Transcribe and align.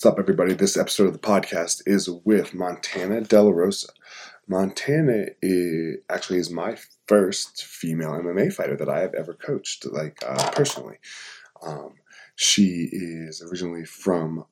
What's 0.00 0.14
up, 0.14 0.18
everybody? 0.18 0.54
This 0.54 0.78
episode 0.78 1.08
of 1.08 1.12
the 1.12 1.18
podcast 1.18 1.82
is 1.84 2.08
with 2.08 2.54
Montana 2.54 3.20
De 3.20 3.42
La 3.42 3.50
Rosa. 3.50 3.88
Montana 4.48 5.26
is, 5.42 5.98
actually 6.08 6.38
is 6.38 6.50
my 6.50 6.78
first 7.06 7.66
female 7.66 8.12
MMA 8.12 8.50
fighter 8.50 8.78
that 8.78 8.88
I 8.88 9.00
have 9.00 9.12
ever 9.12 9.34
coached, 9.34 9.84
like 9.84 10.16
uh, 10.26 10.52
personally. 10.52 10.96
Um, 11.60 11.96
she 12.34 12.88
is 12.90 13.42
originally 13.42 13.84
from 13.84 14.46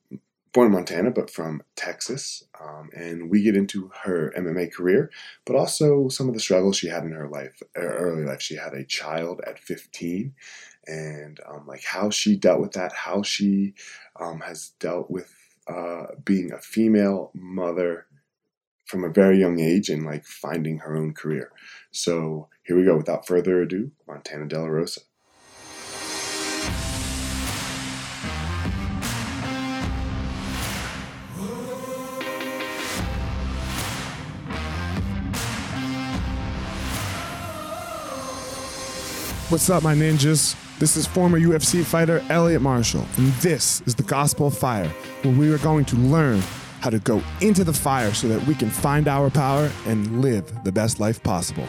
born 0.53 0.67
in 0.67 0.73
Montana, 0.73 1.09
but 1.09 1.31
from 1.31 1.63
Texas, 1.75 2.43
um, 2.61 2.91
and 2.93 3.31
we 3.31 3.41
get 3.41 3.55
into 3.55 3.89
her 4.03 4.31
MMA 4.37 4.71
career, 4.71 5.09
but 5.45 5.55
also 5.55 6.09
some 6.09 6.27
of 6.27 6.35
the 6.35 6.39
struggles 6.39 6.77
she 6.77 6.89
had 6.89 7.03
in 7.03 7.11
her 7.11 7.27
life, 7.27 7.63
early 7.75 8.23
life. 8.23 8.41
She 8.41 8.55
had 8.55 8.73
a 8.73 8.85
child 8.85 9.41
at 9.47 9.57
15, 9.57 10.31
and 10.85 11.39
um, 11.49 11.65
like 11.65 11.83
how 11.83 12.11
she 12.11 12.35
dealt 12.35 12.61
with 12.61 12.73
that, 12.73 12.93
how 12.93 13.23
she 13.23 13.73
um, 14.19 14.41
has 14.41 14.73
dealt 14.79 15.09
with 15.09 15.38
uh, 15.69 16.07
being 16.23 16.51
a 16.51 16.59
female 16.59 17.31
mother 17.33 18.07
from 18.85 19.03
a 19.03 19.09
very 19.09 19.39
young 19.39 19.59
age 19.59 19.89
and 19.89 20.05
like 20.05 20.25
finding 20.25 20.79
her 20.79 20.95
own 20.95 21.13
career. 21.13 21.51
So 21.91 22.49
here 22.63 22.75
we 22.75 22.83
go. 22.83 22.97
Without 22.97 23.27
further 23.27 23.61
ado, 23.61 23.91
Montana 24.07 24.47
De 24.47 24.59
La 24.59 24.65
Rosa. 24.65 25.01
What's 39.49 39.67
up, 39.67 39.81
my 39.81 39.95
ninjas? 39.95 40.55
This 40.77 40.95
is 40.95 41.07
former 41.07 41.39
UFC 41.39 41.83
fighter 41.83 42.23
Elliot 42.29 42.61
Marshall, 42.61 43.05
and 43.17 43.33
this 43.41 43.81
is 43.87 43.95
the 43.95 44.03
Gospel 44.03 44.47
of 44.47 44.57
Fire, 44.57 44.89
where 45.23 45.35
we 45.35 45.51
are 45.51 45.57
going 45.57 45.83
to 45.85 45.95
learn 45.97 46.41
how 46.79 46.89
to 46.89 46.99
go 46.99 47.21
into 47.41 47.63
the 47.63 47.73
fire 47.73 48.13
so 48.13 48.27
that 48.29 48.45
we 48.47 48.55
can 48.55 48.69
find 48.69 49.07
our 49.07 49.29
power 49.29 49.69
and 49.85 50.21
live 50.21 50.63
the 50.63 50.71
best 50.71 50.99
life 50.99 51.21
possible. 51.23 51.67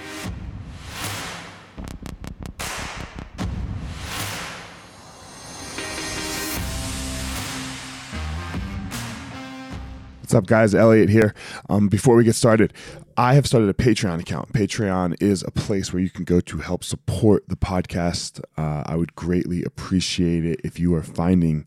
What's 10.21 10.37
up, 10.37 10.47
guys? 10.47 10.77
Elliot 10.77 11.09
here. 11.09 11.35
Um, 11.69 11.89
before 11.89 12.15
we 12.15 12.23
get 12.23 12.37
started, 12.37 12.73
I 13.17 13.35
have 13.35 13.49
started 13.49 13.69
a 13.69 13.75
Patreon 13.75 14.21
account. 14.21 14.53
Patreon 14.53 15.21
is 15.21 15.43
a 15.43 15.51
place 15.51 15.93
where 15.93 16.01
you 16.01 16.09
can 16.09 16.23
go 16.23 16.39
to 16.39 16.59
help 16.59 16.85
support 16.85 17.49
the 17.49 17.57
podcast. 17.57 18.41
Uh, 18.57 18.85
I 18.87 18.95
would 18.95 19.17
greatly 19.17 19.65
appreciate 19.65 20.45
it 20.45 20.61
if 20.63 20.79
you 20.79 20.95
are 20.95 21.03
finding 21.03 21.67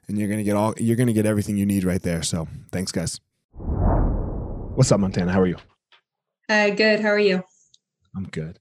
and 0.11 0.19
you're 0.19 0.29
gonna 0.29 0.43
get 0.43 0.55
all 0.55 0.73
you're 0.77 0.97
gonna 0.97 1.13
get 1.13 1.25
everything 1.25 1.57
you 1.57 1.65
need 1.65 1.83
right 1.83 2.01
there. 2.01 2.21
So 2.21 2.47
thanks, 2.71 2.91
guys. 2.91 3.19
What's 4.75 4.91
up, 4.91 4.99
Montana? 4.99 5.31
How 5.31 5.41
are 5.41 5.47
you? 5.47 5.57
Hi, 6.49 6.69
good. 6.69 6.99
How 6.99 7.09
are 7.09 7.19
you? 7.19 7.43
I'm 8.15 8.25
good. 8.25 8.59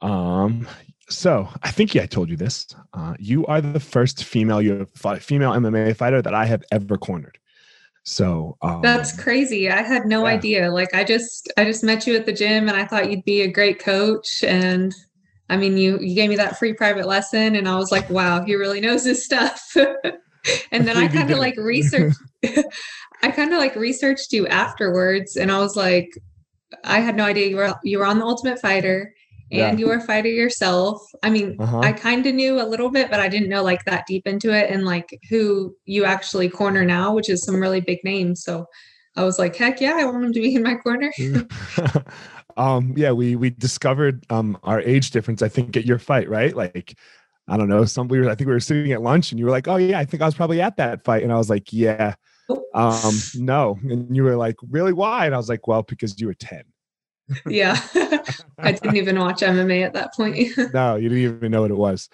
Um, 0.00 0.66
so 1.08 1.48
I 1.62 1.70
think 1.70 1.94
yeah, 1.94 2.02
I 2.02 2.06
told 2.06 2.28
you 2.28 2.36
this. 2.36 2.66
Uh, 2.92 3.14
you 3.18 3.46
are 3.46 3.60
the 3.60 3.80
first 3.80 4.24
female 4.24 4.60
you 4.60 4.86
female 5.20 5.52
MMA 5.52 5.96
fighter 5.96 6.20
that 6.20 6.34
I 6.34 6.44
have 6.44 6.64
ever 6.72 6.98
cornered. 6.98 7.38
So 8.04 8.56
um, 8.62 8.82
that's 8.82 9.16
crazy. 9.18 9.70
I 9.70 9.82
had 9.82 10.06
no 10.06 10.26
yeah. 10.26 10.32
idea. 10.32 10.70
Like 10.70 10.92
I 10.94 11.04
just 11.04 11.52
I 11.56 11.64
just 11.64 11.84
met 11.84 12.08
you 12.08 12.16
at 12.16 12.26
the 12.26 12.32
gym 12.32 12.68
and 12.68 12.76
I 12.76 12.84
thought 12.84 13.08
you'd 13.08 13.24
be 13.24 13.42
a 13.42 13.48
great 13.48 13.78
coach 13.78 14.42
and 14.42 14.92
I 15.48 15.56
mean 15.56 15.76
you 15.76 16.00
you 16.00 16.16
gave 16.16 16.28
me 16.28 16.36
that 16.36 16.58
free 16.58 16.72
private 16.72 17.06
lesson 17.06 17.54
and 17.54 17.68
I 17.68 17.76
was 17.76 17.92
like, 17.92 18.10
wow, 18.10 18.44
he 18.44 18.56
really 18.56 18.80
knows 18.80 19.04
his 19.04 19.24
stuff. 19.24 19.76
and 20.72 20.86
then 20.86 20.96
I 20.96 21.08
kind 21.08 21.30
of 21.30 21.38
like 21.38 21.56
researched 21.56 22.18
I 23.22 23.30
kind 23.30 23.52
of 23.52 23.58
like 23.58 23.76
researched 23.76 24.32
you 24.32 24.46
afterwards 24.48 25.36
and 25.36 25.50
I 25.50 25.58
was 25.58 25.76
like 25.76 26.10
I 26.84 27.00
had 27.00 27.16
no 27.16 27.24
idea 27.24 27.48
you 27.48 27.56
were 27.56 27.74
you 27.84 27.98
were 27.98 28.06
on 28.06 28.18
the 28.18 28.24
Ultimate 28.24 28.60
Fighter 28.60 29.14
and 29.52 29.78
yeah. 29.78 29.84
you 29.84 29.86
were 29.86 29.96
a 29.96 30.00
fighter 30.00 30.30
yourself. 30.30 31.02
I 31.22 31.28
mean, 31.28 31.56
uh-huh. 31.60 31.80
I 31.80 31.92
kind 31.92 32.26
of 32.26 32.34
knew 32.34 32.60
a 32.60 32.64
little 32.64 32.90
bit, 32.90 33.10
but 33.10 33.20
I 33.20 33.28
didn't 33.28 33.50
know 33.50 33.62
like 33.62 33.84
that 33.84 34.06
deep 34.06 34.26
into 34.26 34.50
it 34.50 34.70
and 34.70 34.86
like 34.86 35.18
who 35.28 35.76
you 35.84 36.06
actually 36.06 36.48
corner 36.48 36.86
now, 36.86 37.14
which 37.14 37.28
is 37.28 37.44
some 37.44 37.60
really 37.60 37.82
big 37.82 37.98
names. 38.02 38.42
So 38.44 38.64
I 39.14 39.24
was 39.24 39.38
like, 39.38 39.54
heck 39.54 39.78
yeah, 39.80 39.96
I 39.98 40.06
want 40.06 40.24
him 40.24 40.32
to 40.32 40.40
be 40.40 40.54
in 40.54 40.62
my 40.62 40.76
corner. 40.76 41.12
um, 42.56 42.94
yeah, 42.96 43.12
we 43.12 43.36
we 43.36 43.50
discovered 43.50 44.24
um 44.30 44.58
our 44.62 44.80
age 44.80 45.10
difference, 45.10 45.42
I 45.42 45.48
think, 45.48 45.76
at 45.76 45.84
your 45.84 45.98
fight, 45.98 46.30
right? 46.30 46.56
Like 46.56 46.96
I 47.48 47.56
don't 47.56 47.68
know, 47.68 47.84
some 47.84 48.08
we 48.08 48.20
were, 48.20 48.30
I 48.30 48.34
think 48.34 48.46
we 48.48 48.54
were 48.54 48.60
sitting 48.60 48.92
at 48.92 49.02
lunch 49.02 49.32
and 49.32 49.38
you 49.38 49.44
were 49.44 49.50
like, 49.50 49.68
Oh 49.68 49.76
yeah, 49.76 49.98
I 49.98 50.04
think 50.04 50.22
I 50.22 50.26
was 50.26 50.34
probably 50.34 50.60
at 50.60 50.76
that 50.76 51.02
fight. 51.02 51.22
And 51.22 51.32
I 51.32 51.36
was 51.36 51.50
like, 51.50 51.72
Yeah. 51.72 52.14
Um, 52.74 53.14
no. 53.36 53.78
And 53.82 54.14
you 54.14 54.24
were 54.24 54.36
like, 54.36 54.56
Really? 54.68 54.92
Why? 54.92 55.26
And 55.26 55.34
I 55.34 55.38
was 55.38 55.48
like, 55.48 55.66
Well, 55.66 55.82
because 55.82 56.20
you 56.20 56.26
were 56.26 56.34
10. 56.34 56.64
yeah. 57.46 57.80
I 58.58 58.72
didn't 58.72 58.96
even 58.96 59.18
watch 59.18 59.40
MMA 59.40 59.84
at 59.84 59.94
that 59.94 60.14
point. 60.14 60.48
no, 60.72 60.96
you 60.96 61.08
didn't 61.08 61.24
even 61.24 61.50
know 61.50 61.62
what 61.62 61.70
it 61.70 61.76
was. 61.76 62.08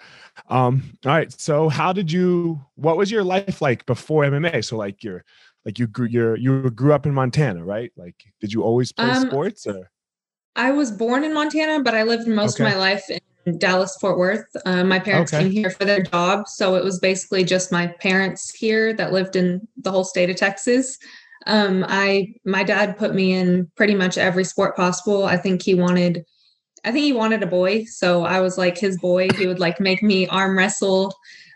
Um, 0.49 0.97
all 1.05 1.11
right. 1.11 1.31
So 1.39 1.69
how 1.69 1.93
did 1.93 2.11
you 2.11 2.61
what 2.75 2.97
was 2.97 3.11
your 3.11 3.23
life 3.23 3.61
like 3.61 3.85
before 3.85 4.23
MMA? 4.23 4.63
So 4.63 4.77
like 4.77 5.03
you're 5.03 5.23
like 5.65 5.79
you 5.79 5.87
grew 5.87 6.07
you 6.07 6.35
you 6.35 6.69
grew 6.71 6.93
up 6.93 7.05
in 7.05 7.13
Montana, 7.13 7.63
right? 7.63 7.91
Like 7.97 8.15
did 8.39 8.53
you 8.53 8.63
always 8.63 8.91
play 8.91 9.09
um, 9.09 9.27
sports 9.27 9.67
or 9.67 9.89
I 10.55 10.71
was 10.71 10.91
born 10.91 11.23
in 11.23 11.33
Montana, 11.33 11.83
but 11.83 11.95
I 11.95 12.03
lived 12.03 12.27
most 12.27 12.59
okay. 12.59 12.65
of 12.65 12.73
my 12.73 12.79
life 12.79 13.09
in 13.09 13.18
Dallas, 13.57 13.97
Fort 13.99 14.17
Worth. 14.17 14.45
Uh, 14.65 14.83
my 14.83 14.99
parents 14.99 15.33
okay. 15.33 15.43
came 15.43 15.51
here 15.51 15.69
for 15.69 15.85
their 15.85 16.01
job. 16.03 16.47
So 16.47 16.75
it 16.75 16.83
was 16.83 16.99
basically 16.99 17.43
just 17.43 17.71
my 17.71 17.87
parents 17.87 18.49
here 18.49 18.93
that 18.93 19.13
lived 19.13 19.35
in 19.35 19.67
the 19.77 19.91
whole 19.91 20.03
state 20.03 20.29
of 20.29 20.35
Texas. 20.35 20.97
Um, 21.47 21.85
I 21.87 22.33
my 22.45 22.63
dad 22.63 22.97
put 22.97 23.15
me 23.15 23.33
in 23.33 23.71
pretty 23.75 23.95
much 23.95 24.17
every 24.17 24.43
sport 24.43 24.75
possible. 24.75 25.25
I 25.25 25.37
think 25.37 25.61
he 25.61 25.73
wanted 25.73 26.25
I 26.83 26.91
think 26.91 27.03
he 27.03 27.13
wanted 27.13 27.43
a 27.43 27.47
boy. 27.47 27.85
So 27.85 28.23
I 28.23 28.39
was 28.41 28.57
like 28.57 28.77
his 28.77 28.97
boy. 28.99 29.29
He 29.35 29.47
would 29.47 29.59
like 29.59 29.79
make 29.79 30.01
me 30.01 30.27
arm 30.27 30.57
wrestle 30.57 31.13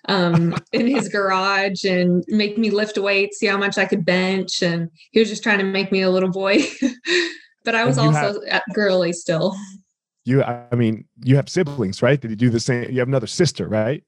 um, 0.08 0.56
in 0.74 0.88
his 0.88 1.08
garage 1.08 1.86
and 1.86 2.24
make 2.28 2.58
me 2.58 2.70
lift 2.70 2.98
weights, 2.98 3.40
see 3.40 3.48
how 3.48 3.58
much 3.58 3.78
I 3.78 3.86
could 3.86 4.06
bench. 4.06 4.62
And 4.62 4.90
he 5.12 5.20
was 5.20 5.30
just 5.30 5.44
trying 5.44 5.60
to 5.60 5.64
make 5.64 5.92
me 5.92 6.02
a 6.02 6.10
little 6.10 6.32
boy. 6.32 6.64
but 7.64 7.76
I 7.76 7.86
was 7.86 7.98
also 7.98 8.42
have, 8.50 8.64
girly 8.74 9.14
still. 9.14 9.56
You, 10.26 10.44
I 10.44 10.76
mean, 10.76 11.06
you 11.24 11.36
have 11.36 11.50
siblings, 11.50 12.02
right? 12.02 12.20
Did 12.20 12.32
you 12.32 12.38
do 12.38 12.50
the 12.50 12.60
same? 12.60 12.90
You 12.90 13.00
have 13.00 13.08
another 13.08 13.28
sister, 13.28 13.68
right? 13.68 14.04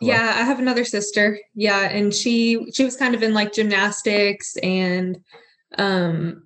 Hello? 0.00 0.12
Yeah, 0.12 0.34
I 0.36 0.42
have 0.42 0.58
another 0.58 0.84
sister. 0.84 1.38
Yeah, 1.54 1.88
and 1.88 2.12
she 2.12 2.70
she 2.72 2.84
was 2.84 2.96
kind 2.96 3.14
of 3.14 3.22
in 3.22 3.32
like 3.32 3.52
gymnastics 3.52 4.56
and 4.58 5.18
um 5.78 6.42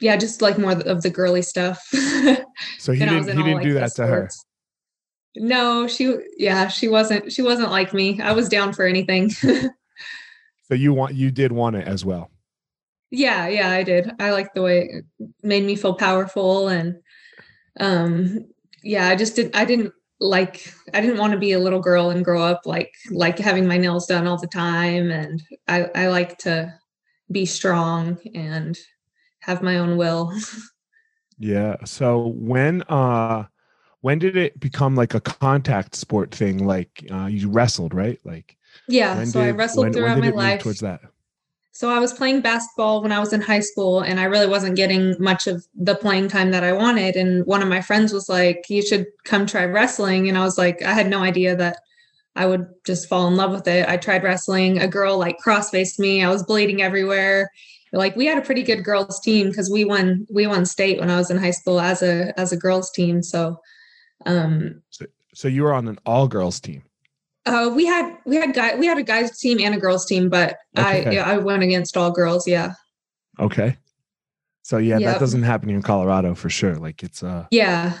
yeah, 0.00 0.16
just 0.16 0.40
like 0.40 0.58
more 0.58 0.72
of 0.72 1.02
the 1.02 1.10
girly 1.10 1.42
stuff. 1.42 1.80
so 2.78 2.92
he 2.92 3.00
didn't 3.00 3.28
he 3.28 3.42
didn't 3.42 3.54
like, 3.54 3.62
do 3.62 3.74
that 3.74 3.94
to 3.96 4.06
her. 4.06 4.30
No, 5.36 5.86
she 5.86 6.16
yeah, 6.38 6.68
she 6.68 6.88
wasn't 6.88 7.32
she 7.32 7.42
wasn't 7.42 7.70
like 7.70 7.92
me. 7.92 8.20
I 8.20 8.32
was 8.32 8.48
down 8.48 8.72
for 8.72 8.86
anything. 8.86 9.30
so 9.30 10.74
you 10.74 10.92
want 10.92 11.14
you 11.14 11.30
did 11.30 11.52
want 11.52 11.76
it 11.76 11.86
as 11.86 12.04
well. 12.04 12.30
Yeah, 13.10 13.46
yeah, 13.48 13.70
I 13.70 13.82
did. 13.82 14.10
I 14.18 14.30
liked 14.30 14.54
the 14.54 14.62
way 14.62 14.88
it 14.90 15.04
made 15.42 15.64
me 15.64 15.76
feel 15.76 15.94
powerful 15.94 16.68
and 16.68 16.96
um 17.80 18.46
yeah, 18.82 19.08
I 19.08 19.16
just 19.16 19.36
didn't 19.36 19.56
I 19.56 19.64
didn't 19.64 19.92
like 20.20 20.72
I 20.94 21.00
didn't 21.00 21.18
want 21.18 21.32
to 21.32 21.38
be 21.38 21.52
a 21.52 21.58
little 21.58 21.80
girl 21.80 22.10
and 22.10 22.24
grow 22.24 22.42
up 22.42 22.62
like 22.64 22.94
like 23.10 23.38
having 23.38 23.66
my 23.66 23.76
nails 23.76 24.06
done 24.06 24.26
all 24.26 24.38
the 24.38 24.46
time 24.46 25.10
and 25.10 25.42
I 25.68 25.84
I 25.94 26.06
like 26.08 26.38
to 26.38 26.72
be 27.30 27.46
strong 27.46 28.18
and 28.34 28.78
have 29.40 29.62
my 29.62 29.78
own 29.78 29.96
will. 29.96 30.32
yeah. 31.38 31.76
So 31.84 32.28
when 32.36 32.82
uh 32.82 33.44
when 34.00 34.18
did 34.18 34.36
it 34.36 34.58
become 34.58 34.94
like 34.96 35.14
a 35.14 35.20
contact 35.20 35.94
sport 35.94 36.34
thing 36.34 36.66
like 36.66 37.04
uh 37.10 37.26
you 37.26 37.48
wrestled, 37.48 37.94
right? 37.94 38.18
Like 38.24 38.56
Yeah, 38.88 39.24
so 39.24 39.40
did, 39.40 39.48
I 39.48 39.50
wrestled 39.52 39.84
when, 39.84 39.92
throughout 39.92 40.18
when 40.18 40.30
my 40.30 40.36
life. 40.36 40.62
Towards 40.62 40.80
that. 40.80 41.00
So 41.74 41.88
I 41.88 41.98
was 41.98 42.12
playing 42.12 42.42
basketball 42.42 43.02
when 43.02 43.12
I 43.12 43.18
was 43.18 43.32
in 43.32 43.40
high 43.40 43.60
school 43.60 44.00
and 44.00 44.20
I 44.20 44.24
really 44.24 44.46
wasn't 44.46 44.76
getting 44.76 45.16
much 45.18 45.46
of 45.46 45.66
the 45.74 45.94
playing 45.94 46.28
time 46.28 46.50
that 46.50 46.62
I 46.62 46.74
wanted. 46.74 47.16
And 47.16 47.46
one 47.46 47.62
of 47.62 47.68
my 47.68 47.80
friends 47.80 48.12
was 48.12 48.28
like, 48.28 48.66
You 48.68 48.82
should 48.82 49.06
come 49.24 49.46
try 49.46 49.64
wrestling. 49.64 50.28
And 50.28 50.36
I 50.36 50.44
was 50.44 50.58
like, 50.58 50.82
I 50.82 50.92
had 50.92 51.08
no 51.08 51.22
idea 51.22 51.56
that 51.56 51.78
I 52.36 52.44
would 52.44 52.66
just 52.84 53.08
fall 53.08 53.26
in 53.26 53.36
love 53.36 53.52
with 53.52 53.66
it. 53.66 53.88
I 53.88 53.96
tried 53.96 54.22
wrestling. 54.22 54.78
A 54.78 54.88
girl 54.88 55.18
like 55.18 55.38
cross 55.38 55.70
faced 55.70 55.98
me. 55.98 56.22
I 56.22 56.28
was 56.28 56.42
bleeding 56.42 56.82
everywhere. 56.82 57.50
Like 57.94 58.16
we 58.16 58.26
had 58.26 58.38
a 58.38 58.42
pretty 58.42 58.62
good 58.62 58.84
girls 58.84 59.20
team 59.20 59.48
because 59.48 59.70
we 59.70 59.84
won 59.84 60.26
we 60.30 60.46
won 60.46 60.64
state 60.66 60.98
when 60.98 61.10
I 61.10 61.16
was 61.16 61.30
in 61.30 61.36
high 61.38 61.50
school 61.50 61.80
as 61.80 62.02
a 62.02 62.38
as 62.38 62.52
a 62.52 62.56
girls 62.56 62.90
team. 62.90 63.22
So 63.22 63.60
um 64.24 64.82
so, 64.90 65.06
so 65.34 65.48
you 65.48 65.62
were 65.62 65.74
on 65.74 65.88
an 65.88 65.98
all 66.04 66.28
girls 66.28 66.60
team. 66.60 66.82
Uh, 67.44 67.70
we 67.74 67.86
had 67.86 68.16
we 68.24 68.36
had 68.36 68.54
guy 68.54 68.76
we 68.76 68.86
had 68.86 68.98
a 68.98 69.02
guys 69.02 69.38
team 69.38 69.58
and 69.60 69.74
a 69.74 69.78
girls 69.78 70.06
team, 70.06 70.28
but 70.28 70.58
okay. 70.78 71.18
I 71.18 71.34
I 71.34 71.38
went 71.38 71.62
against 71.62 71.96
all 71.96 72.10
girls. 72.10 72.46
Yeah. 72.46 72.74
Okay. 73.40 73.76
So 74.62 74.78
yeah, 74.78 74.98
yep. 74.98 75.14
that 75.14 75.20
doesn't 75.20 75.42
happen 75.42 75.70
in 75.70 75.82
Colorado 75.82 76.34
for 76.34 76.48
sure. 76.48 76.76
Like 76.76 77.02
it's 77.02 77.22
uh. 77.22 77.46
Yeah. 77.50 77.98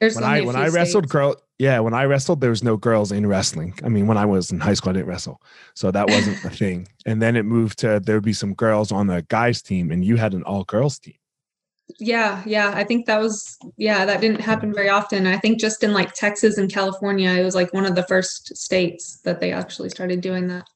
There's 0.00 0.14
when 0.14 0.24
I 0.24 0.42
when 0.42 0.56
I 0.56 0.68
wrestled 0.68 1.08
girl 1.08 1.36
yeah 1.58 1.78
when 1.78 1.94
I 1.94 2.04
wrestled 2.04 2.42
there 2.42 2.50
was 2.50 2.62
no 2.62 2.76
girls 2.76 3.12
in 3.12 3.26
wrestling. 3.26 3.78
I 3.82 3.88
mean 3.88 4.06
when 4.06 4.18
I 4.18 4.26
was 4.26 4.52
in 4.52 4.60
high 4.60 4.74
school 4.74 4.90
I 4.90 4.92
didn't 4.94 5.08
wrestle, 5.08 5.40
so 5.74 5.90
that 5.90 6.10
wasn't 6.10 6.44
a 6.44 6.50
thing. 6.62 6.86
And 7.06 7.22
then 7.22 7.34
it 7.34 7.44
moved 7.44 7.78
to 7.78 7.98
there 7.98 8.16
would 8.16 8.24
be 8.24 8.34
some 8.34 8.52
girls 8.52 8.92
on 8.92 9.06
the 9.06 9.24
guys 9.28 9.62
team, 9.62 9.90
and 9.90 10.04
you 10.04 10.16
had 10.16 10.34
an 10.34 10.42
all 10.42 10.64
girls 10.64 10.98
team 10.98 11.14
yeah 11.98 12.42
yeah 12.44 12.72
i 12.74 12.82
think 12.82 13.06
that 13.06 13.20
was 13.20 13.58
yeah 13.76 14.04
that 14.04 14.20
didn't 14.20 14.40
happen 14.40 14.72
very 14.74 14.88
often. 14.88 15.26
I 15.26 15.38
think 15.38 15.60
just 15.60 15.82
in 15.84 15.92
like 15.92 16.12
texas 16.14 16.58
and 16.58 16.70
california 16.70 17.30
it 17.30 17.44
was 17.44 17.54
like 17.54 17.72
one 17.72 17.86
of 17.86 17.94
the 17.94 18.02
first 18.04 18.56
states 18.56 19.20
that 19.24 19.40
they 19.40 19.52
actually 19.52 19.90
started 19.90 20.20
doing 20.20 20.48
that. 20.48 20.66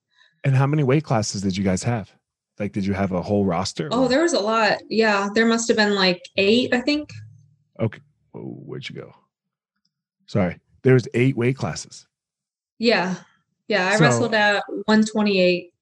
And 0.44 0.54
how 0.54 0.66
many 0.66 0.82
weight 0.82 1.04
classes 1.04 1.42
did 1.42 1.56
you 1.56 1.64
guys 1.64 1.82
have? 1.82 2.10
Like 2.58 2.72
did 2.72 2.86
you 2.86 2.94
have 2.94 3.12
a 3.12 3.22
whole 3.22 3.44
roster 3.44 3.88
oh 3.92 4.08
there 4.08 4.22
was 4.22 4.32
a 4.32 4.40
lot. 4.40 4.78
Yeah 4.88 5.28
there 5.34 5.46
must 5.46 5.68
have 5.68 5.76
been 5.76 5.94
like 5.94 6.22
eight 6.36 6.72
i 6.74 6.80
think. 6.80 7.12
Okay 7.78 8.00
where'd 8.32 8.88
you 8.88 8.94
go? 8.94 9.12
Sorry 10.26 10.58
there 10.82 10.94
was 10.94 11.08
eight 11.14 11.36
weight 11.36 11.56
classes. 11.56 12.06
Yeah 12.78 13.16
yeah 13.70 13.88
i 13.88 13.96
so, 13.96 14.04
wrestled 14.04 14.34
at 14.34 14.62
128 14.86 15.72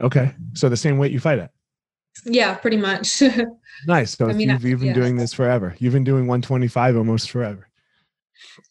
okay 0.00 0.34
so 0.52 0.68
the 0.68 0.76
same 0.76 0.98
weight 0.98 1.12
you 1.12 1.20
fight 1.20 1.38
at 1.38 1.52
yeah, 2.24 2.54
pretty 2.54 2.76
much. 2.76 3.22
nice. 3.86 4.16
So 4.16 4.28
I 4.28 4.32
mean, 4.32 4.50
you've, 4.50 4.64
you've 4.64 4.80
been 4.80 4.88
yeah. 4.88 4.94
doing 4.94 5.16
this 5.16 5.32
forever. 5.32 5.74
You've 5.78 5.92
been 5.92 6.04
doing 6.04 6.26
125 6.26 6.96
almost 6.96 7.30
forever. 7.30 7.68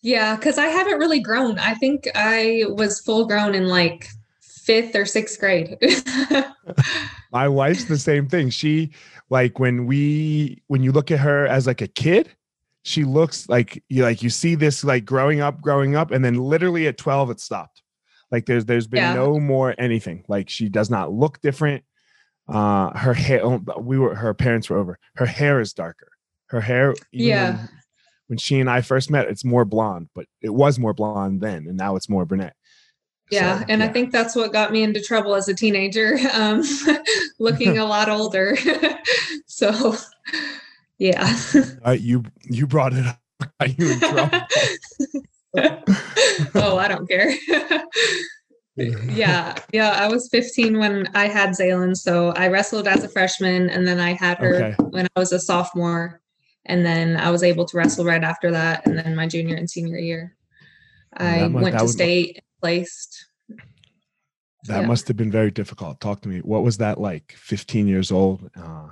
Yeah, 0.02 0.36
because 0.36 0.58
I 0.58 0.68
haven't 0.68 1.00
really 1.00 1.20
grown. 1.20 1.60
I 1.60 1.74
think 1.76 2.08
I 2.16 2.64
was 2.70 3.00
full 3.02 3.26
grown 3.26 3.56
in 3.56 3.68
like 3.68 4.08
fifth 4.42 4.96
or 4.96 5.06
sixth 5.06 5.40
grade. 5.40 5.78
My 7.32 7.48
wife's 7.48 7.86
the 7.86 7.98
same 7.98 8.28
thing. 8.28 8.50
She 8.50 8.92
like 9.30 9.60
when 9.60 9.86
we 9.86 10.62
when 10.68 10.84
you 10.84 10.92
look 10.92 11.12
at 11.12 11.20
her 11.20 11.48
as 11.48 11.68
like 11.68 11.82
a 11.82 11.88
kid, 11.88 12.30
she 12.84 13.04
looks 13.04 13.50
like 13.50 13.84
you 13.90 14.04
like 14.04 14.22
you 14.22 14.30
see 14.30 14.56
this 14.56 14.84
like 14.84 15.06
growing 15.06 15.42
up, 15.42 15.62
growing 15.62 15.96
up, 15.96 16.12
and 16.12 16.24
then 16.24 16.36
literally 16.36 16.88
at 16.88 16.98
12 16.98 17.32
it 17.32 17.40
stopped. 17.40 17.82
Like 18.32 18.46
there's 18.46 18.66
there's 18.66 18.88
been 18.88 19.04
yeah. 19.04 19.14
no 19.14 19.40
more 19.40 19.74
anything. 19.78 20.24
Like 20.28 20.50
she 20.50 20.70
does 20.70 20.90
not 20.90 21.12
look 21.12 21.42
different 21.42 21.84
uh 22.48 22.98
her 22.98 23.14
hair 23.14 23.42
oh, 23.44 23.62
we 23.80 23.98
were 23.98 24.16
her 24.16 24.34
parents 24.34 24.70
were 24.70 24.78
over. 24.78 24.98
Her 25.16 25.26
hair 25.26 25.60
is 25.60 25.74
darker. 25.74 26.10
Her 26.48 26.62
hair 26.62 26.96
yeah 27.12 27.58
when, 27.58 27.70
when, 28.28 28.38
she 28.38 28.60
and 28.60 28.70
i 28.70 28.82
first 28.82 29.12
met 29.12 29.28
it's 29.28 29.44
more 29.44 29.66
blonde 29.66 30.10
but 30.16 30.26
it 30.42 30.54
was 30.54 30.80
more 30.80 30.94
blonde 30.94 31.42
then 31.42 31.68
and 31.68 31.78
now 31.78 31.96
it's 31.96 32.10
more 32.10 32.26
brunette. 32.26 32.56
Yeah 33.30 33.60
so, 33.60 33.66
and 33.68 33.82
yeah. 33.82 33.88
i 33.88 33.90
think 33.92 34.12
that's 34.12 34.36
what 34.36 34.54
got 34.54 34.72
me 34.72 34.84
into 34.84 35.02
trouble 35.02 35.36
as 35.36 35.50
a 35.50 35.54
teenager 35.54 36.18
um 36.34 36.64
looking 37.40 37.78
a 37.80 37.86
lot 37.86 38.10
older. 38.10 38.58
So 39.46 39.96
yeah. 41.00 41.38
Uh, 41.86 41.92
you 41.92 42.24
you 42.44 42.66
brought 42.66 42.94
it 42.94 43.06
up. 43.06 43.20
Got 43.60 43.78
you 43.78 43.92
in 43.92 44.00
trouble. 44.00 44.40
Oh 46.56 46.78
i 46.78 46.88
don't 46.88 47.08
care 47.08 47.34
yeah, 48.78 49.56
yeah. 49.74 49.92
I 49.92 50.08
was 50.08 50.30
15 50.30 50.78
when 50.78 51.08
I 51.16 51.28
had 51.28 51.52
Zaylin, 51.52 51.98
so 51.98 52.30
I 52.30 52.48
wrestled 52.48 52.88
as 52.88 53.04
a 53.04 53.10
freshman, 53.10 53.70
and 53.70 53.88
then 53.88 54.00
I 54.00 54.14
had 54.14 54.38
her 54.38 54.56
okay. 54.56 54.76
when 54.90 55.08
I 55.16 55.20
was 55.20 55.32
a 55.32 55.40
sophomore, 55.40 56.22
and 56.66 56.86
then 56.86 57.18
I 57.18 57.32
was 57.32 57.44
able 57.44 57.66
to 57.66 57.78
wrestle 57.78 58.06
right 58.06 58.24
after 58.24 58.52
that, 58.52 58.86
and 58.86 58.98
then 58.98 59.16
my 59.16 59.28
junior 59.28 59.56
and 59.56 59.70
senior 59.70 59.98
year, 59.98 60.36
I 61.16 61.48
went 61.48 61.78
to 61.80 61.88
state 61.88 62.36
and 62.36 62.44
placed. 62.62 63.26
That 64.66 64.82
yeah. 64.82 64.88
must 64.88 65.08
have 65.08 65.18
been 65.18 65.32
very 65.32 65.50
difficult. 65.50 66.00
Talk 66.00 66.22
to 66.22 66.30
me. 66.30 66.40
What 66.40 66.64
was 66.64 66.78
that 66.78 67.00
like? 67.00 67.34
15 67.38 67.88
years 67.88 68.12
old. 68.12 68.50
Uh, 68.56 68.90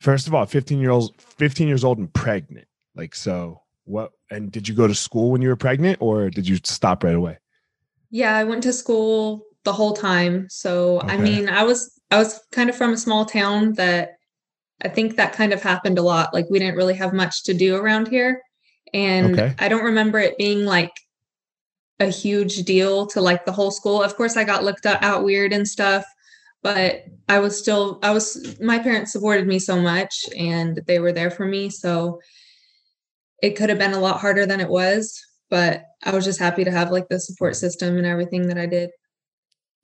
first 0.00 0.26
of 0.26 0.34
all, 0.34 0.46
15 0.46 0.80
year 0.80 0.90
old, 0.90 1.14
15 1.20 1.68
years 1.68 1.84
old 1.84 1.98
and 1.98 2.12
pregnant. 2.12 2.66
Like 2.94 3.14
so. 3.14 3.62
What? 3.84 4.12
And 4.30 4.50
did 4.50 4.68
you 4.68 4.74
go 4.74 4.88
to 4.88 4.94
school 4.94 5.30
when 5.30 5.42
you 5.42 5.48
were 5.48 5.56
pregnant, 5.56 5.98
or 6.00 6.30
did 6.30 6.48
you 6.48 6.58
stop 6.64 7.04
right 7.04 7.14
away? 7.14 7.38
Yeah, 8.10 8.36
I 8.36 8.44
went 8.44 8.62
to 8.64 8.72
school 8.72 9.44
the 9.64 9.72
whole 9.72 9.92
time. 9.92 10.48
So 10.48 11.00
okay. 11.00 11.14
I 11.14 11.16
mean, 11.16 11.48
I 11.48 11.64
was 11.64 12.00
I 12.10 12.18
was 12.18 12.40
kind 12.52 12.70
of 12.70 12.76
from 12.76 12.92
a 12.92 12.98
small 12.98 13.24
town 13.24 13.74
that 13.74 14.16
I 14.82 14.88
think 14.88 15.16
that 15.16 15.32
kind 15.32 15.52
of 15.52 15.62
happened 15.62 15.98
a 15.98 16.02
lot. 16.02 16.32
Like 16.32 16.46
we 16.50 16.58
didn't 16.58 16.76
really 16.76 16.94
have 16.94 17.12
much 17.12 17.44
to 17.44 17.54
do 17.54 17.76
around 17.76 18.08
here. 18.08 18.42
And 18.94 19.38
okay. 19.38 19.54
I 19.58 19.68
don't 19.68 19.84
remember 19.84 20.18
it 20.18 20.38
being 20.38 20.64
like 20.64 20.92
a 21.98 22.06
huge 22.06 22.62
deal 22.64 23.06
to 23.08 23.20
like 23.20 23.44
the 23.44 23.52
whole 23.52 23.70
school. 23.70 24.02
Of 24.02 24.16
course, 24.16 24.36
I 24.36 24.44
got 24.44 24.64
looked 24.64 24.86
out 24.86 25.24
weird 25.24 25.52
and 25.52 25.66
stuff, 25.66 26.04
but 26.62 27.04
I 27.28 27.38
was 27.38 27.58
still, 27.58 27.98
I 28.02 28.12
was, 28.12 28.60
my 28.60 28.78
parents 28.78 29.12
supported 29.12 29.46
me 29.46 29.58
so 29.58 29.80
much 29.80 30.26
and 30.38 30.80
they 30.86 30.98
were 30.98 31.12
there 31.12 31.30
for 31.30 31.46
me. 31.46 31.70
So 31.70 32.20
it 33.42 33.56
could 33.56 33.70
have 33.70 33.78
been 33.78 33.94
a 33.94 34.00
lot 34.00 34.20
harder 34.20 34.46
than 34.46 34.60
it 34.60 34.68
was 34.68 35.25
but 35.50 35.84
I 36.04 36.12
was 36.12 36.24
just 36.24 36.38
happy 36.38 36.64
to 36.64 36.70
have 36.70 36.90
like 36.90 37.08
the 37.08 37.20
support 37.20 37.56
system 37.56 37.96
and 37.96 38.06
everything 38.06 38.48
that 38.48 38.58
I 38.58 38.66
did. 38.66 38.90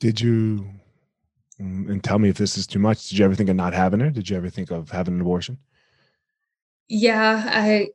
Did 0.00 0.20
you, 0.20 0.68
mm, 1.60 1.90
and 1.90 2.02
tell 2.02 2.18
me 2.18 2.28
if 2.28 2.36
this 2.36 2.58
is 2.58 2.66
too 2.66 2.78
much, 2.78 3.08
did 3.08 3.18
you 3.18 3.24
ever 3.24 3.34
think 3.34 3.50
of 3.50 3.56
not 3.56 3.72
having 3.74 4.00
it? 4.00 4.12
Did 4.14 4.28
you 4.28 4.36
ever 4.36 4.50
think 4.50 4.70
of 4.70 4.90
having 4.90 5.14
an 5.14 5.20
abortion? 5.20 5.58
Yeah, 6.88 7.44
I 7.46 7.88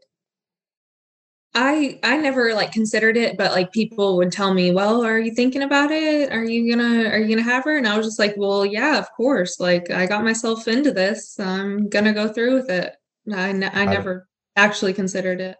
I 1.53 1.99
I 2.03 2.17
never 2.17 2.53
like 2.53 2.71
considered 2.71 3.17
it, 3.17 3.35
but 3.37 3.51
like 3.51 3.71
people 3.71 4.17
would 4.17 4.31
tell 4.31 4.53
me, 4.53 4.71
"Well, 4.71 5.03
are 5.03 5.19
you 5.19 5.33
thinking 5.33 5.63
about 5.63 5.91
it? 5.91 6.31
Are 6.31 6.43
you 6.43 6.69
gonna 6.75 7.09
are 7.09 7.17
you 7.17 7.27
gonna 7.35 7.41
have 7.49 7.63
her?" 7.63 7.77
And 7.77 7.87
I 7.87 7.97
was 7.97 8.05
just 8.05 8.19
like, 8.19 8.35
"Well, 8.37 8.65
yeah, 8.65 8.97
of 8.99 9.11
course. 9.13 9.59
Like 9.59 9.89
I 9.89 10.05
got 10.05 10.23
myself 10.23 10.67
into 10.67 10.91
this. 10.91 11.39
I'm 11.39 11.89
gonna 11.89 12.13
go 12.13 12.27
through 12.27 12.55
with 12.55 12.69
it." 12.69 12.95
I, 13.33 13.49
n- 13.49 13.71
I 13.73 13.85
never 13.85 14.27
actually 14.55 14.93
considered 14.93 15.41
it. 15.41 15.57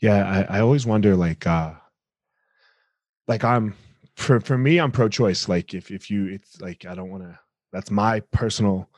Yeah, 0.00 0.46
I, 0.48 0.58
I 0.58 0.60
always 0.60 0.86
wonder 0.86 1.14
like 1.14 1.46
uh 1.46 1.72
like 3.28 3.44
I'm 3.44 3.74
for 4.16 4.40
for 4.40 4.56
me 4.58 4.78
I'm 4.78 4.90
pro-choice. 4.90 5.48
Like 5.48 5.74
if 5.74 5.90
if 5.90 6.10
you 6.10 6.26
it's 6.26 6.60
like 6.60 6.84
I 6.86 6.94
don't 6.94 7.10
want 7.10 7.22
to 7.22 7.38
that's 7.72 7.90
my 7.90 8.20
personal 8.32 8.88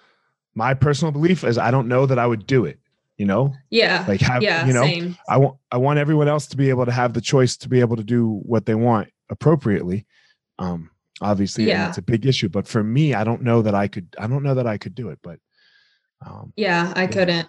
my 0.55 0.75
personal 0.75 1.13
belief 1.13 1.45
is 1.45 1.59
I 1.59 1.71
don't 1.71 1.89
know 1.89 2.07
that 2.07 2.19
I 2.19 2.27
would 2.27 2.47
do 2.47 2.65
it, 2.67 2.79
you 3.17 3.27
know? 3.27 3.53
Yeah. 3.71 4.05
Like 4.07 4.21
have 4.21 4.43
yeah, 4.43 4.67
you 4.67 4.73
know, 4.73 4.85
same. 4.85 5.17
I 5.29 5.39
want 5.39 5.57
I 5.71 5.77
want 5.77 5.99
everyone 5.99 6.29
else 6.29 6.47
to 6.49 6.57
be 6.57 6.69
able 6.69 6.87
to 6.87 6.93
have 6.93 7.13
the 7.15 7.21
choice 7.21 7.57
to 7.59 7.69
be 7.69 7.81
able 7.81 7.97
to 7.97 8.05
do 8.05 8.41
what 8.45 8.65
they 8.67 8.75
want 8.75 9.09
appropriately. 9.29 10.07
Um 10.59 10.91
obviously 11.21 11.65
Yeah. 11.69 11.89
it's 11.89 11.99
a 11.99 12.03
big 12.03 12.27
issue, 12.27 12.49
but 12.49 12.67
for 12.69 12.83
me 12.85 13.15
I 13.15 13.25
don't 13.25 13.43
know 13.43 13.63
that 13.63 13.75
I 13.75 13.89
could 13.89 14.15
I 14.19 14.27
don't 14.29 14.43
know 14.45 14.55
that 14.55 14.67
I 14.67 14.79
could 14.79 14.95
do 14.95 15.09
it, 15.11 15.19
but 15.23 15.39
um 16.25 16.53
Yeah, 16.57 16.93
I 16.95 17.03
Yeah. 17.03 17.09
couldn't. 17.09 17.49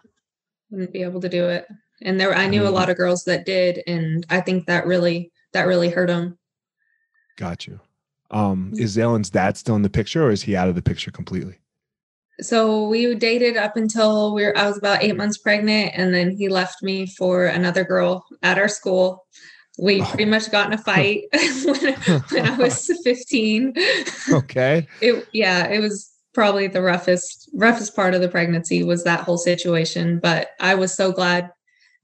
Wouldn't 0.72 0.92
be 0.92 1.04
able 1.04 1.22
to 1.22 1.30
do 1.30 1.50
it. 1.50 1.68
And 2.02 2.20
there 2.20 2.34
I 2.34 2.48
knew 2.48 2.64
a 2.66 2.70
Mhm. 2.70 2.74
lot 2.74 2.90
of 2.90 2.98
girls 2.98 3.24
that 3.26 3.46
did 3.46 3.82
and 3.88 4.26
I 4.30 4.42
think 4.42 4.66
that 4.68 4.86
really 4.86 5.32
that 5.54 5.68
really 5.68 5.90
hurt 5.90 6.08
them. 6.08 6.38
got 7.38 7.68
you. 7.68 7.80
Um 8.32 8.74
is 8.78 8.98
Zalen's 8.98 9.30
dad 9.30 9.58
still 9.58 9.76
in 9.76 9.82
the 9.84 9.90
picture 9.90 10.24
or 10.24 10.32
is 10.32 10.44
he 10.44 10.56
out 10.56 10.70
of 10.70 10.76
the 10.76 10.82
picture 10.82 11.12
completely? 11.12 11.60
So 12.42 12.88
we 12.88 13.14
dated 13.16 13.58
up 13.58 13.78
until 13.78 14.34
we 14.34 14.44
were 14.44 14.58
I 14.58 14.68
was 14.68 14.78
about 14.78 15.04
8 15.04 15.16
months 15.16 15.38
pregnant 15.38 15.92
and 15.96 16.14
then 16.14 16.32
he 16.32 16.50
left 16.50 16.82
me 16.82 17.06
for 17.06 17.46
another 17.46 17.84
girl 17.84 18.26
at 18.42 18.58
our 18.58 18.68
school. 18.68 19.26
We 19.80 20.02
Oh. 20.02 20.06
pretty 20.06 20.26
much 20.26 20.52
got 20.52 20.68
in 20.68 20.74
a 20.74 20.78
fight 20.90 21.24
when, 21.66 21.94
when 22.32 22.46
I 22.48 22.58
was 22.58 22.86
15. 23.04 23.74
okay. 24.32 24.88
it 25.02 25.28
yeah, 25.34 25.68
it 25.68 25.80
was 25.80 26.10
probably 26.34 26.66
the 26.68 26.82
roughest 26.82 27.50
roughest 27.54 27.96
part 27.96 28.16
of 28.16 28.22
the 28.22 28.30
pregnancy 28.30 28.84
was 28.84 29.04
that 29.04 29.22
whole 29.22 29.38
situation, 29.38 30.20
but 30.20 30.50
I 30.60 30.74
was 30.76 30.94
so 30.94 31.12
glad 31.12 31.52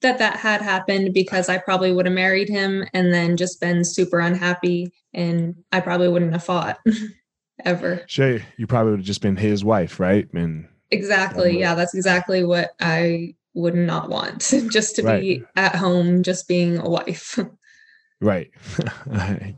that 0.02 0.18
that 0.20 0.38
had 0.38 0.62
happened 0.62 1.14
because 1.14 1.50
I 1.50 1.58
probably 1.58 1.92
would 1.92 2.06
have 2.06 2.16
married 2.16 2.50
him 2.50 2.86
and 2.94 3.14
then 3.14 3.36
just 3.38 3.60
been 3.60 3.84
super 3.84 4.20
unhappy 4.20 4.94
and 5.14 5.56
I 5.72 5.82
probably 5.82 6.08
wouldn't 6.08 6.32
have 6.34 6.44
fought 6.44 6.78
ever. 7.66 8.04
Shay, 8.08 8.44
you 8.58 8.68
probably 8.68 8.92
would 8.92 9.00
have 9.02 9.06
just 9.06 9.22
been 9.22 9.36
his 9.36 9.64
wife, 9.64 10.00
right? 10.00 10.28
And 10.34 10.68
Exactly. 10.92 11.54
Yeah. 11.54 11.60
Yeah, 11.60 11.76
that's 11.76 11.94
exactly 11.94 12.44
what 12.44 12.72
I 12.80 13.36
would 13.54 13.76
not 13.76 14.10
want. 14.10 14.42
just 14.72 14.96
to 14.96 15.04
Right. 15.04 15.22
be 15.22 15.44
at 15.56 15.76
home 15.76 16.24
just 16.24 16.48
being 16.48 16.78
a 16.78 16.90
wife. 16.90 17.38
right, 18.22 18.52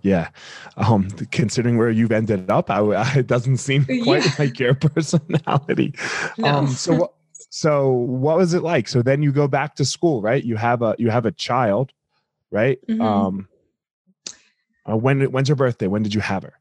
yeah. 0.04 0.30
Um, 0.78 1.10
considering 1.32 1.78
where 1.78 1.90
you've 1.90 2.12
ended 2.12 2.50
up, 2.52 2.70
I 2.70 2.82
it 3.18 3.28
doesn't 3.28 3.58
seem 3.58 3.86
quite 4.04 4.24
Yeah. 4.26 4.32
like 4.40 4.60
your 4.60 4.76
personality. 4.76 5.94
no. 6.38 6.48
Um, 6.48 6.68
so 6.68 6.94
what? 6.96 7.14
So 7.52 7.92
what 7.92 8.38
was 8.38 8.54
it 8.56 8.64
like? 8.64 8.88
So 8.88 9.04
then 9.04 9.22
you 9.22 9.32
go 9.34 9.48
back 9.48 9.76
to 9.76 9.86
school, 9.86 10.22
right? 10.22 10.44
You 10.44 10.56
have 10.56 10.82
a 10.82 10.96
you 10.98 11.10
have 11.12 11.26
a 11.28 11.32
child, 11.34 11.92
right? 12.52 12.80
Mhm. 12.90 13.02
Um, 13.02 13.50
uh, 14.90 14.98
when 14.98 15.22
when's 15.32 15.50
her 15.50 15.56
birthday? 15.56 15.88
When 15.88 16.04
did 16.04 16.14
you 16.14 16.22
have 16.22 16.44
her? 16.44 16.54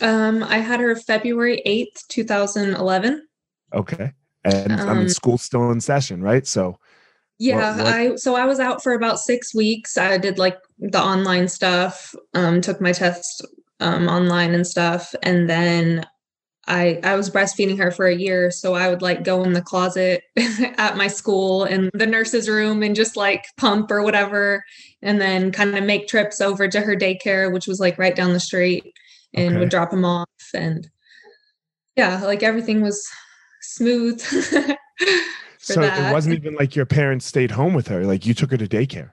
um 0.00 0.42
I 0.42 0.58
had 0.58 0.80
her 0.80 0.96
February 0.96 1.62
8th, 1.64 2.06
2011. 2.08 3.26
Okay, 3.74 4.12
and 4.44 4.72
I 4.72 4.94
mean 4.94 5.02
Um, 5.02 5.08
school's 5.08 5.42
still 5.42 5.70
in 5.70 5.80
session, 5.80 6.22
right? 6.22 6.46
So 6.46 6.78
Yeah, 7.38 7.76
what- 7.76 7.86
I 7.86 8.14
so 8.16 8.34
I 8.34 8.46
was 8.46 8.60
out 8.60 8.82
for 8.82 8.94
about 8.94 9.18
six 9.20 9.54
weeks. 9.54 9.98
I 9.98 10.18
did 10.18 10.38
like 10.38 10.58
the 10.78 11.00
online 11.02 11.48
stuff, 11.48 12.14
um, 12.34 12.60
took 12.60 12.80
my 12.80 12.92
test 12.92 13.44
um, 13.80 14.08
online 14.08 14.54
and 14.54 14.66
stuff, 14.66 15.14
and 15.22 15.48
then 15.50 16.06
I 16.68 16.98
I 17.04 17.14
was 17.14 17.30
breastfeeding 17.30 17.78
her 17.78 17.90
for 17.90 18.06
a 18.06 18.14
year. 18.14 18.50
So 18.50 18.74
I 18.74 18.88
would 18.88 19.02
like 19.02 19.24
go 19.24 19.42
in 19.44 19.52
the 19.52 19.62
closet 19.62 20.24
at 20.78 20.96
my 20.96 21.06
school 21.08 21.64
in 21.64 21.90
the 21.94 22.06
nurse's 22.06 22.48
room 22.48 22.82
and 22.82 22.96
just 22.96 23.16
like 23.16 23.46
pump 23.56 23.90
or 23.90 24.02
whatever, 24.02 24.64
and 25.02 25.20
then 25.20 25.52
kind 25.52 25.76
of 25.76 25.84
make 25.84 26.08
trips 26.08 26.40
over 26.40 26.68
to 26.68 26.80
her 26.80 26.96
daycare, 26.96 27.52
which 27.52 27.66
was 27.66 27.80
like 27.80 27.98
right 27.98 28.16
down 28.16 28.32
the 28.32 28.40
street, 28.40 28.94
and 29.34 29.50
Okay. 29.50 29.58
would 29.60 29.68
drop 29.70 29.92
him 29.92 30.04
off. 30.04 30.28
And 30.54 30.88
yeah, 31.96 32.22
like 32.24 32.42
everything 32.42 32.82
was 32.82 33.06
smooth. 33.62 34.20
so 35.58 35.80
that. 35.80 35.98
it 35.98 36.12
wasn't 36.12 36.36
even 36.36 36.54
like 36.54 36.74
your 36.76 36.86
parents 36.86 37.26
stayed 37.26 37.52
home 37.52 37.74
with 37.74 37.88
her; 37.88 38.04
like 38.04 38.26
you 38.26 38.34
took 38.34 38.50
her 38.50 38.56
to 38.56 38.66
daycare. 38.66 39.12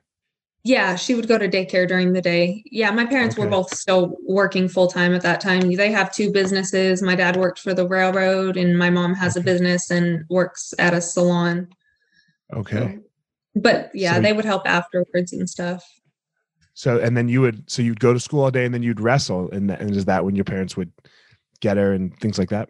Yeah, 0.65 0.95
she 0.95 1.13
would 1.13 1.27
go 1.27 1.37
to 1.37 1.49
daycare 1.49 1.85
during 1.87 2.13
the 2.13 2.21
day. 2.21 2.63
Yeah, 2.71 2.89
my 2.91 3.05
parents 3.05 3.37
were 3.37 3.47
both 3.47 3.75
still 3.75 4.15
working 4.25 4.69
full 4.69 4.87
time 4.87 5.13
at 5.13 5.21
that 5.23 5.41
time. 5.41 5.69
They 5.75 5.91
have 5.91 6.13
two 6.13 6.31
businesses. 6.31 7.01
My 7.01 7.15
dad 7.15 7.35
worked 7.35 7.59
for 7.59 7.73
the 7.73 7.85
railroad, 7.85 8.55
and 8.55 8.77
my 8.77 8.89
mom 8.89 9.13
has 9.15 9.35
a 9.35 9.41
business 9.41 9.91
and 9.91 10.23
works 10.29 10.73
at 10.79 10.93
a 10.93 11.01
salon. 11.01 11.67
Okay. 12.53 12.99
But 13.55 13.91
yeah, 13.93 14.15
So- 14.15 14.21
they 14.21 14.31
would 14.31 14.45
help 14.45 14.65
afterwards 14.65 15.33
and 15.33 15.49
stuff. 15.49 15.85
So 16.75 16.97
and 16.97 17.15
then 17.15 17.29
you 17.29 17.39
would 17.41 17.69
so 17.69 17.83
you'd 17.83 17.99
go 17.99 18.13
to 18.13 18.19
school 18.19 18.43
all 18.43 18.49
day 18.49 18.65
and 18.65 18.73
then 18.73 18.81
you'd 18.81 18.99
wrestle 18.99 19.47
and, 19.51 19.69
and 19.69 19.95
is 19.95 20.05
that 20.05 20.25
when 20.25 20.35
your 20.35 20.43
parents 20.43 20.75
would 20.75 20.91
get 21.61 21.77
her 21.77 21.93
and 21.93 22.17
things 22.19 22.39
like 22.39 22.49
that? 22.49 22.67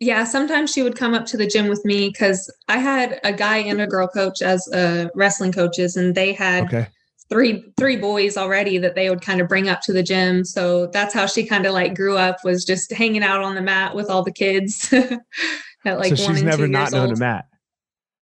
Yeah, 0.00 0.24
sometimes 0.24 0.72
she 0.72 0.82
would 0.82 0.96
come 0.96 1.14
up 1.14 1.26
to 1.26 1.36
the 1.36 1.46
gym 1.46 1.68
with 1.68 1.84
me 1.84 2.08
because 2.08 2.52
I 2.68 2.78
had 2.78 3.20
a 3.22 3.32
guy 3.32 3.58
and 3.58 3.80
a 3.80 3.86
girl 3.86 4.08
coach 4.08 4.42
as 4.42 4.66
uh, 4.72 5.10
wrestling 5.14 5.52
coaches, 5.52 5.96
and 5.96 6.14
they 6.16 6.32
had 6.32 6.64
Okay. 6.64 6.88
Three 7.28 7.72
three 7.76 7.96
boys 7.96 8.36
already 8.36 8.78
that 8.78 8.94
they 8.94 9.10
would 9.10 9.20
kind 9.20 9.40
of 9.40 9.48
bring 9.48 9.68
up 9.68 9.80
to 9.82 9.92
the 9.92 10.02
gym. 10.02 10.44
So 10.44 10.86
that's 10.86 11.12
how 11.14 11.26
she 11.26 11.44
kind 11.44 11.66
of 11.66 11.72
like 11.72 11.94
grew 11.94 12.16
up 12.16 12.36
was 12.44 12.64
just 12.64 12.92
hanging 12.92 13.22
out 13.22 13.42
on 13.42 13.54
the 13.54 13.62
mat 13.62 13.94
with 13.94 14.08
all 14.10 14.22
the 14.22 14.32
kids. 14.32 14.92
at 15.84 15.98
like 15.98 16.16
so 16.16 16.24
one 16.24 16.34
she's 16.34 16.42
never 16.42 16.66
not 16.66 16.92
known 16.92 17.08
old. 17.08 17.16
a 17.16 17.20
Matt 17.20 17.46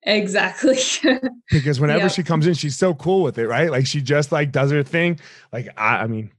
Exactly. 0.06 0.78
because 1.50 1.80
whenever 1.80 2.04
Yep. 2.04 2.12
she 2.12 2.22
comes 2.22 2.46
in, 2.46 2.54
she's 2.54 2.76
so 2.76 2.94
cool 2.94 3.22
with 3.22 3.38
it, 3.38 3.48
right? 3.48 3.70
Like 3.70 3.86
she 3.86 4.02
just 4.02 4.32
like 4.32 4.52
does 4.52 4.70
her 4.70 4.82
thing. 4.82 5.18
Like 5.52 5.68
I, 5.78 6.02
I 6.02 6.06
mean, 6.06 6.30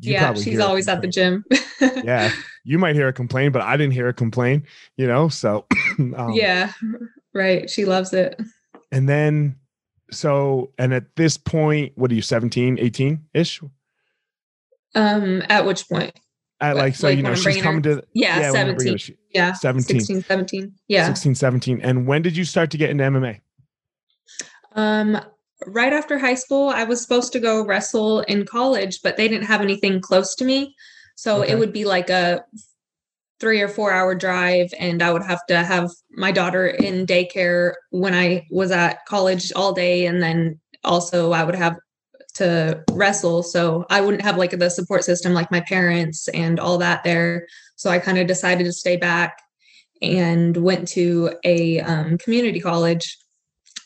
you 0.00 0.14
yeah, 0.14 0.34
she's 0.34 0.58
always 0.60 0.88
at 0.88 1.02
the 1.02 1.08
gym. 1.08 1.44
yeah, 1.80 2.32
you 2.64 2.78
might 2.78 2.94
hear 2.94 3.04
her 3.06 3.12
complain, 3.12 3.52
but 3.52 3.62
I 3.62 3.76
didn't 3.76 3.92
hear 3.92 4.06
her 4.06 4.12
complain. 4.12 4.66
You 4.96 5.06
know, 5.06 5.28
so 5.28 5.66
um, 5.98 6.32
yeah, 6.32 6.72
right. 7.34 7.68
She 7.68 7.84
loves 7.84 8.12
it. 8.12 8.40
And 8.90 9.08
then, 9.08 9.56
so 10.12 10.72
and 10.78 10.94
at 10.94 11.16
this 11.16 11.36
point, 11.36 11.92
what 11.96 12.10
are 12.10 12.14
you 12.14 12.22
17, 12.22 12.78
18 12.78 13.20
ish? 13.34 13.60
Um, 14.94 15.42
at 15.48 15.64
which 15.64 15.88
point? 15.88 16.12
At 16.60 16.76
like 16.76 16.94
so, 16.94 17.08
Like 17.08 17.16
you 17.16 17.22
know, 17.24 17.34
she's 17.34 17.44
bringing 17.44 17.62
her- 17.64 17.68
coming 17.70 17.82
to 17.82 18.02
Yeah, 18.14 18.40
when 18.40 18.52
17. 18.52 18.92
her, 18.92 18.98
she- 18.98 19.16
Yeah. 19.34 19.52
17. 19.54 19.98
16, 20.00 20.22
17. 20.22 20.72
Yeah. 20.86 21.06
16, 21.06 21.34
17. 21.34 21.80
And 21.80 22.06
when 22.06 22.22
did 22.22 22.36
you 22.36 22.44
start 22.44 22.70
to 22.70 22.76
get 22.78 22.90
into 22.90 23.02
MMA? 23.04 23.40
Um, 24.74 25.18
right 25.66 25.92
after 25.92 26.18
high 26.18 26.34
school, 26.34 26.68
I 26.68 26.84
was 26.84 27.02
supposed 27.02 27.32
to 27.32 27.40
go 27.40 27.64
wrestle 27.66 28.20
in 28.20 28.44
college, 28.46 29.00
but 29.02 29.16
they 29.16 29.28
didn't 29.28 29.46
have 29.46 29.60
anything 29.60 30.00
close 30.00 30.34
to 30.36 30.44
me. 30.44 30.74
So 31.16 31.42
Okay. 31.42 31.52
it 31.52 31.58
would 31.58 31.72
be 31.72 31.84
like 31.84 32.10
a 32.10 32.44
three 33.42 33.60
or 33.60 33.68
four 33.68 33.92
hour 33.92 34.14
drive, 34.14 34.72
and 34.78 35.02
I 35.02 35.12
would 35.12 35.24
have 35.24 35.44
to 35.48 35.64
have 35.64 35.90
my 36.12 36.30
daughter 36.30 36.68
in 36.68 37.04
daycare 37.04 37.74
when 37.90 38.14
I 38.14 38.46
was 38.52 38.70
at 38.70 39.04
college 39.06 39.52
all 39.56 39.72
day. 39.72 40.06
And 40.06 40.22
then 40.22 40.60
also, 40.84 41.32
I 41.32 41.42
would 41.42 41.56
have 41.56 41.76
to 42.34 42.84
wrestle. 42.92 43.42
So 43.42 43.84
I 43.90 44.00
wouldn't 44.00 44.22
have 44.22 44.36
like 44.36 44.52
the 44.52 44.70
support 44.70 45.02
system 45.02 45.34
like 45.34 45.50
my 45.50 45.60
parents 45.60 46.28
and 46.28 46.60
all 46.60 46.78
that 46.78 47.02
there. 47.02 47.48
So 47.74 47.90
I 47.90 47.98
kind 47.98 48.18
of 48.18 48.28
decided 48.28 48.62
to 48.64 48.72
stay 48.72 48.96
back 48.96 49.36
and 50.00 50.56
went 50.56 50.86
to 50.88 51.34
a 51.44 51.80
um, 51.80 52.18
community 52.18 52.60
college 52.60 53.18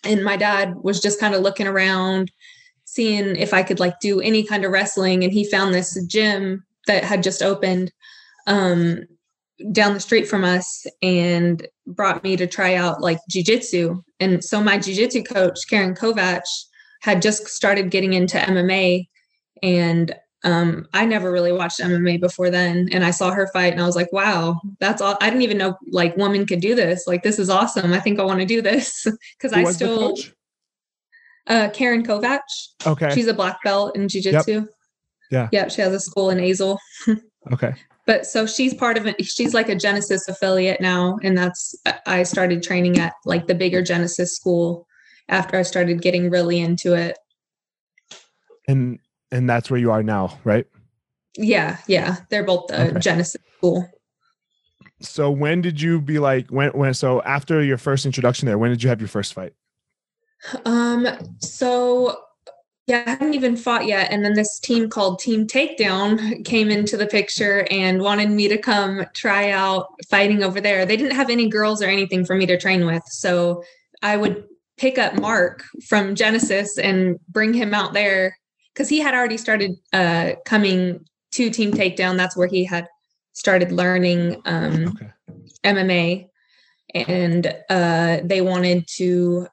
and 0.04 0.22
my 0.22 0.36
dad 0.36 0.75
was 0.82 1.00
just 1.00 1.20
kind 1.20 1.34
of 1.34 1.42
looking 1.42 1.66
around 1.66 2.30
seeing 2.84 3.36
if 3.36 3.52
i 3.52 3.62
could 3.62 3.80
like 3.80 3.98
do 4.00 4.20
any 4.20 4.42
kind 4.42 4.64
of 4.64 4.72
wrestling 4.72 5.25
and 5.25 5.32
he 5.32 5.48
found 5.50 5.75
this 5.75 6.02
gym 6.06 6.64
that 6.86 7.04
had 7.04 7.22
just 7.22 7.42
opened 7.42 7.92
um 8.46 9.00
down 9.72 9.94
the 9.94 10.00
street 10.00 10.28
from 10.28 10.44
us 10.44 10.86
and 11.02 11.66
brought 11.86 12.22
me 12.22 12.36
to 12.36 12.46
try 12.46 12.75
out 12.75 13.00
like 13.00 13.18
jiu-jitsu 13.30 14.02
and 14.20 14.44
so 14.44 14.62
my 14.62 14.76
jiu-jitsu 14.76 15.22
coach 15.22 15.58
karen 15.68 15.94
kovach 15.94 16.42
had 17.00 17.22
just 17.22 17.48
started 17.48 17.90
getting 17.90 18.12
into 18.12 18.36
mma 18.36 19.06
and 19.62 20.14
um, 20.44 20.86
I 20.92 21.06
never 21.06 21.32
really 21.32 21.50
watched 21.50 21.80
MMA 21.80 22.20
before 22.20 22.50
then, 22.50 22.88
and 22.92 23.04
I 23.04 23.10
saw 23.10 23.32
her 23.32 23.48
fight, 23.52 23.72
and 23.72 23.82
I 23.82 23.86
was 23.86 23.96
like, 23.96 24.12
"Wow, 24.12 24.60
that's 24.78 25.02
all!" 25.02 25.16
I 25.20 25.28
didn't 25.28 25.42
even 25.42 25.58
know 25.58 25.76
like 25.90 26.16
women 26.16 26.46
could 26.46 26.60
do 26.60 26.76
this. 26.76 27.04
Like, 27.08 27.25
this 27.25 27.40
is 27.40 27.50
awesome. 27.50 27.92
I 27.92 27.98
think 27.98 28.20
I 28.20 28.25
want 28.25 28.38
to 28.38 28.46
do 28.46 28.62
this 28.62 29.06
because 29.38 29.52
I 29.52 29.64
still 29.64 30.10
coach? 30.10 30.32
uh, 31.48 31.70
Karen 31.70 32.04
Kovach. 32.04 32.40
Okay. 32.86 33.12
She's 33.12 33.26
a 33.26 33.34
black 33.34 33.58
belt 33.64 33.96
in 33.96 34.08
jiu-jitsu. 34.08 34.66
Yeah. 35.30 35.48
Yeah, 35.50 35.66
she 35.68 35.80
has 35.80 35.92
a 35.92 36.00
school 36.00 36.30
in 36.30 36.38
Azle. 36.38 36.78
okay. 37.52 37.75
But 38.06 38.25
so 38.25 38.46
she's 38.46 38.72
part 38.72 38.96
of 38.96 39.06
it. 39.06 39.25
She's 39.25 39.52
like 39.52 39.68
a 39.68 39.75
Genesis 39.75 40.28
affiliate 40.28 40.80
now, 40.80 41.18
and 41.22 41.36
that's 41.36 41.75
I 42.06 42.22
started 42.22 42.62
training 42.62 42.98
at 42.98 43.14
like 43.25 43.46
the 43.46 43.54
bigger 43.54 43.82
Genesis 43.82 44.34
school 44.34 44.86
after 45.28 45.58
I 45.58 45.62
started 45.62 46.00
getting 46.00 46.30
really 46.30 46.60
into 46.60 46.94
it. 46.94 47.18
And 48.68 49.00
and 49.32 49.50
that's 49.50 49.70
where 49.70 49.80
you 49.80 49.90
are 49.90 50.04
now, 50.04 50.38
right? 50.44 50.66
Yeah, 51.36 51.78
yeah. 51.86 52.16
They're 52.30 52.44
both 52.44 52.68
the 52.68 52.90
Okay. 52.90 52.98
Genesis 53.00 53.42
school. 53.56 53.90
So 55.00 55.30
when 55.30 55.60
did 55.60 55.80
you 55.80 56.00
be 56.00 56.18
like 56.18 56.48
when 56.50 56.70
when 56.70 56.94
so 56.94 57.22
after 57.22 57.62
your 57.62 57.76
first 57.76 58.06
introduction 58.06 58.46
there, 58.46 58.56
when 58.56 58.70
did 58.70 58.82
you 58.82 58.88
have 58.88 59.00
your 59.00 59.08
first 59.08 59.34
fight? 59.34 59.52
Um, 60.64 61.08
so 61.40 62.16
yeah, 62.87 63.02
I 63.07 63.11
hadn't 63.11 63.35
even 63.35 63.57
fought 63.57 63.87
yet. 63.87 64.12
And 64.12 64.25
then 64.25 64.35
this 64.35 64.61
team 64.61 64.88
called 64.88 65.19
Team 65.19 65.47
Takedown 65.47 66.45
came 66.45 66.71
into 66.71 66.97
the 66.97 67.07
picture 67.07 67.66
and 67.71 68.00
wanted 68.00 68.31
me 68.31 68.49
to 68.49 68.59
come 68.59 69.05
try 69.12 69.50
out 69.50 69.88
fighting 70.09 70.43
over 70.43 70.61
there. 70.61 70.87
They 70.87 70.97
didn't 70.97 71.16
have 71.16 71.31
any 71.31 71.49
girls 71.49 71.83
or 71.83 71.87
anything 71.87 72.25
for 72.25 72.37
me 72.37 72.47
to 72.47 72.59
train 72.59 72.87
with. 72.87 73.02
So 73.07 73.62
I 74.02 74.16
would 74.16 74.45
pick 74.76 74.99
up 74.99 75.19
Mark 75.21 75.64
from 75.88 76.14
Genesis 76.14 76.78
and 76.78 77.19
bring 77.28 77.52
him 77.52 77.75
out 77.75 77.93
there 77.93 78.37
because 78.73 78.88
he 78.88 79.00
had 79.00 79.14
already 79.14 79.38
started 79.38 79.73
uh, 79.93 80.33
coming 80.45 81.05
to 81.33 81.50
Team 81.50 81.73
Takedown. 81.73 82.16
That's 82.16 82.37
where 82.37 82.49
he 82.49 82.64
had 82.64 82.87
started 83.33 83.73
learning 83.73 84.40
um, 84.45 84.88
Okay. 84.88 85.12
MMA, 85.64 86.28
and 86.95 87.47
uh, 87.69 88.21
they 88.23 88.40
wanted 88.40 88.87
to 88.97 89.49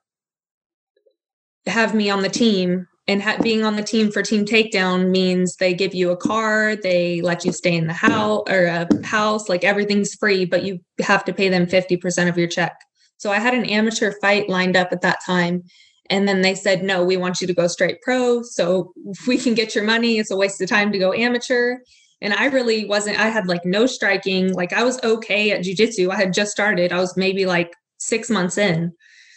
have 1.65 1.93
me 1.95 2.09
on 2.09 2.21
the 2.21 2.29
team. 2.29 2.87
And 3.07 3.21
ha- 3.21 3.37
being 3.41 3.65
on 3.65 3.75
the 3.75 3.83
team 3.83 4.11
for 4.11 4.21
Team 4.21 4.45
Takedown 4.45 5.09
means 5.09 5.57
they 5.57 5.73
give 5.73 5.93
you 5.93 6.11
a 6.11 6.17
car, 6.17 6.75
they 6.75 7.21
let 7.21 7.43
you 7.43 7.51
stay 7.51 7.75
in 7.75 7.87
the 7.87 7.93
house 7.93 8.43
or 8.49 8.65
a 8.65 9.05
house, 9.05 9.49
like 9.49 9.65
everything's 9.65 10.15
free, 10.15 10.45
but 10.45 10.63
you 10.63 10.79
have 10.99 11.25
to 11.25 11.33
pay 11.33 11.49
them 11.49 11.65
50% 11.65 12.29
of 12.29 12.37
your 12.37 12.47
check. 12.47 12.73
So 13.17 13.31
I 13.31 13.39
had 13.39 13.53
an 13.53 13.65
amateur 13.65 14.13
fight 14.21 14.47
lined 14.47 14.77
up 14.77 14.93
at 14.93 15.01
that 15.01 15.19
time. 15.25 15.63
And 16.09 16.27
then 16.27 16.41
they 16.41 16.55
said, 16.55 16.83
no, 16.83 17.03
we 17.03 17.17
want 17.17 17.41
you 17.41 17.47
to 17.47 17.53
go 17.53 17.67
straight 17.67 18.01
pro. 18.01 18.41
So 18.41 18.93
we 19.27 19.37
can 19.37 19.53
get 19.53 19.75
your 19.75 19.83
money, 19.83 20.17
it's 20.17 20.31
a 20.31 20.37
waste 20.37 20.61
of 20.61 20.69
time 20.69 20.91
to 20.93 20.99
go 20.99 21.13
amateur 21.13 21.79
and 22.23 22.33
I 22.33 22.45
really 22.45 22.85
wasn't. 22.85 23.19
I 23.19 23.27
had 23.27 23.47
like 23.47 23.65
no 23.65 23.85
striking. 23.85 24.53
Like 24.53 24.71
I 24.71 24.83
was 24.83 24.97
okay 25.03 25.51
at 25.51 25.61
jujitsu. 25.61 26.09
I 26.09 26.15
had 26.15 26.33
just 26.33 26.51
started. 26.51 26.93
I 26.93 26.99
was 26.99 27.17
maybe 27.17 27.45
like 27.45 27.73
six 27.97 28.29
months 28.29 28.57
in, 28.57 28.93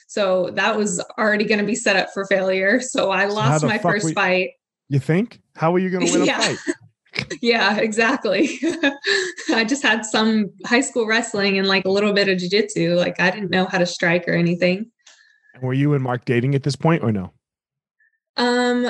so 0.07 0.51
that 0.55 0.77
was 0.77 1.01
already 1.19 1.45
going 1.45 1.61
to 1.61 1.67
be 1.67 1.75
set 1.75 1.97
up 1.97 2.09
for 2.15 2.25
failure. 2.27 2.81
So 2.81 3.11
I 3.11 3.27
lost 3.27 3.63
the 3.63 3.67
my 3.69 3.79
first 3.79 4.07
we- 4.07 4.13
fight. 4.15 4.51
You 4.89 5.01
think? 5.01 5.41
How 5.57 5.75
are 5.75 5.79
you 5.81 5.91
gonna 5.91 6.05
win 6.11 6.23
a 6.23 6.25
Yeah. 6.27 6.41
fight? 6.41 6.59
Yeah, 7.41 7.79
exactly. 7.79 8.59
I 9.51 9.65
just 9.67 9.83
had 9.83 10.05
some 10.05 10.51
high 10.67 10.83
school 10.83 11.07
wrestling 11.07 11.59
and 11.59 11.67
like 11.67 11.87
a 11.87 11.91
little 11.91 12.13
bit 12.13 12.29
of 12.29 12.37
jujitsu. 12.37 12.95
Like 12.95 13.19
I 13.19 13.31
didn't 13.31 13.51
know 13.51 13.65
how 13.65 13.79
to 13.79 13.87
strike 13.87 14.29
or 14.29 14.33
anything. 14.35 14.91
Were 15.63 15.73
you 15.73 15.95
and 15.95 16.05
Mark 16.05 16.27
dating 16.27 16.55
at 16.55 16.63
this 16.63 16.77
point 16.77 17.03
or 17.03 17.11
no? 17.13 17.33
Um, 18.37 18.87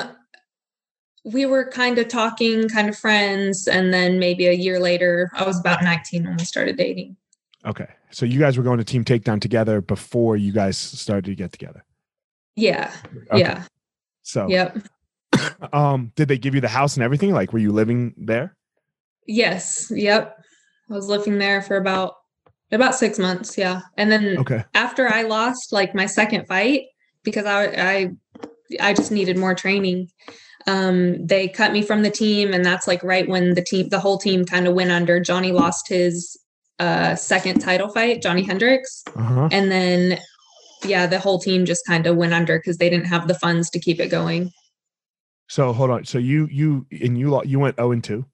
we 1.23 1.45
were 1.45 1.69
kind 1.71 1.97
of 1.99 2.09
talking, 2.09 2.67
kind 2.67 2.89
of 2.89 2.97
friends, 2.97 3.65
and 3.65 3.93
then 3.93 4.19
maybe 4.19 4.47
a 4.47 4.53
year 4.53 4.77
later, 4.79 5.29
I 5.33 5.45
was 5.45 5.57
about 5.59 5.81
19 5.81 6.25
when 6.25 6.35
we 6.35 6.43
started 6.43 6.75
dating. 6.75 7.15
Okay. 7.67 7.87
So 8.11 8.25
you 8.25 8.39
guys 8.39 8.57
were 8.57 8.63
going 8.63 8.77
to 8.77 8.83
team 8.85 9.03
takedown 9.03 9.41
together 9.41 9.81
before 9.81 10.37
you 10.37 10.53
guys 10.53 10.77
started 10.77 11.25
to 11.25 11.35
get 11.35 11.51
together. 11.51 11.83
Yeah. 12.55 12.91
Okay. 13.31 13.39
Yeah. 13.39 13.63
So 14.23 14.47
Yep. 14.49 14.77
um 15.73 16.11
did 16.15 16.27
they 16.29 16.37
give 16.37 16.55
you 16.55 16.61
the 16.61 16.67
house 16.69 16.95
and 16.95 17.03
everything? 17.03 17.31
Like 17.33 17.53
were 17.53 17.59
you 17.59 17.71
living 17.71 18.13
there? 18.17 18.55
Yes. 19.27 19.91
Yep. 19.93 20.37
I 20.89 20.93
was 20.93 21.07
living 21.07 21.37
there 21.37 21.61
for 21.61 21.75
about 21.77 22.13
about 22.71 22.95
six 22.95 23.19
months. 23.19 23.57
Yeah. 23.57 23.81
And 23.97 24.11
then 24.11 24.37
Okay. 24.39 24.63
after 24.73 25.07
I 25.07 25.23
lost 25.23 25.73
like 25.73 25.93
my 25.93 26.05
second 26.05 26.47
fight 26.47 26.83
because 27.23 27.45
I 27.45 27.65
I 27.65 28.09
I 28.79 28.93
just 28.93 29.11
needed 29.11 29.37
more 29.37 29.53
training. 29.55 30.09
Um, 30.65 31.25
they 31.25 31.47
cut 31.47 31.71
me 31.71 31.81
from 31.81 32.01
the 32.03 32.09
team, 32.09 32.53
and 32.53 32.65
that's 32.65 32.87
like 32.87 33.01
right 33.01 33.27
when 33.29 33.53
the 33.53 33.61
team, 33.61 33.87
the 33.87 34.01
whole 34.01 34.17
team, 34.17 34.43
kind 34.43 34.67
of 34.67 34.73
went 34.73 34.91
under. 34.91 35.17
Johny 35.21 35.53
lost 35.53 35.87
his 35.87 36.37
uh, 36.79 37.15
second 37.15 37.59
title 37.59 37.89
fight, 37.89 38.21
Johny 38.21 38.43
Hendricks, 38.43 39.03
Uh-huh. 39.15 39.49
and 39.51 39.71
then 39.71 40.19
yeah, 40.85 41.07
the 41.07 41.17
whole 41.19 41.39
team 41.39 41.65
just 41.65 41.85
kind 41.87 42.05
of 42.05 42.15
went 42.17 42.33
under 42.33 42.59
because 42.59 42.77
they 42.77 42.89
didn't 42.89 43.07
have 43.07 43.27
the 43.27 43.33
funds 43.33 43.69
to 43.71 43.79
keep 43.79 43.99
it 43.99 44.09
going. 44.09 44.51
So 45.47 45.73
hold 45.73 45.89
on. 45.89 46.05
So 46.05 46.17
you 46.19 46.47
you 46.51 46.85
and 46.91 47.17
you 47.17 47.41
you 47.45 47.57
went 47.59 47.77
0 47.77 47.91
and 47.93 48.03
2. 48.03 48.25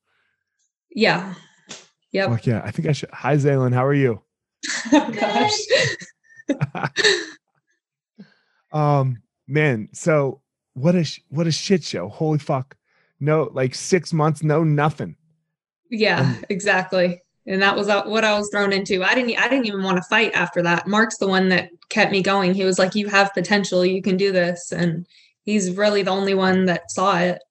Yeah. 0.95 1.35
Yep. 2.11 2.29
Like 2.29 2.45
yeah, 2.45 2.61
I 2.65 2.71
think 2.71 2.87
I 2.87 2.91
should 2.91 3.09
Hi 3.11 3.35
Zaylin, 3.37 3.73
how 3.73 3.85
are 3.85 3.93
you? 3.93 4.21
oh 4.93 5.11
gosh. 5.11 6.89
Um 8.71 9.21
man, 9.47 9.89
so 9.93 10.41
what 10.73 10.95
a 10.95 11.03
sh- 11.03 11.21
what 11.29 11.47
a 11.47 11.51
shit 11.51 11.83
show. 11.83 12.09
Holy 12.09 12.39
fuck. 12.39 12.75
No, 13.19 13.49
like 13.53 13.75
6 13.75 14.11
months 14.13 14.43
no 14.43 14.63
nothing. 14.63 15.15
Yeah, 15.89 16.21
Um, 16.21 16.43
exactly. 16.49 17.21
And 17.45 17.61
that 17.61 17.75
was 17.75 17.87
what 17.87 18.23
I 18.23 18.37
was 18.37 18.49
thrown 18.49 18.71
into. 18.71 19.03
I 19.03 19.15
didn't 19.15 19.37
I 19.37 19.49
didn't 19.49 19.65
even 19.65 19.83
want 19.83 19.97
to 19.97 20.03
fight 20.03 20.33
after 20.33 20.61
that. 20.61 20.87
Mark's 20.87 21.17
the 21.17 21.27
one 21.27 21.49
that 21.49 21.69
kept 21.89 22.11
me 22.11 22.21
going. 22.21 22.53
He 22.53 22.63
was 22.63 22.79
like, 22.79 22.95
"You 22.95 23.07
have 23.09 23.33
potential. 23.33 23.85
You 23.85 24.01
can 24.01 24.15
do 24.15 24.31
this." 24.31 24.71
And 24.71 25.05
he's 25.43 25.71
really 25.71 26.03
the 26.03 26.11
only 26.11 26.33
one 26.33 26.65
that 26.65 26.89
saw 26.89 27.17
it. 27.19 27.41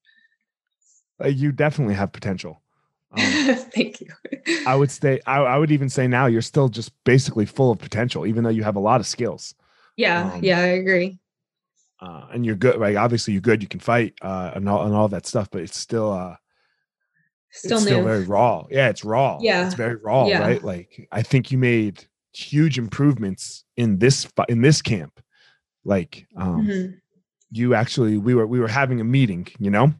Uh, 1.22 1.28
you 1.28 1.52
definitely 1.52 1.94
have 1.94 2.12
potential. 2.12 2.62
Um, 3.12 3.20
Thank 3.74 4.00
you. 4.00 4.09
I 4.66 4.74
would 4.74 4.90
say 4.90 5.20
I, 5.26 5.40
I 5.40 5.59
would 5.59 5.70
even 5.70 5.90
say 5.90 6.09
now 6.09 6.26
you're 6.26 6.42
still 6.42 6.68
just 6.68 6.92
basically 7.05 7.44
full 7.44 7.70
of 7.70 7.78
potential, 7.78 8.26
even 8.26 8.44
though 8.44 8.50
you 8.50 8.62
have 8.62 8.76
a 8.76 8.81
lot 8.81 9.00
of 9.00 9.07
skills. 9.07 9.55
Yeah, 9.96 10.33
um, 10.33 10.42
yeah, 10.42 10.59
I 10.59 10.66
agree. 10.68 11.18
Uh, 12.00 12.26
and 12.33 12.44
you're 12.44 12.57
good, 12.57 12.81
right? 12.81 12.96
Obviously, 12.96 13.35
you're 13.35 13.42
good. 13.42 13.62
You 13.62 13.68
can 13.68 13.78
fight 13.78 14.14
uh, 14.22 14.52
and 14.55 14.68
all 14.68 14.87
and 14.87 14.94
all 14.94 15.09
that 15.09 15.26
stuff, 15.26 15.48
but 15.50 15.61
it's 15.61 15.78
still 15.78 16.11
uh, 16.11 16.37
Still 17.53 17.77
it's 17.79 17.85
new. 17.87 17.93
still 17.93 18.05
very 18.05 18.25
raw. 18.25 18.65
Yeah, 18.71 18.88
it's 18.88 19.05
raw. 19.05 19.38
Yeah. 19.41 19.67
it's 19.67 19.75
very 19.75 19.97
raw, 19.97 20.27
Yeah. 20.27 20.41
right? 20.41 20.62
Like 20.65 21.09
I 21.12 21.23
think 21.23 21.51
you 21.53 21.59
made 21.59 22.05
huge 22.33 22.79
improvements 22.79 23.65
in 23.77 23.99
this 23.99 24.27
in 24.49 24.62
this 24.62 24.81
camp. 24.83 25.21
Like 25.85 26.27
um, 26.37 26.67
Mhm. 26.67 27.01
you 27.51 27.75
actually 27.75 28.17
we 28.19 28.35
were 28.35 28.47
we 28.47 28.59
were 28.59 28.69
having 28.69 29.01
a 29.01 29.05
meeting, 29.05 29.47
you 29.59 29.71
know, 29.71 29.93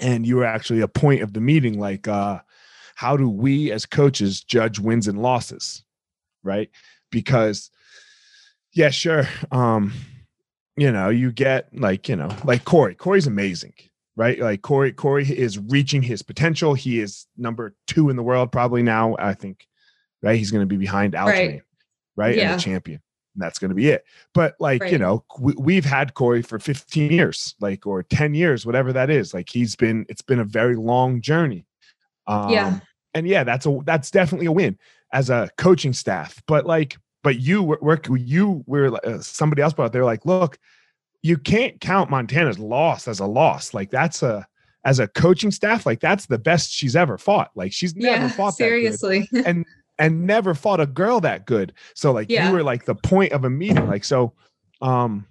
and 0.00 0.26
you 0.26 0.36
were 0.36 0.44
actually 0.44 0.80
a 0.82 0.88
point 0.88 1.22
of 1.22 1.32
the 1.32 1.40
meeting, 1.40 1.78
like 1.80 2.06
uh, 2.08 2.40
how 2.94 3.16
do 3.16 3.28
we 3.28 3.72
as 3.72 3.86
coaches 3.86 4.42
judge 4.42 4.78
wins 4.78 5.08
and 5.08 5.20
losses, 5.22 5.82
right? 6.42 6.68
Because 7.10 7.70
yeah, 8.72 8.90
sure. 8.90 9.26
Um, 9.50 9.92
you 10.76 10.92
know, 10.92 11.08
you 11.08 11.32
get 11.32 11.68
like, 11.72 12.06
you 12.10 12.16
know, 12.16 12.28
like 12.44 12.64
Cory. 12.66 12.94
Cory's 12.94 13.26
amazing, 13.26 13.72
right? 14.16 14.38
Like 14.40 14.62
Cory, 14.62 14.92
Cory 14.92 15.24
is 15.28 15.58
reaching 15.58 16.02
his 16.02 16.22
potential. 16.22 16.74
He 16.74 17.00
is 17.00 17.26
number 17.36 17.74
two 17.86 18.08
in 18.10 18.16
the 18.16 18.22
world 18.22 18.50
probably 18.50 18.82
now. 18.82 19.14
I 19.18 19.34
think, 19.34 19.66
right? 20.22 20.38
He's 20.38 20.50
going 20.50 20.62
to 20.62 20.66
be 20.66 20.76
behind 20.78 21.12
Aljamain, 21.14 21.26
Right. 21.26 21.62
right? 22.16 22.30
And 22.32 22.40
Yeah. 22.40 22.54
the 22.56 22.60
champion. 22.60 23.02
And 23.34 23.42
that's 23.42 23.58
going 23.58 23.68
to 23.68 23.74
be 23.74 23.90
it. 23.90 24.04
But 24.32 24.54
like, 24.58 24.80
you 24.90 24.96
know, 24.98 25.22
we, 25.38 25.52
we've 25.58 25.84
had 25.84 26.14
Cory 26.14 26.40
for 26.40 26.58
15 26.58 27.12
years, 27.12 27.54
like, 27.60 27.86
or 27.86 28.02
10 28.02 28.34
years, 28.34 28.64
whatever 28.64 28.94
that 28.94 29.10
is. 29.10 29.34
Like 29.34 29.50
he's 29.50 29.76
been, 29.76 30.06
it's 30.08 30.22
been 30.22 30.40
a 30.40 30.44
very 30.44 30.74
long 30.76 31.20
journey. 31.20 31.66
Um, 32.26 32.50
Yeah. 32.50 32.80
And 33.12 33.26
yeah, 33.28 33.44
that's 33.44 33.66
a, 33.66 33.78
that's 33.84 34.10
definitely 34.10 34.46
a 34.46 34.52
win 34.52 34.78
as 35.12 35.28
a 35.30 35.50
coaching 35.58 35.92
staff. 35.92 36.42
But 36.46 36.64
like, 36.66 36.96
but 37.22 37.38
you 37.38 37.62
were, 37.62 37.78
were 37.82 38.00
you 38.16 38.62
were 38.66 38.94
uh, 39.06 39.20
somebody 39.20 39.60
else 39.60 39.72
brought. 39.74 39.92
They're 39.92 40.04
like, 40.04 40.24
look, 40.24 40.58
you 41.22 41.36
can't 41.36 41.80
count 41.80 42.10
Montana's 42.10 42.58
loss 42.58 43.08
as 43.08 43.20
a 43.20 43.26
loss. 43.26 43.74
Like 43.74 43.90
that's 43.90 44.22
a 44.22 44.46
as 44.84 44.98
a 45.00 45.08
coaching 45.08 45.50
staff, 45.50 45.84
like 45.86 46.00
that's 46.00 46.26
the 46.26 46.38
best 46.38 46.70
she's 46.70 46.94
ever 46.94 47.18
fought. 47.18 47.50
Like 47.56 47.72
she's 47.72 47.96
never 47.96 48.26
Yeah, 48.26 48.28
fought 48.28 48.54
seriously. 48.54 49.20
that 49.20 49.30
good 49.30 49.46
and 49.46 49.66
and 49.98 50.26
never 50.26 50.54
fought 50.54 50.80
a 50.80 50.86
girl 50.86 51.20
that 51.20 51.46
good. 51.46 51.72
So 51.94 52.12
like 52.12 52.30
Yeah. 52.30 52.48
you 52.48 52.52
were 52.54 52.62
like 52.62 52.84
the 52.84 52.94
point 52.94 53.32
of 53.32 53.44
a 53.44 53.50
meeting. 53.50 53.86
Like 53.86 54.04
so, 54.04 54.34
um, 54.82 55.26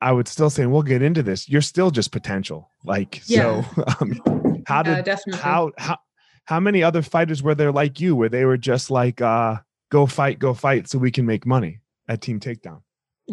I 0.00 0.12
would 0.12 0.28
still 0.28 0.48
say 0.50 0.62
and 0.62 0.72
we'll 0.72 0.82
get 0.82 1.02
into 1.02 1.22
this. 1.22 1.48
You're 1.48 1.60
still 1.62 1.90
just 1.90 2.12
potential. 2.12 2.70
Like 2.84 3.20
Yeah. 3.26 3.62
so, 3.62 3.84
um, 4.00 4.62
how 4.66 4.82
did 4.82 5.04
definitely. 5.04 5.40
how 5.42 5.72
how 5.78 5.98
how 6.44 6.60
many 6.60 6.82
other 6.82 7.02
fighters 7.02 7.42
were 7.42 7.54
there 7.54 7.72
like 7.72 8.00
you 8.00 8.14
where 8.16 8.28
they 8.28 8.44
were 8.44 8.56
just 8.56 8.90
like 8.90 9.20
uh 9.20 9.56
go 9.90 10.06
fight 10.06 10.38
go 10.38 10.54
fight 10.54 10.88
so 10.88 10.98
we 10.98 11.10
can 11.10 11.26
make 11.26 11.44
money 11.44 11.80
at 12.08 12.20
team 12.20 12.38
takedown 12.40 12.80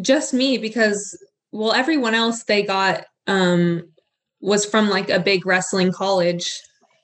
just 0.01 0.33
me 0.33 0.57
because 0.57 1.17
well 1.53 1.71
everyone 1.71 2.13
else 2.13 2.43
they 2.43 2.63
got 2.63 3.05
um 3.27 3.83
was 4.41 4.65
from 4.65 4.89
like 4.89 5.09
a 5.09 5.19
big 5.19 5.45
wrestling 5.45 5.91
college 5.91 6.61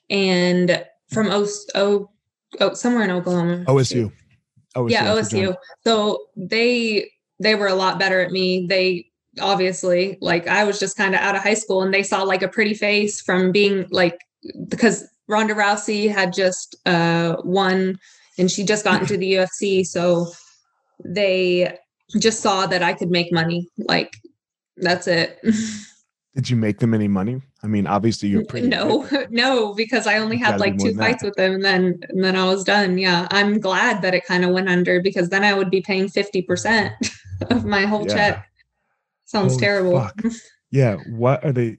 and 0.10 0.84
from 1.10 1.30
o, 1.30 1.48
o, 1.76 2.10
o 2.60 2.74
somewhere 2.74 3.04
in 3.04 3.12
oklahoma. 3.12 3.64
Osu 3.66 4.12
OSU 4.76 4.92
yeah 4.92 5.08
osu 5.08 5.56
so 5.86 6.20
they 6.36 7.10
they 7.40 7.56
were 7.56 7.68
a 7.68 7.76
lot 7.76 7.98
better 7.98 8.20
at 8.20 8.32
me. 8.32 8.66
They 8.68 9.06
obviously 9.40 10.18
like 10.22 10.48
i 10.48 10.64
was 10.64 10.80
just 10.80 10.98
kind 10.98 11.14
of 11.14 11.22
out 11.22 11.36
of 11.36 11.42
high 11.42 11.54
school 11.54 11.82
and 11.82 11.94
they 11.94 12.04
saw 12.04 12.24
like 12.24 12.42
a 12.42 12.48
pretty 12.48 12.74
face 12.74 13.22
from 13.22 13.52
being 13.52 13.86
like 13.92 14.18
because 14.68 15.08
ronda 15.28 15.54
rousey 15.54 16.10
had 16.12 16.34
just 16.34 16.76
uh 16.88 17.36
won 17.44 17.98
and 18.38 18.50
she 18.50 18.64
just 18.64 18.84
got 18.84 19.02
into 19.02 19.18
the 19.18 19.34
ufc 19.34 19.86
so 19.86 20.28
they 21.06 21.78
just 22.20 22.42
saw 22.42 22.66
that 22.66 22.82
i 22.82 22.92
could 22.92 23.12
make 23.12 23.32
money 23.32 23.68
like 23.78 24.12
That's 24.82 25.08
it. 25.08 25.40
Did 26.36 26.50
you 26.50 26.56
make 26.56 26.80
them 26.80 26.94
any 26.94 27.08
money? 27.08 27.42
I 27.64 27.68
mean, 27.68 27.88
obviously 27.88 28.30
you're 28.30 28.46
pretty. 28.46 28.68
No, 28.68 29.08
no, 29.30 29.74
because 29.74 30.08
I 30.08 30.20
only 30.20 30.38
had 30.38 30.60
like 30.60 30.78
two 30.78 30.94
fights 30.94 31.24
with 31.24 31.36
them, 31.36 31.56
and 31.56 31.66
then 31.66 32.00
and 32.08 32.24
then 32.24 32.36
I 32.36 32.46
was 32.46 32.64
done. 32.64 32.98
Yeah, 32.98 33.28
I'm 33.32 33.60
glad 33.60 34.02
that 34.04 34.14
it 34.14 34.26
kind 34.26 34.46
of 34.46 34.52
went 34.52 34.70
under 34.70 35.02
because 35.02 35.30
then 35.30 35.44
I 35.44 35.54
would 35.54 35.70
be 35.70 35.82
paying 35.82 36.08
fifty 36.08 36.42
percent 36.42 36.94
of 37.50 37.66
my 37.66 37.82
whole 37.82 38.08
yeah. 38.08 38.14
check. 38.14 38.50
Sounds 39.26 39.54
Holy 39.54 39.62
terrible. 39.62 40.00
Fuck. 40.00 40.22
Yeah, 40.72 40.98
what 41.10 41.44
are 41.44 41.52
they? 41.52 41.78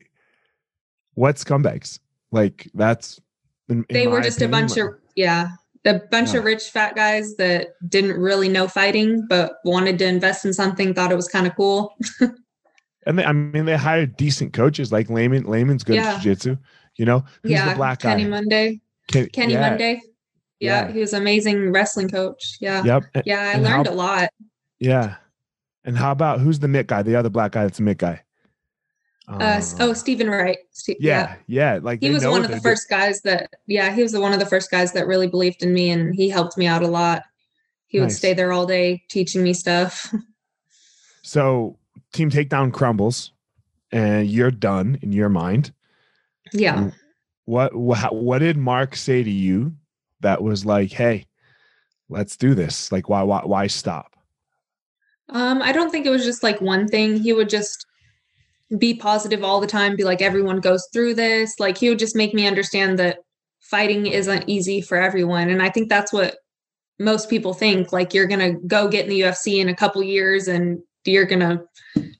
What 1.14 1.36
scumbags? 1.36 2.00
Like 2.30 2.68
that's. 2.74 3.20
In, 3.68 3.78
in 3.88 3.94
they 3.94 4.08
were 4.08 4.20
just 4.20 4.38
opinion, 4.38 4.54
a 4.54 4.60
bunch 4.60 4.76
like, 4.76 4.86
of 4.86 5.00
yeah, 5.14 5.48
a 5.86 6.00
bunch 6.10 6.32
yeah. 6.32 6.40
of 6.40 6.44
rich 6.44 6.64
fat 6.64 6.94
guys 6.94 7.36
that 7.36 7.68
didn't 7.88 8.20
really 8.20 8.48
know 8.48 8.68
fighting 8.68 9.26
but 9.28 9.54
wanted 9.64 9.98
to 10.00 10.06
invest 10.06 10.44
in 10.44 10.52
something, 10.52 10.92
thought 10.92 11.12
it 11.12 11.16
was 11.16 11.28
kind 11.28 11.46
of 11.46 11.56
cool. 11.56 11.94
And 13.06 13.18
they, 13.18 13.24
I 13.24 13.32
mean, 13.32 13.64
they 13.64 13.76
hired 13.76 14.16
decent 14.16 14.52
coaches 14.52 14.92
like 14.92 15.08
Layman. 15.08 15.44
Layman's 15.44 15.84
good 15.84 15.96
yeah. 15.96 16.14
at 16.14 16.22
jiu-jitsu. 16.22 16.56
You 16.96 17.04
know, 17.04 17.24
Who's 17.42 17.52
yeah, 17.52 17.70
the 17.70 17.76
black 17.76 18.00
Kenny 18.00 18.24
guy? 18.24 18.28
Monday. 18.28 18.80
Ken, 19.08 19.28
Kenny 19.30 19.54
yeah. 19.54 19.70
Monday. 19.70 20.02
Yeah, 20.58 20.86
yeah, 20.86 20.92
he 20.92 21.00
was 21.00 21.14
amazing 21.14 21.72
wrestling 21.72 22.10
coach. 22.10 22.58
Yeah. 22.60 22.84
Yep. 22.84 23.04
Yeah, 23.24 23.52
I 23.54 23.58
learned 23.58 23.86
how, 23.86 23.92
a 23.92 23.94
lot. 23.94 24.30
Yeah. 24.78 25.16
And 25.84 25.96
how 25.96 26.12
about 26.12 26.40
who's 26.40 26.58
the 26.58 26.66
Mick 26.66 26.88
guy? 26.88 27.02
The 27.02 27.16
other 27.16 27.30
black 27.30 27.52
guy 27.52 27.62
that's 27.62 27.78
a 27.78 27.82
Mick 27.82 27.98
guy. 27.98 28.22
Uh, 29.26 29.62
oh, 29.78 29.92
Stephen 29.92 30.28
Wright. 30.28 30.58
yeah, 30.88 30.96
yeah, 30.98 31.36
yeah. 31.46 31.78
Like 31.80 32.00
he 32.00 32.10
was 32.10 32.26
one 32.26 32.44
of 32.44 32.50
the 32.50 32.60
first 32.60 32.88
guys 32.90 33.20
that. 33.22 33.48
Yeah, 33.66 33.92
he 33.92 34.02
was 34.02 34.16
one 34.16 34.32
of 34.32 34.40
the 34.40 34.46
first 34.46 34.70
guys 34.70 34.92
that 34.92 35.06
really 35.06 35.28
believed 35.28 35.62
in 35.62 35.72
me, 35.72 35.90
and 35.90 36.14
he 36.14 36.28
helped 36.28 36.58
me 36.58 36.66
out 36.66 36.82
a 36.82 36.88
lot. 36.88 37.22
He 37.86 37.98
nice. 37.98 38.06
would 38.06 38.12
stay 38.12 38.34
there 38.34 38.52
all 38.52 38.66
day 38.66 39.04
teaching 39.08 39.42
me 39.42 39.54
stuff. 39.54 40.12
so 41.22 41.78
team 42.12 42.30
takedown 42.30 42.72
crumbles 42.72 43.32
and 43.92 44.28
you're 44.28 44.50
done 44.50 44.98
in 45.02 45.12
your 45.12 45.28
mind. 45.28 45.72
Yeah. 46.52 46.90
What 47.44 47.74
what, 47.74 48.14
what 48.14 48.38
did 48.38 48.56
mark 48.56 48.96
say 48.96 49.22
to 49.22 49.30
you 49.30 49.74
that 50.20 50.42
was 50.42 50.64
like 50.64 50.92
hey 50.92 51.26
let's 52.08 52.36
do 52.36 52.54
this. 52.54 52.90
Like 52.92 53.08
why 53.08 53.22
why 53.22 53.42
why 53.44 53.66
stop? 53.66 54.16
Um 55.28 55.62
i 55.62 55.72
don't 55.72 55.90
think 55.90 56.06
it 56.06 56.10
was 56.10 56.24
just 56.24 56.42
like 56.42 56.60
one 56.60 56.88
thing. 56.88 57.16
He 57.16 57.32
would 57.32 57.48
just 57.48 57.86
be 58.78 58.94
positive 58.94 59.42
all 59.42 59.60
the 59.60 59.66
time 59.66 59.96
be 59.96 60.04
like 60.04 60.22
everyone 60.22 60.60
goes 60.60 60.88
through 60.92 61.14
this. 61.14 61.58
Like 61.58 61.76
he 61.76 61.88
would 61.88 61.98
just 61.98 62.16
make 62.16 62.34
me 62.34 62.46
understand 62.46 62.98
that 62.98 63.18
fighting 63.60 64.06
isn't 64.06 64.48
easy 64.48 64.80
for 64.80 64.96
everyone 64.96 65.48
and 65.48 65.62
i 65.62 65.68
think 65.68 65.88
that's 65.88 66.12
what 66.12 66.38
most 67.00 67.30
people 67.30 67.54
think. 67.54 67.92
Like 67.92 68.14
you're 68.14 68.28
going 68.28 68.40
to 68.40 68.60
go 68.66 68.86
get 68.86 69.04
in 69.04 69.10
the 69.10 69.22
UFC 69.22 69.58
in 69.58 69.68
a 69.68 69.74
couple 69.74 70.02
years 70.02 70.46
and 70.46 70.80
you're 71.04 71.24
going 71.24 71.40
to 71.40 71.62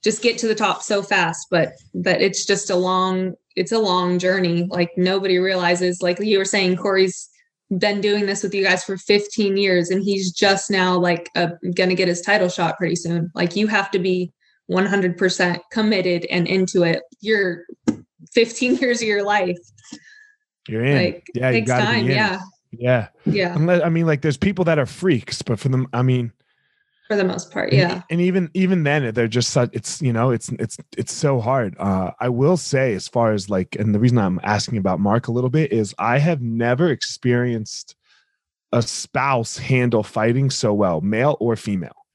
just 0.03 0.21
get 0.21 0.37
to 0.37 0.47
the 0.47 0.55
top 0.55 0.81
so 0.81 1.01
fast 1.01 1.47
but 1.51 1.73
but 1.93 2.21
it's 2.21 2.45
just 2.45 2.69
a 2.69 2.75
long 2.75 3.35
it's 3.55 3.71
a 3.71 3.79
long 3.79 4.19
journey. 4.19 4.63
Like 4.69 4.91
nobody 4.97 5.37
realizes 5.37 6.01
like 6.01 6.19
you 6.19 6.37
were 6.37 6.45
saying 6.45 6.77
cory's 6.77 7.29
been 7.77 8.01
doing 8.01 8.25
this 8.25 8.43
with 8.43 8.53
you 8.53 8.63
guys 8.63 8.83
for 8.83 8.97
15 8.97 9.55
years 9.55 9.89
and 9.89 10.03
he's 10.03 10.31
just 10.31 10.69
now 10.69 10.97
like 10.97 11.29
uh, 11.35 11.49
gonna 11.75 11.95
get 11.95 12.07
his 12.07 12.21
title 12.21 12.49
shot 12.49 12.77
pretty 12.77 12.95
soon. 12.95 13.31
Like 13.33 13.55
you 13.55 13.67
have 13.67 13.91
to 13.91 13.99
be 13.99 14.31
100% 14.69 15.59
committed 15.71 16.25
and 16.29 16.47
into 16.47 16.83
it 16.83 17.01
you're 17.19 17.65
15 18.33 18.77
years 18.77 19.01
of 19.01 19.07
your 19.07 19.23
life. 19.23 19.59
You're 20.67 20.85
in. 20.85 20.97
Like, 20.97 21.27
yeah 21.33 21.49
you 21.49 21.61
gotta 21.61 21.85
time, 21.85 22.05
be 22.05 22.11
in. 22.11 22.17
yeah. 22.17 22.39
Yeah. 22.71 23.07
Yeah. 23.25 23.55
Unless, 23.55 23.81
i 23.83 23.89
mean 23.89 24.05
like 24.05 24.21
there's 24.21 24.37
people 24.37 24.65
that 24.65 24.79
are 24.79 24.85
freaks 24.85 25.41
but 25.41 25.59
for 25.59 25.69
them 25.69 25.87
i 25.91 26.01
mean 26.01 26.31
for 27.11 27.17
the 27.17 27.25
most 27.25 27.51
part 27.51 27.73
yeah 27.73 27.91
and, 27.91 28.03
and, 28.09 28.21
even 28.21 28.49
even 28.53 28.83
then 28.83 29.13
they're 29.13 29.27
just 29.27 29.49
such 29.49 29.69
it's 29.73 30.01
you 30.01 30.13
know 30.13 30.31
it's 30.31 30.47
it's 30.59 30.77
it's 30.97 31.11
so 31.11 31.41
hard 31.41 31.75
uh 31.77 32.09
i 32.21 32.29
will 32.29 32.55
say 32.55 32.93
as 32.93 33.05
far 33.05 33.33
as 33.33 33.49
like 33.49 33.75
and 33.75 33.93
the 33.93 33.99
reason 33.99 34.17
i'm 34.17 34.39
asking 34.43 34.77
about 34.77 34.97
mark 34.97 35.27
a 35.27 35.31
little 35.31 35.49
bit 35.49 35.73
is 35.73 35.93
i 35.99 36.17
have 36.17 36.41
never 36.41 36.89
experienced 36.89 37.97
a 38.71 38.81
spouse 38.81 39.57
handle 39.57 40.03
fighting 40.03 40.49
so 40.49 40.73
well 40.73 41.01
male 41.01 41.35
or 41.41 41.57
female 41.57 42.05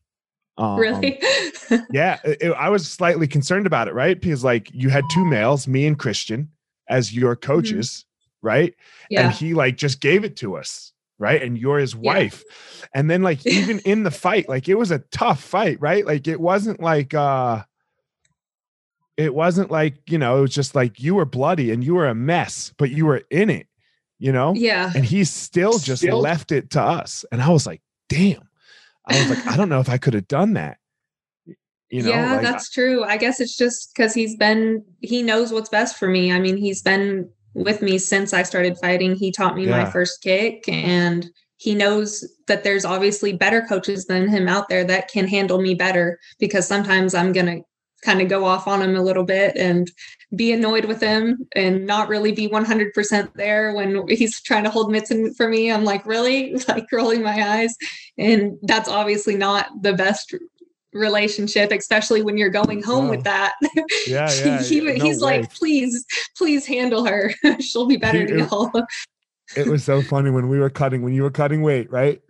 um, 0.57 0.79
really 0.79 1.21
yeah 1.91 2.19
it, 2.25 2.53
I 2.53 2.71
was 2.71 2.91
slightly 2.91 3.29
concerned 3.29 3.67
about 3.67 3.89
it 3.89 3.93
right 3.93 4.19
because 4.19 4.43
like 4.43 4.71
you 4.73 4.89
had 4.89 5.05
two 5.13 5.27
males 5.27 5.69
me 5.69 5.87
and 5.87 5.99
christian 5.99 6.51
as 6.89 7.15
your 7.15 7.37
mm-hmm. 7.37 7.53
coaches 7.53 8.07
mm-hmm. 8.07 8.47
right 8.47 8.75
yeah. 9.11 9.27
and 9.27 9.35
he 9.35 9.53
like 9.53 9.77
just 9.77 10.01
gave 10.01 10.25
it 10.25 10.37
to 10.37 10.57
us 10.57 10.95
right? 11.19 11.43
And 11.43 11.57
you're 11.59 11.79
his 11.79 11.97
wife. 11.97 12.45
Yeah. 12.49 12.87
and 12.95 13.11
then 13.11 13.23
like 13.23 13.45
even 13.47 13.79
in 13.81 14.03
the 14.03 14.11
fight 14.11 14.49
like 14.49 14.69
it 14.69 14.75
was 14.75 14.91
a 14.91 14.99
tough 15.11 15.43
fight 15.43 15.79
right? 15.81 16.07
Like 16.07 16.29
it 16.29 16.41
wasn't 16.41 16.81
like 16.81 17.15
uh 17.15 17.63
it 19.17 19.35
wasn't 19.35 19.71
like 19.71 19.95
you 20.11 20.19
know 20.19 20.39
it 20.39 20.41
was 20.43 20.55
just 20.55 20.75
like 20.75 21.01
you 21.01 21.15
were 21.15 21.25
bloody 21.25 21.71
and 21.71 21.83
you 21.83 21.95
were 21.95 22.07
a 22.07 22.15
mess 22.15 22.73
but 22.77 22.91
you 22.91 23.07
were 23.07 23.23
in 23.31 23.51
it 23.51 23.67
you 24.19 24.33
know? 24.33 24.55
Yeah. 24.55 24.93
And 24.95 25.05
he 25.05 25.25
still 25.25 25.79
just 25.79 26.01
still. 26.01 26.19
left 26.19 26.51
it 26.51 26.71
to 26.71 26.81
us. 26.81 27.27
And 27.31 27.43
i 27.43 27.49
was 27.49 27.67
like 27.67 27.83
damn. 28.09 28.49
I 29.07 29.19
was 29.19 29.31
like 29.31 29.47
i 29.47 29.57
don't 29.57 29.69
know 29.69 29.81
if 29.81 29.89
i 29.89 29.99
could 29.99 30.15
have 30.15 30.29
done 30.29 30.55
that. 30.55 30.79
You 31.91 32.03
know 32.03 32.11
yeah 32.11 32.33
like, 32.33 32.43
that's 32.43 32.71
true. 32.71 33.05
I 33.05 33.17
guess 33.17 33.41
it's 33.41 33.57
just 33.57 33.95
because 33.95 34.13
he's 34.13 34.37
been 34.37 34.85
he 35.01 35.23
knows 35.23 35.53
what's 35.53 35.69
best 35.69 35.97
for 35.97 36.09
me. 36.09 36.33
I 36.33 36.41
mean 36.41 36.57
he's 36.57 36.83
been 36.83 37.31
with 37.57 37.81
me 37.81 37.99
since 37.99 38.35
I 38.35 38.43
started 38.43 38.77
fighting. 38.79 39.17
He 39.17 39.33
taught 39.33 39.57
me 39.57 39.65
yeah. 39.65 39.85
my 39.85 39.91
first 39.91 40.23
kick 40.23 40.69
and 40.69 41.29
he 41.57 41.75
knows 41.75 42.23
that 42.49 42.63
there's 42.65 42.85
obviously 42.85 43.33
better 43.33 43.63
coaches 43.63 44.05
than 44.05 44.29
him 44.29 44.47
out 44.47 44.69
there 44.69 44.85
that 44.85 45.09
can 45.09 45.27
handle 45.27 45.61
me 45.61 45.75
better 45.75 46.19
because 46.39 46.69
sometimes 46.69 47.15
I'm 47.15 47.33
going 47.33 47.47
to 47.47 47.63
kind 48.05 48.21
of 48.21 48.29
go 48.29 48.45
off 48.45 48.69
on 48.69 48.83
him 48.83 48.95
a 48.95 49.03
little 49.03 49.25
bit 49.25 49.57
and 49.57 49.91
be 50.37 50.53
annoyed 50.53 50.85
with 50.85 51.01
him 51.01 51.49
and 51.57 51.87
not 51.87 52.09
really 52.09 52.31
be 52.31 52.47
100% 52.47 53.33
there 53.35 53.73
when 53.75 54.07
he's 54.09 54.43
trying 54.43 54.65
to 54.65 54.71
hold 54.71 54.93
mitts 54.93 55.11
for 55.35 55.49
me. 55.49 55.73
I'm 55.73 55.85
like, 55.85 56.05
really? 56.05 56.55
Like 56.69 56.93
rolling 56.93 57.23
my 57.23 57.61
eyes. 57.61 57.75
And 58.19 58.59
that's 58.63 58.89
obviously 58.89 59.35
not 59.35 59.69
the 59.81 59.95
best 59.95 60.35
relationship, 60.97 61.73
especially 61.73 62.23
when 62.23 62.37
you're 62.37 62.51
going 62.51 62.83
home 62.83 63.07
oh. 63.07 63.11
with 63.11 63.25
that. 63.25 63.55
Yeah, 64.07 64.31
yeah. 64.45 64.63
he, 64.63 64.81
no 64.81 64.93
he's 64.95 65.21
way. 65.21 65.41
like, 65.41 65.55
please, 65.55 66.05
please 66.37 66.67
handle 66.67 67.05
her. 67.05 67.33
She'll 67.61 67.87
be 67.87 67.97
better 67.97 68.27
to 68.27 68.39
y'all. 68.39 68.71
it 69.57 69.67
was 69.67 69.85
so 69.85 70.03
funny 70.03 70.31
when 70.31 70.49
we 70.49 70.59
were 70.59 70.71
cutting, 70.71 71.03
when 71.03 71.15
you 71.15 71.23
were 71.23 71.31
cutting 71.31 71.63
weight, 71.63 71.91
right? 71.91 72.21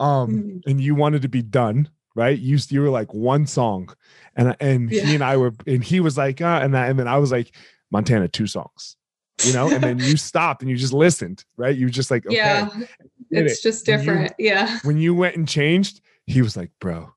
Um, 0.00 0.30
mm-hmm. 0.30 0.70
and 0.70 0.80
you 0.80 0.94
wanted 0.94 1.22
to 1.22 1.28
be 1.28 1.42
done, 1.42 1.88
right? 2.14 2.38
You 2.38 2.58
you 2.68 2.80
were 2.80 2.90
like 2.90 3.12
one 3.12 3.46
song, 3.46 3.94
and 4.36 4.56
and 4.60 4.90
yeah. 4.90 5.02
he 5.02 5.14
and 5.14 5.24
I 5.24 5.36
were, 5.36 5.52
and 5.66 5.82
he 5.82 6.00
was 6.00 6.16
like, 6.16 6.40
uh, 6.40 6.60
and 6.62 6.74
that, 6.74 6.90
and 6.90 6.98
then 6.98 7.08
I 7.08 7.18
was 7.18 7.32
like, 7.32 7.54
Montana, 7.90 8.28
two 8.28 8.46
songs, 8.46 8.96
you 9.44 9.52
know, 9.52 9.68
and 9.70 9.82
then 9.82 9.98
you 9.98 10.16
stopped 10.16 10.62
and 10.62 10.70
you 10.70 10.76
just 10.76 10.92
listened, 10.92 11.44
right? 11.56 11.76
You 11.76 11.88
just 11.90 12.10
like, 12.10 12.26
okay, 12.26 12.36
yeah, 12.36 12.68
it's 13.30 13.58
it. 13.58 13.62
just 13.62 13.86
different, 13.86 14.32
you, 14.38 14.46
yeah. 14.46 14.78
When 14.82 14.98
you 14.98 15.14
went 15.14 15.36
and 15.36 15.48
changed, 15.48 16.00
he 16.26 16.42
was 16.42 16.56
like, 16.56 16.70
bro, 16.80 17.12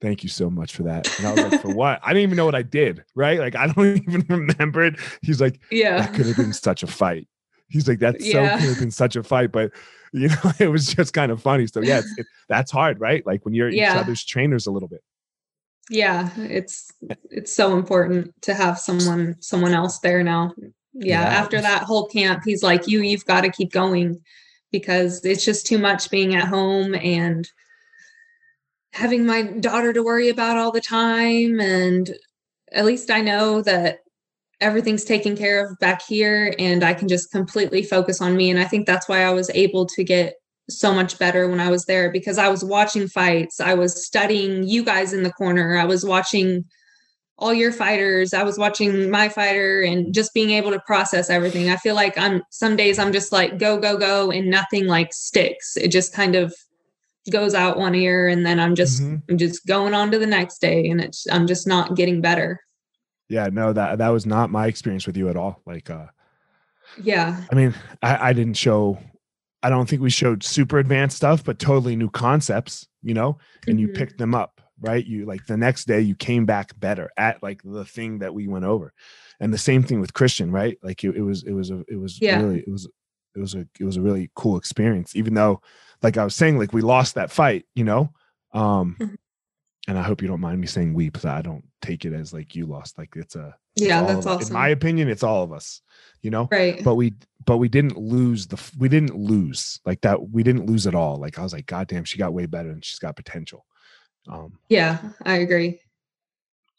thank 0.00 0.22
you 0.22 0.28
so 0.28 0.50
much 0.50 0.74
for 0.74 0.84
that. 0.84 1.18
And 1.18 1.26
I 1.26 1.32
was 1.32 1.52
like, 1.52 1.62
for 1.62 1.74
what? 1.74 2.00
I 2.02 2.08
didn't 2.08 2.24
even 2.24 2.36
know 2.36 2.44
what 2.44 2.54
I 2.54 2.62
did. 2.62 3.04
Right. 3.14 3.38
Like, 3.38 3.56
I 3.56 3.68
don't 3.68 3.96
even 4.08 4.24
remember 4.28 4.82
it. 4.82 4.98
He's 5.22 5.40
like, 5.40 5.60
yeah, 5.70 5.98
that 5.98 6.14
could 6.14 6.26
have 6.26 6.36
been 6.36 6.52
such 6.52 6.82
a 6.82 6.86
fight. 6.86 7.28
He's 7.68 7.86
like, 7.88 7.98
that 7.98 8.20
yeah. 8.20 8.56
so 8.56 8.60
could 8.60 8.68
have 8.70 8.78
been 8.78 8.90
such 8.90 9.16
a 9.16 9.22
fight. 9.22 9.52
But, 9.52 9.72
you 10.12 10.28
know, 10.28 10.52
it 10.58 10.68
was 10.68 10.86
just 10.86 11.12
kind 11.12 11.32
of 11.32 11.42
funny. 11.42 11.66
So, 11.66 11.80
yeah, 11.80 12.02
it, 12.16 12.26
that's 12.48 12.70
hard, 12.70 13.00
right? 13.00 13.26
Like 13.26 13.44
when 13.44 13.54
you're 13.54 13.68
yeah. 13.68 13.94
each 13.94 14.00
other's 14.00 14.24
trainers 14.24 14.66
a 14.66 14.70
little 14.70 14.88
bit. 14.88 15.02
Yeah. 15.90 16.30
It's, 16.36 16.92
it's 17.30 17.52
so 17.52 17.76
important 17.76 18.34
to 18.42 18.54
have 18.54 18.78
someone, 18.78 19.36
someone 19.40 19.72
else 19.72 19.98
there 20.00 20.22
now. 20.22 20.52
Yeah, 20.92 21.22
yeah. 21.22 21.22
After 21.22 21.60
that 21.60 21.82
whole 21.82 22.08
camp, 22.08 22.42
he's 22.44 22.62
like, 22.62 22.86
you, 22.86 23.00
you've 23.00 23.24
got 23.24 23.42
to 23.42 23.50
keep 23.50 23.72
going 23.72 24.20
because 24.70 25.24
it's 25.24 25.44
just 25.44 25.66
too 25.66 25.78
much 25.78 26.10
being 26.10 26.34
at 26.34 26.48
home 26.48 26.94
and, 26.94 27.50
having 28.92 29.26
my 29.26 29.42
daughter 29.42 29.92
to 29.92 30.02
worry 30.02 30.28
about 30.28 30.56
all 30.56 30.72
the 30.72 30.80
time 30.80 31.60
and 31.60 32.14
at 32.72 32.84
least 32.84 33.10
I 33.10 33.20
know 33.20 33.62
that 33.62 34.00
everything's 34.60 35.04
taken 35.04 35.36
care 35.36 35.64
of 35.64 35.78
back 35.78 36.02
here 36.02 36.54
and 36.58 36.82
I 36.82 36.94
can 36.94 37.08
just 37.08 37.30
completely 37.30 37.82
focus 37.82 38.20
on 38.20 38.36
me 38.36 38.50
and 38.50 38.58
I 38.58 38.64
think 38.64 38.86
that's 38.86 39.08
why 39.08 39.22
I 39.22 39.30
was 39.30 39.50
able 39.50 39.86
to 39.86 40.04
get 40.04 40.34
so 40.68 40.92
much 40.92 41.18
better 41.18 41.48
when 41.48 41.60
I 41.60 41.70
was 41.70 41.84
there 41.86 42.10
because 42.10 42.38
I 42.38 42.48
was 42.48 42.64
watching 42.64 43.08
fights, 43.08 43.60
I 43.60 43.74
was 43.74 44.04
studying 44.04 44.64
you 44.64 44.84
guys 44.84 45.12
in 45.12 45.22
the 45.22 45.32
corner, 45.32 45.76
I 45.76 45.84
was 45.84 46.04
watching 46.04 46.64
all 47.38 47.54
your 47.54 47.72
fighters, 47.72 48.34
I 48.34 48.42
was 48.42 48.58
watching 48.58 49.10
my 49.10 49.28
fighter 49.28 49.82
and 49.82 50.12
just 50.12 50.34
being 50.34 50.50
able 50.50 50.72
to 50.72 50.80
process 50.80 51.30
everything. 51.30 51.70
I 51.70 51.76
feel 51.76 51.94
like 51.94 52.18
I'm 52.18 52.42
some 52.50 52.76
days 52.76 52.98
I'm 52.98 53.12
just 53.12 53.32
like 53.32 53.58
go 53.58 53.78
go 53.78 53.96
go 53.96 54.30
and 54.30 54.50
nothing 54.50 54.86
like 54.86 55.12
sticks. 55.12 55.76
It 55.76 55.88
just 55.88 56.12
kind 56.12 56.34
of 56.34 56.52
goes 57.30 57.54
out 57.54 57.78
one 57.78 57.94
ear 57.94 58.28
and 58.28 58.44
then 58.44 58.60
I'm 58.60 58.74
just 58.74 59.02
mm-hmm. 59.02 59.16
I'm 59.28 59.38
just 59.38 59.66
going 59.66 59.94
on 59.94 60.10
to 60.10 60.18
the 60.18 60.26
next 60.26 60.60
day 60.60 60.88
and 60.88 61.00
it's 61.00 61.26
I'm 61.30 61.46
just 61.46 61.66
not 61.66 61.96
getting 61.96 62.20
better. 62.20 62.60
Yeah, 63.28 63.48
no, 63.52 63.72
that 63.72 63.98
that 63.98 64.08
was 64.08 64.26
not 64.26 64.50
my 64.50 64.66
experience 64.66 65.06
with 65.06 65.16
you 65.16 65.28
at 65.28 65.36
all. 65.36 65.60
Like 65.66 65.90
uh 65.90 66.06
yeah. 67.02 67.44
I 67.52 67.54
mean, 67.54 67.74
I, 68.02 68.30
I 68.30 68.32
didn't 68.32 68.54
show 68.54 68.98
I 69.62 69.70
don't 69.70 69.88
think 69.88 70.02
we 70.02 70.10
showed 70.10 70.42
super 70.42 70.78
advanced 70.78 71.16
stuff, 71.16 71.44
but 71.44 71.58
totally 71.58 71.96
new 71.96 72.10
concepts, 72.10 72.86
you 73.02 73.14
know, 73.14 73.38
and 73.66 73.78
mm-hmm. 73.78 73.88
you 73.88 73.92
picked 73.92 74.18
them 74.18 74.34
up 74.34 74.60
right? 74.80 75.04
You 75.04 75.26
like 75.26 75.46
the 75.46 75.56
next 75.56 75.86
day 75.86 76.00
you 76.00 76.14
came 76.14 76.46
back 76.46 76.78
better 76.78 77.10
at 77.16 77.42
like 77.42 77.62
the 77.64 77.84
thing 77.84 78.20
that 78.20 78.34
we 78.34 78.46
went 78.46 78.64
over. 78.64 78.92
And 79.40 79.52
the 79.52 79.58
same 79.58 79.82
thing 79.82 80.00
with 80.00 80.14
Christian, 80.14 80.50
right? 80.50 80.78
Like 80.82 81.04
it, 81.04 81.16
it 81.16 81.22
was 81.22 81.44
it 81.44 81.52
was 81.52 81.70
a 81.70 81.84
it 81.88 81.96
was 81.96 82.20
Yeah. 82.20 82.40
really 82.40 82.60
it 82.60 82.70
was 82.70 82.88
it 83.34 83.40
was 83.40 83.54
a 83.54 83.66
it 83.78 83.84
was 83.84 83.96
a 83.96 84.02
really 84.02 84.30
cool 84.34 84.56
experience 84.56 85.14
even 85.14 85.34
though 85.34 85.60
like 86.02 86.16
I 86.16 86.24
was 86.24 86.34
saying 86.34 86.58
like 86.58 86.72
we 86.72 86.80
lost 86.82 87.14
that 87.16 87.30
fight, 87.30 87.66
you 87.74 87.84
know? 87.84 88.12
Um 88.52 88.96
Mhm. 89.00 89.16
and 89.88 89.98
I 89.98 90.02
hope 90.02 90.20
you 90.22 90.28
don't 90.28 90.40
mind 90.40 90.60
me 90.60 90.66
saying 90.66 90.92
we 90.94 91.08
because 91.08 91.24
I 91.24 91.42
don't 91.42 91.64
take 91.82 92.04
it 92.04 92.12
as 92.12 92.32
like 92.32 92.54
you 92.54 92.66
lost 92.66 92.98
like 92.98 93.14
it's 93.16 93.36
a 93.36 93.54
Yeah, 93.76 94.02
that's 94.02 94.26
us. 94.26 94.26
awesome. 94.26 94.48
In 94.48 94.52
my 94.52 94.68
opinion, 94.68 95.08
it's 95.08 95.22
all 95.22 95.42
of 95.44 95.52
us, 95.52 95.80
you 96.22 96.30
know? 96.30 96.48
right. 96.50 96.82
but 96.84 96.96
we 96.96 97.14
but 97.46 97.58
we 97.58 97.68
didn't 97.68 97.96
lose 97.96 98.46
the 98.46 98.60
we 98.78 98.88
didn't 98.88 99.14
lose 99.16 99.80
like 99.86 100.00
that 100.02 100.30
we 100.30 100.42
didn't 100.42 100.66
lose 100.66 100.86
at 100.86 100.94
all 100.94 101.16
like 101.16 101.38
i 101.38 101.42
was 101.42 101.52
like 101.54 101.64
god 101.64 101.86
damn 101.88 102.04
she 102.04 102.18
got 102.18 102.34
way 102.34 102.44
better 102.44 102.68
and 102.70 102.84
she's 102.84 102.98
got 102.98 103.16
potential 103.16 103.64
um 104.28 104.58
yeah, 104.68 104.98
I 105.24 105.36
agree. 105.36 105.80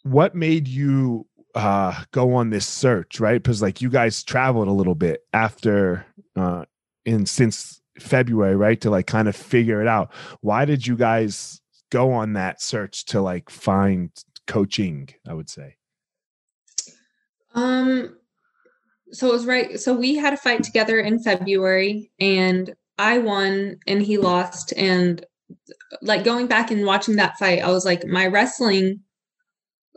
what 0.04 0.36
made 0.36 0.68
you 0.68 1.26
uh 1.56 2.04
go 2.12 2.36
on 2.36 2.52
this 2.52 2.68
search 2.68 3.20
right 3.20 3.42
because 3.42 3.62
like 3.62 3.82
you 3.82 3.90
guys 3.90 4.24
traveled 4.24 4.68
a 4.68 4.72
little 4.72 4.94
bit 4.94 5.22
after 5.34 6.06
uh 6.36 6.64
in 7.06 7.26
since 7.26 7.79
february 8.00 8.56
right 8.56 8.82
to 8.82 8.90
like 8.90 9.08
kind 9.08 9.28
of 9.28 9.36
figure 9.36 9.82
it 9.82 9.88
out 9.88 10.12
why 10.42 10.66
did 10.66 10.86
you 10.86 10.96
guys 10.96 11.62
go 11.92 12.12
on 12.12 12.34
that 12.34 12.62
search 12.62 13.06
to 13.06 13.22
like 13.22 13.50
find 13.50 14.12
coaching 14.48 15.10
i 15.28 15.34
would 15.34 15.50
say 15.50 15.76
Um, 17.56 18.16
so 19.12 19.28
it 19.28 19.34
was 19.34 19.46
right. 19.46 19.80
So 19.80 19.94
we 19.94 20.16
had 20.16 20.34
a 20.34 20.38
fight 20.38 20.64
together 20.64 21.00
in 21.00 21.20
February, 21.20 22.12
and 22.20 22.74
I 22.98 23.18
won, 23.20 23.78
and 23.88 24.02
he 24.02 24.18
lost. 24.18 24.74
And 24.78 25.26
like 26.02 26.24
going 26.24 26.48
back 26.48 26.72
and 26.72 26.86
watching 26.86 27.16
that 27.16 27.38
fight, 27.38 27.64
I 27.64 27.72
was 27.72 27.86
like, 27.86 28.06
my 28.06 28.28
wrestling 28.28 29.02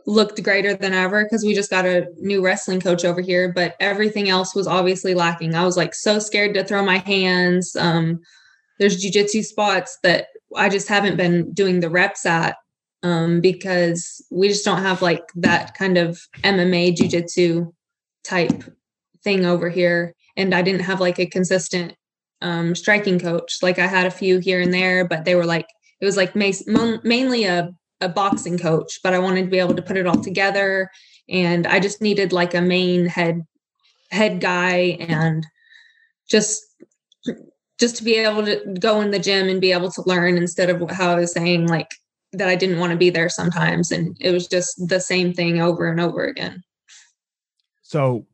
looked 0.05 0.43
greater 0.43 0.73
than 0.73 0.93
ever 0.93 1.23
because 1.23 1.43
we 1.43 1.53
just 1.53 1.69
got 1.69 1.85
a 1.85 2.07
new 2.17 2.43
wrestling 2.43 2.81
coach 2.81 3.05
over 3.05 3.21
here, 3.21 3.51
but 3.53 3.75
everything 3.79 4.29
else 4.29 4.53
was 4.53 4.67
obviously 4.67 5.13
lacking. 5.13 5.55
I 5.55 5.65
was 5.65 5.77
like 5.77 5.95
so 5.95 6.19
scared 6.19 6.53
to 6.55 6.63
throw 6.63 6.83
my 6.83 6.97
hands. 6.97 7.75
Um, 7.75 8.19
there's 8.79 9.03
jujitsu 9.03 9.43
spots 9.43 9.97
that 10.03 10.27
I 10.55 10.69
just 10.69 10.87
haven't 10.87 11.17
been 11.17 11.53
doing 11.53 11.79
the 11.79 11.89
reps 11.89 12.25
at 12.25 12.57
um, 13.01 13.41
because 13.41 14.25
we 14.31 14.47
just 14.47 14.65
don't 14.65 14.81
have 14.81 15.01
like 15.01 15.23
that 15.35 15.75
kind 15.75 15.97
of 15.97 16.19
MMA 16.43 16.95
jujitsu 16.95 17.71
type 18.23 18.63
thing 19.23 19.45
over 19.45 19.69
here. 19.69 20.13
And 20.35 20.53
I 20.53 20.61
didn't 20.61 20.81
have 20.81 20.99
like 20.99 21.19
a 21.19 21.25
consistent 21.25 21.93
um, 22.41 22.75
striking 22.75 23.19
coach. 23.19 23.59
Like 23.61 23.79
I 23.79 23.87
had 23.87 24.05
a 24.05 24.11
few 24.11 24.39
here 24.39 24.61
and 24.61 24.73
there, 24.73 25.07
but 25.07 25.25
they 25.25 25.35
were 25.35 25.45
like, 25.45 25.67
it 26.01 26.05
was 26.05 26.17
like 26.17 26.35
mainly 26.35 27.45
a, 27.45 27.73
a 28.01 28.09
boxing 28.09 28.57
coach, 28.57 28.99
but 29.03 29.13
I 29.13 29.19
wanted 29.19 29.43
to 29.43 29.51
be 29.51 29.59
able 29.59 29.75
to 29.75 29.81
put 29.81 29.97
it 29.97 30.07
all 30.07 30.21
together. 30.21 30.89
And 31.29 31.65
I 31.67 31.79
just 31.79 32.01
needed 32.01 32.33
like 32.33 32.53
a 32.53 32.61
main 32.61 33.05
head 33.05 33.43
head 34.11 34.41
guy 34.41 34.97
and 34.99 35.45
just 36.29 36.63
just 37.79 37.95
to 37.97 38.03
be 38.03 38.15
able 38.15 38.45
to 38.45 38.61
go 38.79 39.01
in 39.01 39.11
the 39.11 39.19
gym 39.19 39.49
and 39.49 39.59
be 39.59 39.71
able 39.71 39.91
to 39.91 40.03
learn 40.05 40.37
instead 40.37 40.69
of 40.69 40.89
how 40.91 41.11
I 41.11 41.15
was 41.15 41.33
saying 41.33 41.67
like 41.67 41.89
that 42.33 42.49
I 42.49 42.55
didn't 42.55 42.79
want 42.79 42.91
to 42.91 42.97
be 42.97 43.09
there 43.09 43.29
sometimes 43.29 43.91
and 43.91 44.15
it 44.19 44.31
was 44.31 44.47
just 44.47 44.87
the 44.87 44.99
same 44.99 45.33
thing 45.33 45.61
over 45.61 45.89
and 45.89 45.99
over 45.99 46.25
again. 46.25 46.63
So, 47.81 48.25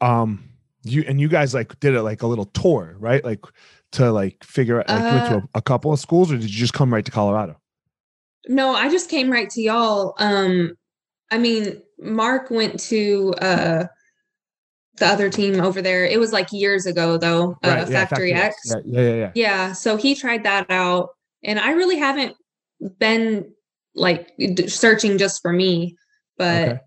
um, 0.00 0.50
you 0.82 1.04
and 1.08 1.20
you 1.20 1.28
guys 1.28 1.54
like 1.54 1.78
did 1.80 1.94
it 1.94 2.02
like 2.02 2.22
a 2.22 2.26
little 2.26 2.44
tour, 2.46 2.96
right? 2.98 3.24
Like 3.24 3.44
to 3.92 4.12
like 4.12 4.42
figure 4.44 4.80
out 4.80 4.88
like 4.88 5.04
you 5.08 5.14
went 5.14 5.26
to 5.26 5.34
Uh, 5.36 5.40
a, 5.54 5.58
a 5.58 5.62
couple 5.62 5.92
of 5.92 5.98
schools, 5.98 6.30
or 6.30 6.36
did 6.36 6.44
you 6.44 6.58
just 6.58 6.74
come 6.74 6.92
right 6.92 7.04
to 7.04 7.10
Colorado? 7.10 7.60
No, 8.48 8.74
I 8.74 8.88
just 8.88 9.10
came 9.10 9.30
right 9.30 9.50
to 9.50 9.60
y'all. 9.60 10.14
Um 10.18 10.76
I 11.30 11.38
mean, 11.38 11.82
Mark 11.98 12.50
went 12.50 12.78
to 12.80 13.34
uh 13.40 13.86
the 14.98 15.06
other 15.06 15.28
team 15.28 15.60
over 15.60 15.82
there. 15.82 16.06
It 16.06 16.18
was 16.18 16.32
like 16.32 16.52
years 16.52 16.86
ago 16.86 17.18
though, 17.18 17.58
uh, 17.62 17.84
yeah, 17.88 18.06
Factory 18.06 18.32
X. 18.32 18.56
Yeah, 18.64 18.80
yeah, 18.86 19.00
yeah, 19.00 19.14
yeah. 19.14 19.30
Yeah, 19.34 19.72
so 19.72 19.96
he 19.96 20.14
tried 20.14 20.44
that 20.44 20.70
out 20.70 21.10
and 21.44 21.58
I 21.58 21.72
really 21.72 21.98
haven't 21.98 22.34
been 22.98 23.52
like 23.94 24.32
d- 24.38 24.68
searching 24.68 25.18
just 25.18 25.42
for 25.42 25.52
me, 25.52 25.96
but 26.38 26.68
Okay. 26.68 26.80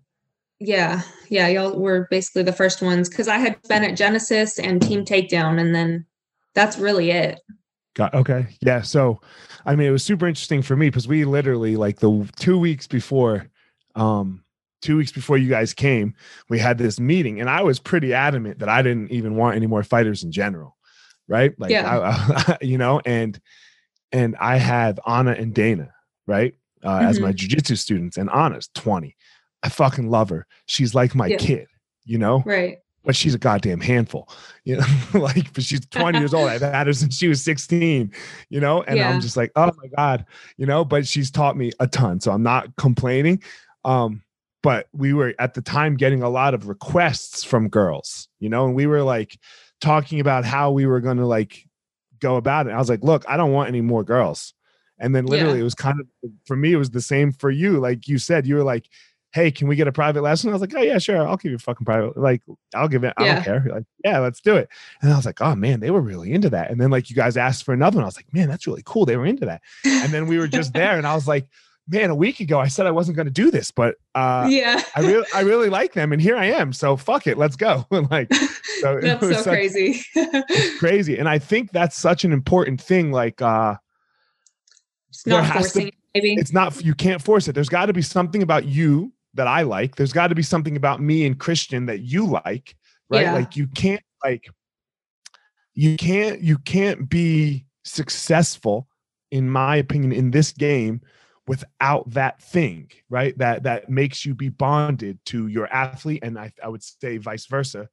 yeah, 0.58 1.02
yeah, 1.28 1.48
y'all 1.48 1.78
were 1.78 2.08
basically 2.10 2.42
the 2.42 2.52
first 2.52 2.82
ones 2.82 3.08
cuz 3.08 3.28
I 3.28 3.38
had 3.38 3.62
been 3.68 3.84
at 3.84 3.96
Genesis 3.96 4.58
and 4.58 4.82
Team 4.82 5.04
Takedown 5.04 5.60
and 5.60 5.74
then 5.74 6.06
that's 6.54 6.78
really 6.78 7.10
it. 7.10 7.40
Got 7.94 8.14
okay. 8.14 8.46
Yeah. 8.60 8.82
So, 8.82 9.20
I 9.66 9.76
mean, 9.76 9.88
it 9.88 9.90
was 9.90 10.04
super 10.04 10.26
interesting 10.26 10.62
for 10.62 10.76
me 10.76 10.88
because 10.88 11.06
we 11.08 11.24
literally 11.24 11.76
like 11.76 12.00
the 12.00 12.28
two 12.36 12.58
weeks 12.58 12.86
before, 12.86 13.46
um, 13.94 14.44
two 14.82 14.96
weeks 14.96 15.12
before 15.12 15.36
you 15.36 15.48
guys 15.48 15.74
came, 15.74 16.14
we 16.48 16.58
had 16.58 16.78
this 16.78 16.98
meeting, 16.98 17.40
and 17.40 17.50
I 17.50 17.62
was 17.62 17.78
pretty 17.78 18.14
adamant 18.14 18.60
that 18.60 18.68
I 18.68 18.82
didn't 18.82 19.10
even 19.10 19.36
want 19.36 19.56
any 19.56 19.66
more 19.66 19.82
fighters 19.82 20.22
in 20.24 20.32
general, 20.32 20.76
right? 21.28 21.52
Like, 21.58 21.70
Yeah. 21.70 22.26
I, 22.48 22.58
you 22.62 22.78
know, 22.78 23.00
and 23.04 23.38
and 24.12 24.36
I 24.40 24.56
have 24.56 24.98
Anna 25.06 25.32
and 25.32 25.54
Dana, 25.54 25.92
right, 26.26 26.54
uh, 26.84 26.98
as 26.98 27.20
my 27.20 27.32
jujitsu 27.32 27.76
students, 27.78 28.16
and 28.16 28.30
Anna's 28.30 28.68
twenty. 28.74 29.16
I 29.62 29.68
fucking 29.68 30.08
love 30.08 30.30
her. 30.30 30.46
She's 30.66 30.94
like 30.94 31.14
my 31.14 31.26
Yeah. 31.26 31.36
kid, 31.36 31.66
you 32.04 32.16
know 32.18 32.42
Right. 32.46 32.78
But 33.10 33.16
she's 33.16 33.34
a 33.34 33.38
goddamn 33.38 33.80
handful, 33.80 34.28
you 34.62 34.76
know, 34.76 34.86
like, 35.18 35.52
but 35.52 35.64
she's 35.64 35.84
20 35.86 36.16
years 36.20 36.32
old. 36.32 36.48
I've 36.48 36.60
had 36.60 36.86
her 36.86 36.92
since 36.92 37.16
she 37.16 37.26
was 37.26 37.42
16, 37.42 38.12
you 38.50 38.60
know, 38.60 38.84
and 38.84 38.98
Yeah. 38.98 39.10
I'm 39.10 39.20
just 39.20 39.36
like, 39.36 39.50
oh 39.56 39.72
my 39.82 39.88
God, 39.96 40.24
you 40.56 40.64
know, 40.64 40.84
but 40.84 41.08
she's 41.08 41.28
taught 41.28 41.56
me 41.56 41.72
a 41.80 41.88
ton. 41.88 42.20
So 42.20 42.30
I'm 42.30 42.44
not 42.44 42.76
complaining. 42.76 43.42
Um, 43.84 44.22
but 44.62 44.86
we 44.92 45.12
were 45.12 45.34
at 45.40 45.54
the 45.54 45.60
time 45.60 45.96
getting 45.96 46.22
a 46.22 46.28
lot 46.28 46.54
of 46.54 46.68
requests 46.68 47.42
from 47.42 47.68
girls, 47.68 48.28
you 48.38 48.48
know, 48.48 48.66
and 48.66 48.76
we 48.76 48.86
were 48.86 49.02
like 49.02 49.36
talking 49.80 50.20
about 50.20 50.44
how 50.44 50.70
we 50.70 50.86
were 50.86 51.00
going 51.00 51.16
to 51.16 51.26
like 51.26 51.66
go 52.20 52.36
about 52.36 52.68
it. 52.68 52.70
I 52.70 52.78
was 52.78 52.88
like, 52.88 53.02
look, 53.02 53.24
I 53.28 53.36
don't 53.36 53.50
want 53.50 53.70
any 53.70 53.80
more 53.80 54.04
girls. 54.04 54.54
And 55.00 55.16
then 55.16 55.26
literally 55.26 55.54
Yeah. 55.56 55.62
it 55.62 55.64
was 55.64 55.74
kind 55.74 55.98
of 55.98 56.06
for 56.46 56.54
me, 56.54 56.72
it 56.74 56.76
was 56.76 56.90
the 56.90 57.00
same 57.00 57.32
for 57.32 57.50
you. 57.50 57.80
Like 57.80 58.06
you 58.06 58.18
said, 58.18 58.46
you 58.46 58.54
were 58.54 58.62
like, 58.62 58.86
Hey, 59.32 59.50
can 59.50 59.68
we 59.68 59.76
get 59.76 59.86
a 59.86 59.92
private 59.92 60.22
lesson? 60.22 60.50
I 60.50 60.52
was 60.52 60.60
like, 60.60 60.74
Oh 60.74 60.80
yeah, 60.82 60.98
sure. 60.98 61.26
I'll 61.26 61.36
give 61.36 61.50
you 61.50 61.56
a 61.56 61.60
fucking 61.60 61.84
private. 61.84 62.16
Like, 62.16 62.42
I'll 62.74 62.88
give 62.88 63.04
it. 63.04 63.14
I 63.16 63.24
Yeah. 63.24 63.34
don't 63.36 63.44
care. 63.44 63.66
Like, 63.74 63.84
yeah, 64.04 64.18
let's 64.18 64.40
do 64.40 64.56
it. 64.56 64.68
And 65.02 65.12
I 65.12 65.16
was 65.16 65.24
like, 65.26 65.40
Oh 65.40 65.54
man, 65.54 65.80
they 65.80 65.90
were 65.90 66.00
really 66.00 66.32
into 66.32 66.50
that. 66.50 66.70
And 66.70 66.80
then 66.80 66.90
like 66.90 67.10
you 67.10 67.16
guys 67.16 67.36
asked 67.36 67.64
for 67.64 67.72
another 67.72 67.96
one. 67.96 68.04
I 68.04 68.06
was 68.06 68.16
like, 68.16 68.32
man, 68.34 68.48
that's 68.48 68.66
really 68.66 68.82
cool. 68.84 69.06
They 69.06 69.16
were 69.16 69.26
into 69.26 69.46
that. 69.46 69.62
And 69.84 70.12
then 70.12 70.26
we 70.26 70.38
were 70.38 70.48
just 70.48 70.72
there 70.72 70.96
and 70.98 71.06
I 71.06 71.14
was 71.14 71.28
like, 71.28 71.46
man, 71.88 72.10
a 72.10 72.14
week 72.14 72.38
ago 72.40 72.60
I 72.60 72.68
said 72.68 72.86
I 72.86 72.90
wasn't 72.92 73.16
going 73.16 73.26
to 73.26 73.32
do 73.32 73.50
this, 73.50 73.70
but 73.72 73.96
uh, 74.14 74.46
yeah. 74.48 74.80
I 74.94 75.00
really, 75.00 75.26
I 75.34 75.40
really 75.40 75.68
like 75.68 75.92
them, 75.92 76.12
and 76.12 76.22
here 76.22 76.36
I 76.36 76.44
am. 76.46 76.72
So 76.72 76.96
fuck 76.96 77.26
it, 77.26 77.36
let's 77.36 77.56
go. 77.56 77.84
like, 77.90 78.32
so 78.80 79.00
That's 79.02 79.20
so 79.20 79.32
such- 79.32 79.44
crazy. 79.46 80.00
it's 80.14 80.78
crazy, 80.80 81.18
and 81.18 81.28
I 81.28 81.40
think 81.40 81.72
that's 81.72 81.96
such 81.98 82.24
an 82.24 82.32
important 82.32 82.80
thing. 82.80 83.10
Like, 83.10 83.42
uh, 83.42 83.74
There 85.24 85.38
not 85.42 85.46
has 85.50 85.72
to- 85.72 85.90
maybe. 86.14 86.34
it's 86.34 86.52
not 86.52 86.80
you 86.84 86.94
can't 86.94 87.20
force 87.20 87.48
it. 87.48 87.52
There's 87.54 87.68
got 87.68 87.86
to 87.86 87.92
be 87.92 88.02
something 88.02 88.42
about 88.42 88.66
you 88.66 89.12
that 89.34 89.46
I 89.46 89.62
like. 89.62 89.96
There's 89.96 90.12
got 90.12 90.28
to 90.28 90.34
be 90.34 90.42
something 90.42 90.76
about 90.76 91.00
me 91.00 91.26
and 91.26 91.38
Christian 91.38 91.86
that 91.86 92.00
you 92.00 92.26
like, 92.26 92.76
right? 93.08 93.22
Yeah. 93.22 93.34
Like, 93.34 93.56
you 93.56 93.66
can't 93.68 94.02
like, 94.24 94.48
you 95.74 95.96
can't, 95.96 96.40
you 96.40 96.58
can't 96.58 97.08
be 97.08 97.66
successful, 97.84 98.88
in 99.30 99.48
my 99.48 99.76
opinion, 99.76 100.12
in 100.12 100.30
this 100.30 100.52
game 100.52 101.00
without 101.46 102.10
that 102.10 102.42
thing, 102.42 102.90
right? 103.08 103.36
That 103.38 103.62
that 103.62 103.88
makes 103.88 104.24
you 104.26 104.34
be 104.34 104.48
bonded 104.48 105.18
to 105.26 105.46
your 105.48 105.66
athlete, 105.72 106.22
and 106.22 106.38
I, 106.38 106.52
I 106.62 106.68
would 106.68 106.82
say 106.82 107.18
vice 107.18 107.46
versa, 107.46 107.88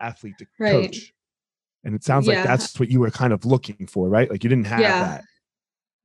athlete 0.00 0.38
to 0.38 0.46
Right. 0.58 0.70
coach. 0.72 1.12
And 1.84 1.94
it 1.94 2.02
sounds 2.02 2.26
like 2.26 2.42
that's 2.42 2.80
what 2.80 2.90
you 2.90 2.98
were 3.00 3.10
kind 3.10 3.32
of 3.32 3.44
looking 3.44 3.86
for, 3.86 4.08
right? 4.08 4.28
Like 4.28 4.42
you 4.42 4.50
didn't 4.50 4.66
have 4.66 4.80
Yeah. 4.80 5.00
that. 5.00 5.24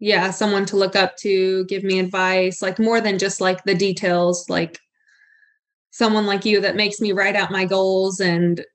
Yeah, 0.02 0.32
someone 0.32 0.66
to 0.66 0.76
look 0.76 0.96
up 0.96 1.16
to, 1.18 1.64
give 1.66 1.84
me 1.84 2.00
advice, 2.00 2.60
like 2.60 2.80
more 2.80 3.00
than 3.00 3.20
just 3.20 3.40
like 3.40 3.64
the 3.64 3.76
details, 3.76 4.50
like 4.50 4.80
someone 5.92 6.26
like 6.26 6.44
you 6.44 6.60
that 6.60 6.76
makes 6.76 7.00
me 7.00 7.12
write 7.12 7.36
out 7.36 7.52
my 7.52 7.66
goals 7.66 8.20
and 8.20 8.66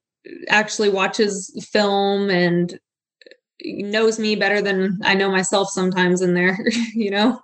actually 0.48 0.88
watches 0.88 1.52
film 1.72 2.30
and 2.30 2.78
knows 3.64 4.20
me 4.20 4.36
better 4.36 4.62
than 4.62 5.00
I 5.02 5.14
know 5.14 5.28
myself 5.28 5.68
sometimes 5.70 6.22
in 6.22 6.34
there, 6.34 6.56
you 6.94 7.10
know? 7.10 7.42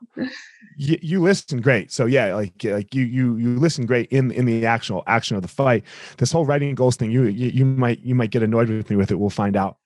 you, 0.76 0.98
you 1.02 1.20
listen 1.20 1.60
great. 1.60 1.90
So 1.90 2.06
yeah, 2.06 2.36
like 2.36 2.52
like 2.62 2.94
you 2.94 3.04
you 3.04 3.36
you 3.36 3.58
listen 3.58 3.84
great 3.84 4.12
in 4.12 4.30
in 4.30 4.44
the 4.44 4.64
actual 4.64 5.02
action 5.08 5.34
of 5.34 5.42
the 5.42 5.48
fight. 5.48 5.82
This 6.18 6.30
whole 6.30 6.46
writing 6.46 6.72
goals 6.76 6.94
thing, 6.94 7.10
you 7.10 7.24
you, 7.24 7.48
you 7.48 7.64
might 7.64 7.98
you 8.04 8.14
might 8.14 8.30
get 8.30 8.44
annoyed 8.44 8.68
with 8.68 8.90
me 8.90 8.94
with 8.94 9.10
it. 9.10 9.16
We'll 9.16 9.28
find 9.28 9.56
out. 9.56 9.78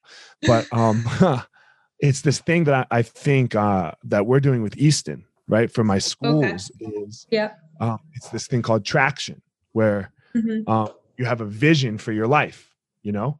But 0.47 0.67
um, 0.71 1.03
it's 2.01 2.21
this 2.23 2.41
thing 2.41 2.65
that 2.65 2.87
I, 2.91 2.99
I 2.99 3.03
think 3.03 3.55
uh, 3.55 3.93
that 4.05 4.27
we're 4.27 4.41
doing 4.41 4.63
with 4.63 4.77
Easton, 4.77 5.25
right? 5.49 5.71
For 5.71 5.85
my 5.85 5.99
schools 5.99 6.71
is 6.81 7.27
Yeah. 7.31 7.53
um, 7.81 7.99
it's 8.15 8.29
this 8.31 8.47
thing 8.47 8.63
called 8.63 8.85
traction, 8.85 9.43
where 9.73 10.13
Mhm. 10.35 10.69
um, 10.69 10.91
you 11.17 11.25
have 11.25 11.41
a 11.41 11.47
vision 11.47 11.99
for 11.99 12.13
your 12.13 12.27
life, 12.27 12.75
you 13.03 13.13
know, 13.13 13.39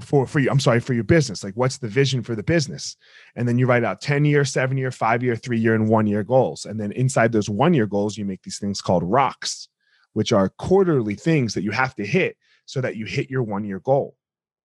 for 0.00 0.26
for 0.26 0.40
you 0.40 0.50
i'm 0.50 0.58
sorry 0.58 0.80
for 0.80 0.92
your 0.92 1.04
business 1.04 1.44
like 1.44 1.54
what's 1.54 1.78
the 1.78 1.86
vision 1.86 2.20
for 2.20 2.34
the 2.34 2.42
business 2.42 2.96
and 3.36 3.46
then 3.46 3.58
you 3.58 3.64
write 3.64 3.84
out 3.84 4.00
10 4.00 4.24
year 4.24 4.44
7 4.44 4.76
year 4.76 4.90
5 4.90 5.22
year 5.22 5.36
3 5.36 5.56
year 5.56 5.76
and 5.76 5.88
1 5.88 6.06
year 6.08 6.24
goals 6.24 6.64
and 6.66 6.80
then 6.80 6.90
inside 6.90 7.30
those 7.30 7.48
1 7.48 7.72
year 7.74 7.86
goals 7.86 8.18
you 8.18 8.24
make 8.24 8.42
these 8.42 8.58
things 8.58 8.80
called 8.80 9.04
rocks 9.04 9.68
which 10.14 10.32
are 10.32 10.48
quarterly 10.48 11.14
things 11.14 11.54
that 11.54 11.62
you 11.62 11.70
have 11.70 11.94
to 11.94 12.04
hit 12.04 12.36
so 12.66 12.80
that 12.80 12.96
you 12.96 13.06
hit 13.06 13.30
your 13.30 13.44
1 13.44 13.62
year 13.64 13.78
goal 13.78 14.16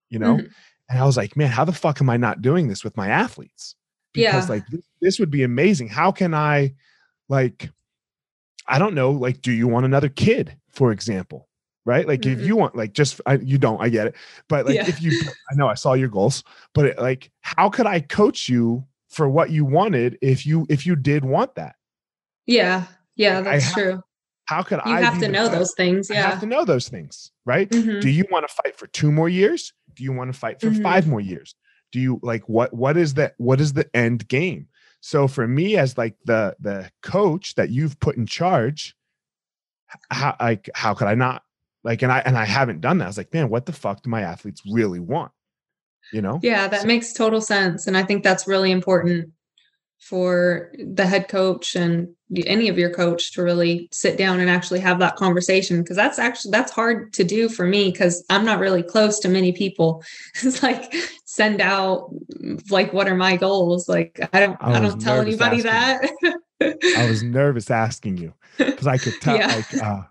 you 0.09 0.17
know 0.17 0.37
mm-hmm. 0.37 0.47
And 0.89 0.99
i 0.99 1.05
was 1.05 1.17
like 1.17 1.35
man 1.37 1.49
how 1.49 1.65
the 1.65 1.73
fuck 1.73 2.01
am 2.01 2.09
i 2.09 2.17
not 2.17 2.41
doing 2.41 2.67
this 2.67 2.83
with 2.83 2.95
my 2.97 3.07
athletes 3.07 3.75
because 4.13 4.49
yeah. 4.49 4.55
like 4.55 4.65
this, 4.67 4.85
this 5.01 5.19
would 5.19 5.31
be 5.31 5.43
amazing 5.43 5.87
how 5.87 6.11
can 6.11 6.33
i 6.33 6.73
like 7.27 7.69
i 8.67 8.79
don't 8.79 8.95
know 8.95 9.11
like 9.11 9.41
do 9.41 9.51
you 9.51 9.67
want 9.67 9.85
another 9.85 10.09
kid 10.09 10.55
for 10.69 10.91
example 10.91 11.49
right? 11.89 12.07
Like 12.07 12.21
mm-hmm. 12.21 12.39
if 12.39 12.45
you 12.45 12.55
want, 12.55 12.75
like 12.75 12.93
just 12.93 13.19
I, 13.25 13.35
you 13.35 13.57
don't, 13.57 13.81
I 13.81 13.89
get 13.89 14.07
it, 14.07 14.15
but 14.47 14.67
like 14.67 14.75
yeah. 14.75 14.87
if 14.87 15.01
you, 15.01 15.19
I 15.51 15.55
know 15.55 15.67
I 15.67 15.73
saw 15.73 15.93
your 15.93 16.07
goals, 16.07 16.43
but 16.75 16.85
it, 16.85 16.99
like 16.99 17.31
how 17.41 17.67
could 17.69 17.87
I 17.87 17.99
coach 17.99 18.47
you 18.47 18.85
for 19.09 19.27
what 19.27 19.49
you 19.49 19.65
wanted 19.65 20.17
if 20.21 20.45
you 20.45 20.67
if 20.69 20.85
you 20.85 20.95
did 20.95 21.25
want 21.25 21.55
that? 21.55 21.75
Yeah, 22.45 22.85
yeah, 23.15 23.41
that's 23.41 23.73
true. 23.73 24.03
How 24.45 24.61
could 24.61 24.79
you 24.85 24.91
I? 24.91 24.99
You 24.99 25.05
have 25.05 25.19
to 25.19 25.27
know 25.27 25.47
those 25.47 25.73
things. 25.75 26.09
Yeah, 26.11 26.27
I 26.27 26.29
have 26.29 26.39
to 26.41 26.45
know 26.45 26.63
those 26.63 26.89
things, 26.89 27.31
right? 27.45 27.67
Mm-hmm. 27.69 28.01
Do 28.01 28.09
you 28.09 28.25
want 28.31 28.47
to 28.47 28.53
fight 28.53 28.77
for 28.77 28.87
two 28.87 29.11
more 29.11 29.29
years? 29.29 29.73
Do 29.99 30.05
you 30.05 30.13
want 30.13 30.33
to 30.33 30.39
fight 30.39 30.61
for 30.61 30.67
mm-hmm. 30.67 30.81
five 30.81 31.07
more 31.07 31.19
years? 31.19 31.55
Do 31.91 31.99
you 31.99 32.21
like 32.23 32.47
what? 32.47 32.73
What 32.73 32.95
is 32.95 33.15
that? 33.15 33.33
What 33.37 33.59
is 33.59 33.73
the 33.73 33.93
end 33.93 34.29
game? 34.29 34.69
So 35.01 35.27
for 35.27 35.45
me, 35.45 35.75
as 35.75 35.97
like 35.97 36.15
the 36.23 36.55
the 36.61 36.89
coach 37.03 37.55
that 37.55 37.69
you've 37.69 37.99
put 37.99 38.15
in 38.15 38.25
charge, 38.25 38.95
how 40.09 40.37
like 40.39 40.69
how 40.73 40.93
could 40.93 41.07
I 41.07 41.15
not 41.15 41.43
like, 41.83 42.01
and 42.01 42.13
I 42.13 42.19
and 42.19 42.37
I 42.37 42.45
haven't 42.45 42.79
done 42.79 42.99
that. 42.99 43.05
I 43.05 43.07
was 43.07 43.17
like, 43.17 43.33
man, 43.33 43.49
what 43.49 43.65
the 43.65 43.73
fuck 43.73 44.03
do 44.03 44.09
my 44.09 44.21
athletes 44.21 44.61
really 44.71 45.01
want? 45.01 45.33
You 46.13 46.21
know? 46.21 46.39
Yeah, 46.41 46.69
that 46.69 46.81
so, 46.81 46.87
makes 46.87 47.11
total 47.11 47.41
sense. 47.41 47.85
And 47.85 47.97
I 47.97 48.03
think 48.03 48.23
that's 48.23 48.47
really 48.47 48.71
important 48.71 49.31
for 49.99 50.71
the 50.81 51.05
head 51.05 51.27
coach 51.27 51.75
and 51.75 52.15
any 52.45 52.69
of 52.69 52.77
your 52.77 52.93
coach 52.93 53.33
to 53.33 53.41
really 53.41 53.89
sit 53.91 54.17
down 54.17 54.39
and 54.39 54.49
actually 54.49 54.79
have 54.79 54.99
that 54.99 55.15
conversation 55.15 55.81
because 55.81 55.95
that's 55.95 56.19
actually 56.19 56.51
that's 56.51 56.71
hard 56.71 57.11
to 57.13 57.23
do 57.23 57.49
for 57.49 57.65
me 57.65 57.91
because 57.91 58.23
i'm 58.29 58.45
not 58.45 58.59
really 58.59 58.83
close 58.83 59.19
to 59.19 59.27
many 59.27 59.51
people 59.51 60.03
it's 60.43 60.61
like 60.61 60.93
send 61.25 61.61
out 61.61 62.09
like 62.69 62.93
what 62.93 63.07
are 63.07 63.15
my 63.15 63.35
goals 63.35 63.89
like 63.89 64.19
i 64.33 64.39
don't 64.39 64.57
i, 64.61 64.73
I 64.73 64.79
don't 64.79 65.01
tell 65.01 65.19
anybody 65.19 65.61
that 65.61 66.09
i 66.61 67.05
was 67.09 67.23
nervous 67.23 67.71
asking 67.71 68.17
you 68.17 68.33
because 68.57 68.87
i 68.87 68.97
could 68.97 69.13
tell 69.21 69.37
yeah. 69.37 69.47
like 69.47 69.83
uh 69.83 70.01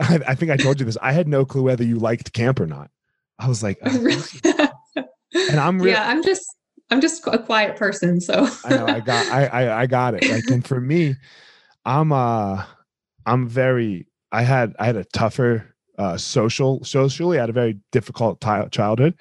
I, 0.00 0.20
I, 0.28 0.34
think 0.36 0.52
I 0.52 0.56
told 0.56 0.78
you 0.78 0.86
this. 0.86 0.96
I 1.02 1.10
had 1.10 1.26
no 1.26 1.44
clue 1.44 1.64
whether 1.64 1.82
you 1.82 1.96
liked 1.98 2.32
camp 2.32 2.60
or 2.60 2.66
not. 2.66 2.88
I 3.38 3.48
was 3.48 3.64
like, 3.64 3.78
oh, 3.84 4.68
and 5.34 5.60
I'm 5.60 5.78
really, 5.78 5.90
yeah, 5.90 6.08
I'm 6.08 6.22
just 6.22 6.46
I'm 6.90 7.00
just 7.00 7.26
a 7.26 7.38
quiet 7.38 7.76
person, 7.76 8.20
so 8.20 8.48
I 8.64 8.76
know 8.76 8.86
I 8.86 9.00
got 9.00 9.26
I, 9.26 9.46
I 9.46 9.80
I 9.82 9.86
got 9.86 10.14
it. 10.14 10.28
Like, 10.28 10.46
and 10.48 10.66
for 10.66 10.80
me, 10.80 11.16
I'm 11.84 12.12
uh 12.12 12.64
I'm 13.26 13.48
very 13.48 14.06
I 14.32 14.42
had 14.42 14.74
I 14.78 14.86
had 14.86 14.96
a 14.96 15.04
tougher 15.04 15.74
uh 15.98 16.16
social 16.16 16.82
socially. 16.84 17.38
I 17.38 17.42
had 17.42 17.50
a 17.50 17.54
very 17.54 17.78
difficult 17.92 18.40
childhood. 18.70 19.18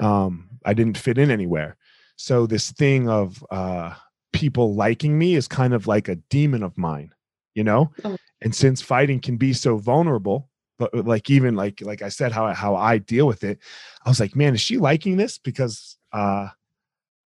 Um, 0.00 0.48
I 0.64 0.74
didn't 0.74 0.98
fit 0.98 1.18
in 1.18 1.30
anywhere. 1.30 1.76
So 2.16 2.46
this 2.46 2.70
thing 2.72 3.08
of 3.08 3.44
uh 3.50 3.94
people 4.32 4.74
liking 4.74 5.18
me 5.18 5.34
is 5.34 5.48
kind 5.48 5.72
of 5.72 5.86
like 5.86 6.08
a 6.08 6.16
demon 6.16 6.62
of 6.62 6.76
mine, 6.76 7.10
you 7.54 7.64
know? 7.64 7.90
Oh. 8.04 8.16
And 8.42 8.54
since 8.54 8.82
fighting 8.82 9.20
can 9.20 9.38
be 9.38 9.54
so 9.54 9.78
vulnerable, 9.78 10.50
but 10.78 10.92
uh, 10.94 11.02
like 11.02 11.30
even 11.30 11.56
like 11.56 11.80
like 11.80 12.02
I 12.02 12.10
said, 12.10 12.32
how 12.32 12.52
how 12.52 12.76
I 12.76 12.98
deal 12.98 13.26
with 13.26 13.42
it, 13.44 13.58
I 14.04 14.10
was 14.10 14.20
like, 14.20 14.36
man, 14.36 14.54
is 14.54 14.60
she 14.60 14.76
liking 14.76 15.16
this? 15.16 15.38
Because 15.38 15.96
uh, 16.12 16.48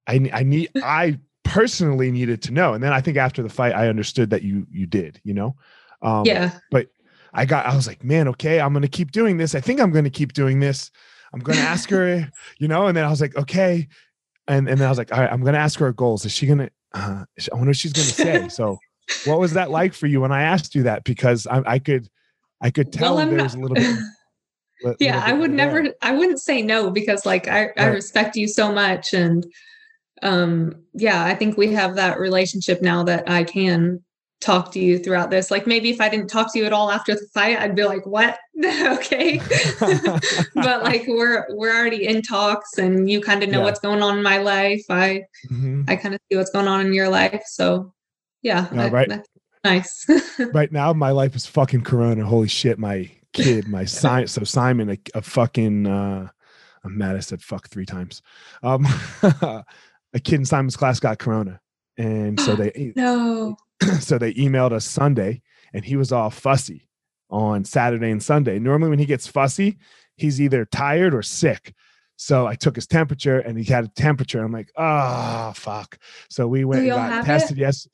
I 0.09 0.31
I 0.33 0.43
need 0.43 0.71
I 0.83 1.19
personally 1.45 2.11
needed 2.11 2.43
to 2.43 2.53
know. 2.53 2.75
And 2.75 2.83
then 2.83 2.93
I 2.93 3.01
think 3.01 3.17
after 3.17 3.43
the 3.43 3.49
fight, 3.49 3.75
I 3.75 3.89
understood 3.89 4.31
that 4.31 4.43
you 4.43 4.67
you 4.71 4.87
did, 4.87 5.21
you 5.25 5.35
know. 5.35 5.57
Um, 6.03 6.25
yeah. 6.25 6.59
But 6.71 6.89
I 7.33 7.45
got 7.45 7.67
I 7.67 7.77
was 7.77 7.87
like, 7.87 8.03
man, 8.03 8.29
okay, 8.29 8.61
I'm 8.61 8.73
gonna 8.73 8.89
keep 8.89 9.13
doing 9.13 9.37
this. 9.37 9.55
I 9.55 9.61
think 9.61 9.81
I'm 9.81 9.91
gonna 9.91 10.11
keep 10.11 10.33
doing 10.33 10.61
this. 10.61 10.91
I'm 11.33 11.41
gonna 11.41 11.61
ask 11.61 11.91
her, 11.91 12.31
you 12.59 12.69
know. 12.69 12.87
And 12.87 12.97
then 12.97 13.05
I 13.05 13.11
was 13.11 13.21
like, 13.21 13.37
okay. 13.37 13.89
And 14.47 14.69
and 14.69 14.79
then 14.79 14.87
I 14.87 14.91
was 14.91 14.99
like, 14.99 15.13
all 15.13 15.21
right, 15.21 15.33
I'm 15.33 15.43
gonna 15.43 15.59
ask 15.59 15.79
her 15.79 15.93
goals. 15.93 16.25
Is 16.25 16.33
she 16.33 16.47
gonna? 16.47 16.71
Uh, 16.93 17.25
I 17.53 17.55
wonder 17.55 17.69
what 17.69 17.77
she's 17.77 17.93
gonna 17.93 18.07
say. 18.07 18.49
So 18.49 18.79
what 19.25 19.39
was 19.39 19.53
that 19.55 19.71
like 19.71 19.95
for 19.95 20.07
you 20.07 20.21
when 20.21 20.33
I 20.33 20.43
asked 20.43 20.75
you 20.75 20.85
that? 20.85 21.05
Because 21.05 21.47
I, 21.47 21.63
I 21.67 21.79
could, 21.79 22.09
I 22.61 22.71
could 22.71 22.93
tell 22.93 23.17
well, 23.17 23.27
there 23.27 23.43
was 23.43 23.55
a 23.55 23.59
little 23.59 23.75
bit. 23.75 23.97
yeah, 25.01 25.23
I 25.25 25.33
would 25.33 25.51
never. 25.51 25.89
I 26.03 26.13
wouldn't 26.13 26.41
say 26.41 26.63
no 26.63 26.91
because, 26.91 27.27
like, 27.27 27.49
I, 27.49 27.67
right. 27.67 27.73
I 27.79 27.87
respect 27.87 28.37
you 28.37 28.49
so 28.49 28.73
much, 28.73 29.13
and 29.13 29.45
um, 30.23 30.85
yeah, 30.95 31.25
I 31.25 31.35
think 31.35 31.57
we 31.57 31.73
have 31.73 31.97
that 31.97 32.19
relationship 32.19 32.83
now 32.83 33.03
that 33.05 33.29
I 33.29 33.45
can 33.45 34.03
talk 34.41 34.71
to 34.73 34.79
you 34.79 34.99
throughout 34.99 35.31
this. 35.31 35.51
Like 35.51 35.67
maybe 35.67 35.91
if 35.91 36.01
I 36.01 36.09
didn't 36.09 36.29
talk 36.29 36.53
to 36.53 36.59
you 36.59 36.65
at 36.65 36.73
all 36.73 36.91
after 36.91 37.15
the 37.15 37.27
fight, 37.35 37.59
I'd 37.59 37.75
be 37.75 37.85
like, 37.85 38.07
"What? 38.07 38.39
okay." 38.65 39.39
but 40.55 40.83
like 40.83 41.05
we're 41.07 41.47
we're 41.51 41.77
already 41.77 42.07
in 42.07 42.23
talks, 42.23 42.79
and 42.79 43.11
you 43.11 43.21
kind 43.21 43.43
of 43.43 43.51
know 43.51 43.59
yeah. 43.59 43.65
what's 43.65 43.81
going 43.81 44.03
on 44.03 44.19
in 44.19 44.23
my 44.23 44.39
life. 44.39 44.85
I 44.89 45.25
mm-hmm. 45.47 45.83
I 45.89 45.97
kind 45.97 46.15
of 46.15 46.21
see 46.31 46.37
what's 46.37 46.51
going 46.51 46.69
on 46.69 46.87
in 46.87 46.93
your 46.93 47.09
life, 47.09 47.43
so 47.47 47.93
yeah. 48.43 48.69
Uh, 48.73 48.91
right. 48.91 49.11
nice. 49.65 50.07
right 50.55 50.71
now, 50.71 50.93
my 50.93 51.11
life 51.11 51.35
is 51.35 51.47
fucking 51.47 51.83
Corona. 51.83 52.25
Holy 52.25 52.49
shit, 52.49 52.79
my 52.79 53.11
kid, 53.33 53.69
my 53.69 53.85
son. 53.85 54.27
So 54.27 54.45
Simon, 54.45 54.91
a, 54.91 54.99
a 55.15 55.23
fucking. 55.23 55.87
uh 55.87 56.29
I'm 56.85 56.97
mad. 56.97 57.17
I 57.17 57.21
said 57.21 57.43
fuck 57.43 57.69
three 57.69 57.85
times. 57.85 58.23
Um, 58.63 58.87
a 60.15 60.21
kid 60.21 60.37
in 60.37 60.45
Simon's 60.45 60.77
class 60.77 61.01
got 61.01 61.19
Corona, 61.19 61.61
and 61.97 62.39
so 62.41 62.57
they 62.57 62.93
no. 62.97 63.57
so 64.01 64.19
they 64.19 64.35
emailed 64.35 64.73
us 64.73 64.85
Sunday, 64.85 65.43
and 65.73 65.85
he 65.85 65.97
was 65.97 66.13
all 66.13 66.31
fussy 66.31 66.89
on 67.31 67.65
Saturday 67.65 68.11
and 68.11 68.23
Sunday. 68.23 68.59
Normally, 68.59 68.91
when 68.91 68.99
he 68.99 69.07
gets 69.07 69.27
fussy, 69.27 69.79
he's 70.17 70.41
either 70.41 70.65
tired 70.65 71.15
or 71.15 71.23
sick. 71.23 71.75
So 72.17 72.47
I 72.47 72.57
took 72.57 72.75
his 72.75 72.89
temperature 72.89 73.39
and 73.39 73.57
he 73.57 73.65
had 73.65 73.85
a 73.85 73.89
temperature. 73.89 74.43
I'm 74.43 74.53
like, 74.53 74.73
oh 74.77 75.53
fuck. 75.55 75.99
So 76.29 76.49
we 76.49 76.65
went 76.65 76.83
and 76.83 76.91
got 76.91 77.25
tested. 77.25 77.59
It? 77.59 77.61
Yes. 77.61 77.87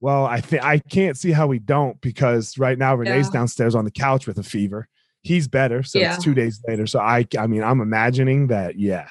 Well, 0.00 0.24
I 0.24 0.40
think 0.40 0.62
I 0.62 0.78
can't 0.78 1.16
see 1.16 1.32
how 1.32 1.48
we 1.48 1.58
don't 1.58 2.00
because 2.00 2.58
right 2.58 2.78
now 2.78 2.94
Renee's 2.94 3.26
yeah. 3.26 3.32
downstairs 3.32 3.74
on 3.74 3.84
the 3.84 3.90
couch 3.90 4.26
with 4.26 4.38
a 4.38 4.42
fever. 4.42 4.88
He's 5.22 5.48
better, 5.48 5.82
so 5.82 5.98
yeah. 5.98 6.14
it's 6.14 6.22
two 6.22 6.34
days 6.34 6.62
later. 6.68 6.86
So 6.86 7.00
I, 7.00 7.26
I 7.36 7.48
mean, 7.48 7.64
I'm 7.64 7.80
imagining 7.80 8.46
that, 8.48 8.78
yeah. 8.78 9.08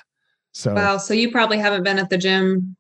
So 0.55 0.73
wow, 0.73 0.97
so 0.97 1.13
you 1.13 1.31
probably 1.31 1.57
haven't 1.57 1.83
been 1.83 1.99
at 1.99 2.09
the 2.09 2.17
gym 2.17 2.77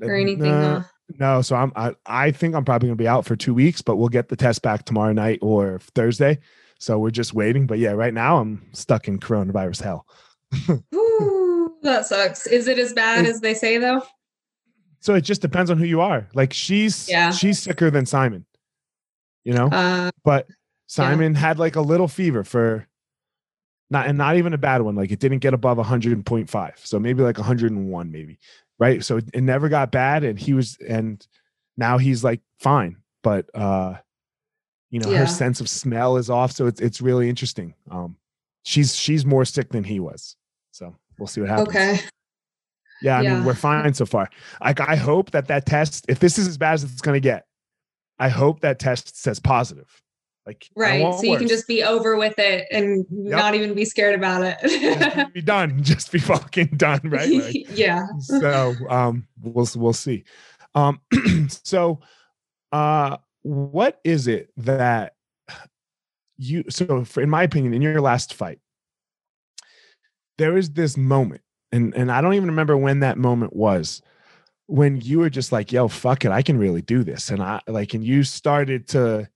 or 0.00 0.14
anything. 0.14 0.52
Uh, 0.52 0.80
huh? 0.80 0.88
No, 1.18 1.42
so 1.42 1.56
I'm, 1.56 1.72
I, 1.74 1.92
I 2.06 2.30
think 2.30 2.54
I'm 2.54 2.64
probably 2.64 2.86
gonna 2.86 2.94
be 2.94 3.08
out 3.08 3.26
for 3.26 3.34
two 3.34 3.52
weeks, 3.52 3.82
but 3.82 3.96
we'll 3.96 4.08
get 4.08 4.28
the 4.28 4.36
test 4.36 4.62
back 4.62 4.84
tomorrow 4.84 5.12
night 5.12 5.40
or 5.42 5.80
Thursday. 5.96 6.38
So 6.78 7.00
we're 7.00 7.10
just 7.10 7.34
waiting. 7.34 7.66
But 7.66 7.80
yeah, 7.80 7.90
right 7.90 8.14
now 8.14 8.38
I'm 8.38 8.64
stuck 8.74 9.08
in 9.08 9.18
coronavirus 9.18 9.82
hell. 9.82 10.06
Ooh, 10.94 11.74
that 11.82 12.06
sucks. 12.06 12.46
Is 12.46 12.68
it 12.68 12.78
as 12.78 12.92
bad 12.92 13.26
as 13.26 13.40
they 13.40 13.54
say 13.54 13.78
though? 13.78 14.04
So 15.00 15.16
it 15.16 15.22
just 15.22 15.42
depends 15.42 15.68
on 15.68 15.78
who 15.78 15.86
you 15.86 16.00
are. 16.00 16.28
Like 16.32 16.52
she's 16.52 17.08
yeah. 17.08 17.32
she's 17.32 17.58
sicker 17.60 17.90
than 17.90 18.06
Simon, 18.06 18.46
you 19.42 19.52
know. 19.52 19.66
Uh, 19.66 20.12
but 20.22 20.46
Simon 20.86 21.32
yeah. 21.32 21.40
had 21.40 21.58
like 21.58 21.74
a 21.74 21.80
little 21.80 22.06
fever 22.06 22.44
for 22.44 22.86
not 23.90 24.06
and 24.06 24.16
not 24.16 24.36
even 24.36 24.54
a 24.54 24.58
bad 24.58 24.82
one. 24.82 24.94
Like 24.94 25.10
it 25.10 25.18
didn't 25.18 25.38
get 25.38 25.54
above 25.54 25.78
100.5. 25.78 26.72
So 26.78 26.98
maybe 26.98 27.22
like 27.22 27.38
101, 27.38 28.12
maybe. 28.12 28.38
Right. 28.78 29.04
So 29.04 29.18
it 29.18 29.42
never 29.42 29.68
got 29.68 29.92
bad. 29.92 30.24
And 30.24 30.38
he 30.38 30.54
was 30.54 30.78
and 30.86 31.24
now 31.76 31.98
he's 31.98 32.24
like 32.24 32.40
fine. 32.60 32.96
But 33.22 33.50
uh, 33.54 33.96
you 34.90 35.00
know, 35.00 35.10
yeah. 35.10 35.18
her 35.18 35.26
sense 35.26 35.60
of 35.60 35.68
smell 35.68 36.16
is 36.16 36.30
off. 36.30 36.52
So 36.52 36.66
it's 36.66 36.80
it's 36.80 37.00
really 37.00 37.28
interesting. 37.28 37.74
Um 37.90 38.16
she's 38.62 38.96
she's 38.96 39.26
more 39.26 39.44
sick 39.44 39.70
than 39.70 39.84
he 39.84 40.00
was. 40.00 40.36
So 40.70 40.94
we'll 41.18 41.26
see 41.26 41.40
what 41.40 41.50
happens. 41.50 41.68
Okay. 41.68 42.00
Yeah, 43.02 43.18
I 43.18 43.22
yeah. 43.22 43.34
mean, 43.34 43.44
we're 43.44 43.54
fine 43.54 43.94
so 43.94 44.04
far. 44.04 44.28
Like, 44.62 44.80
I 44.80 44.94
hope 44.96 45.30
that 45.30 45.48
that 45.48 45.64
test, 45.64 46.04
if 46.08 46.18
this 46.18 46.38
is 46.38 46.46
as 46.46 46.58
bad 46.58 46.74
as 46.74 46.84
it's 46.84 47.00
going 47.00 47.14
to 47.14 47.20
get, 47.20 47.46
I 48.18 48.28
hope 48.28 48.60
that 48.60 48.78
test 48.78 49.16
says 49.16 49.40
positive. 49.40 50.02
Like, 50.46 50.68
right. 50.74 51.14
So 51.14 51.22
you 51.22 51.30
worse. 51.30 51.38
can 51.38 51.48
just 51.48 51.68
be 51.68 51.82
over 51.82 52.16
with 52.16 52.38
it 52.38 52.66
and 52.70 53.04
yep. 53.10 53.38
not 53.38 53.54
even 53.54 53.74
be 53.74 53.84
scared 53.84 54.14
about 54.14 54.42
it. 54.42 55.34
be 55.34 55.42
done. 55.42 55.82
Just 55.82 56.10
be 56.10 56.18
fucking 56.18 56.76
done. 56.76 57.00
Right. 57.04 57.30
Like, 57.30 57.78
yeah. 57.78 58.06
So, 58.20 58.74
um, 58.88 59.28
we'll, 59.42 59.68
we'll 59.76 59.92
see. 59.92 60.24
Um, 60.74 61.00
so, 61.48 62.00
uh, 62.72 63.18
what 63.42 64.00
is 64.02 64.28
it 64.28 64.50
that 64.56 65.14
you, 66.38 66.64
so 66.70 67.04
for, 67.04 67.20
in 67.20 67.28
my 67.28 67.42
opinion, 67.42 67.74
in 67.74 67.82
your 67.82 68.00
last 68.00 68.34
fight, 68.34 68.60
there 70.38 70.56
is 70.56 70.70
this 70.70 70.96
moment 70.96 71.42
and 71.72 71.94
and 71.94 72.10
I 72.10 72.20
don't 72.20 72.34
even 72.34 72.48
remember 72.48 72.76
when 72.76 73.00
that 73.00 73.18
moment 73.18 73.54
was 73.54 74.02
when 74.66 75.00
you 75.00 75.18
were 75.18 75.30
just 75.30 75.52
like 75.52 75.72
yo 75.72 75.88
fuck 75.88 76.24
it 76.24 76.30
I 76.30 76.42
can 76.42 76.58
really 76.58 76.82
do 76.82 77.02
this 77.04 77.30
and 77.30 77.42
I 77.42 77.60
like 77.66 77.94
and 77.94 78.04
you 78.04 78.22
started 78.22 78.88
to 78.88 79.28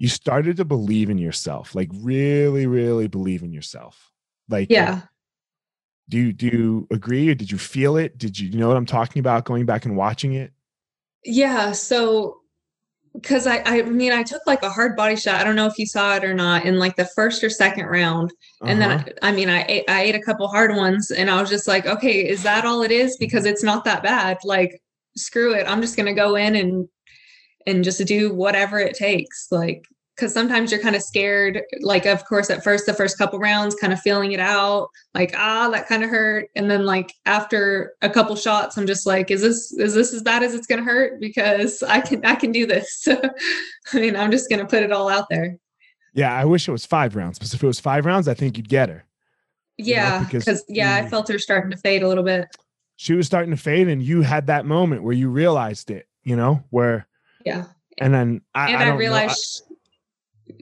you 0.00 0.08
started 0.08 0.56
to 0.56 0.64
believe 0.64 1.10
in 1.10 1.18
yourself 1.18 1.74
like 1.76 1.88
really 1.94 2.66
really 2.66 3.06
believe 3.08 3.44
in 3.44 3.52
yourself 3.52 4.10
like 4.48 4.68
yeah 4.70 5.02
Do 6.08 6.18
you 6.18 6.32
do 6.32 6.46
you 6.46 6.88
agree 6.90 7.28
or 7.30 7.34
did 7.36 7.52
you 7.52 7.58
feel 7.58 7.96
it? 7.96 8.18
Did 8.18 8.38
you, 8.38 8.48
you 8.48 8.58
know 8.58 8.66
what 8.68 8.76
I'm 8.76 8.86
talking 8.86 9.20
about 9.20 9.44
going 9.44 9.64
back 9.66 9.84
and 9.84 9.96
watching 9.96 10.32
it? 10.34 10.52
Yeah, 11.24 11.72
so 11.72 12.40
because 13.14 13.46
I, 13.46 13.62
I 13.66 13.82
mean 13.82 14.12
I 14.12 14.22
took 14.22 14.42
like 14.46 14.62
a 14.62 14.70
hard 14.70 14.96
body 14.96 15.16
shot. 15.16 15.40
I 15.40 15.44
don't 15.44 15.56
know 15.56 15.66
if 15.66 15.78
you 15.78 15.86
saw 15.86 16.16
it 16.16 16.24
or 16.24 16.34
not 16.34 16.64
in 16.64 16.78
like 16.78 16.96
the 16.96 17.06
first 17.16 17.44
or 17.44 17.50
second 17.50 17.86
round. 17.86 18.32
And 18.64 18.82
Uh-huh. 18.82 19.04
then 19.04 19.14
I 19.22 19.32
mean 19.32 19.48
I 19.50 19.64
ate, 19.68 19.84
I 19.88 20.02
ate 20.02 20.14
a 20.16 20.22
couple 20.22 20.48
hard 20.48 20.76
ones 20.76 21.10
and 21.12 21.30
I 21.30 21.40
was 21.40 21.50
just 21.50 21.68
like, 21.68 21.86
okay, 21.86 22.28
is 22.28 22.42
that 22.44 22.64
all 22.64 22.82
it 22.82 22.92
is? 22.92 23.16
Because 23.18 23.46
it's 23.46 23.64
not 23.64 23.84
that 23.84 24.02
bad. 24.02 24.38
Like 24.44 24.80
screw 25.16 25.54
it. 25.54 25.66
I'm 25.68 25.80
just 25.82 25.96
gonna 25.96 26.14
go 26.14 26.36
in 26.36 26.56
and 26.56 26.88
and 27.66 27.84
just 27.84 28.04
do 28.06 28.34
whatever 28.34 28.78
it 28.78 28.96
takes. 28.96 29.48
Like 29.50 29.84
because 30.20 30.34
sometimes 30.34 30.70
you're 30.70 30.82
kind 30.82 30.94
of 30.94 31.02
scared. 31.02 31.62
Like 31.80 32.04
of 32.04 32.24
course 32.26 32.50
at 32.50 32.62
first 32.62 32.84
the 32.84 32.92
first 32.92 33.16
couple 33.16 33.38
rounds, 33.38 33.74
kind 33.74 33.92
of 33.92 34.00
feeling 34.00 34.32
it 34.32 34.40
out, 34.40 34.90
like 35.14 35.32
ah 35.34 35.70
that 35.70 35.88
kind 35.88 36.04
of 36.04 36.10
hurt. 36.10 36.48
And 36.54 36.70
then 36.70 36.84
like 36.84 37.14
after 37.24 37.94
a 38.02 38.10
couple 38.10 38.36
shots, 38.36 38.76
I'm 38.76 38.86
just 38.86 39.06
like, 39.06 39.30
is 39.30 39.40
this 39.40 39.72
is 39.72 39.94
this 39.94 40.12
as 40.12 40.22
bad 40.22 40.42
as 40.42 40.54
it's 40.54 40.66
gonna 40.66 40.84
hurt? 40.84 41.20
Because 41.20 41.82
I 41.82 42.00
can 42.00 42.24
I 42.24 42.34
can 42.34 42.52
do 42.52 42.66
this. 42.66 43.08
I 43.92 44.00
mean 44.00 44.14
I'm 44.14 44.30
just 44.30 44.50
gonna 44.50 44.66
put 44.66 44.82
it 44.82 44.92
all 44.92 45.08
out 45.08 45.26
there. 45.30 45.56
yeah, 46.12 46.34
I 46.34 46.44
wish 46.44 46.68
it 46.68 46.72
was 46.72 46.84
five 46.84 47.16
rounds, 47.16 47.38
because 47.38 47.54
if 47.54 47.62
it 47.62 47.66
was 47.66 47.80
five 47.80 48.04
rounds, 48.04 48.28
I 48.28 48.34
think 48.34 48.58
you'd 48.58 48.68
get 48.68 48.90
her. 48.90 49.06
You 49.78 49.96
know, 49.96 50.00
Yeah, 50.02 50.26
because 50.30 50.64
yeah, 50.68 50.94
I 50.96 51.08
felt 51.08 51.28
her 51.28 51.38
starting 51.38 51.70
to 51.70 51.78
fade 51.78 52.02
a 52.02 52.08
little 52.08 52.24
bit. 52.24 52.48
She 52.96 53.14
was 53.14 53.26
starting 53.26 53.50
to 53.52 53.56
fade, 53.56 53.88
and 53.88 54.02
you 54.02 54.20
had 54.20 54.48
that 54.48 54.66
moment 54.66 55.02
where 55.02 55.14
you 55.14 55.30
realized 55.30 55.90
it, 55.90 56.06
you 56.22 56.36
know, 56.36 56.62
where 56.68 57.08
Yeah, 57.46 57.64
and 57.96 58.12
then 58.12 58.42
I, 58.54 58.68
and 58.68 58.76
I, 58.76 58.80
I, 58.80 58.84
don't 58.84 58.94
know, 58.94 58.98
realized 58.98 59.62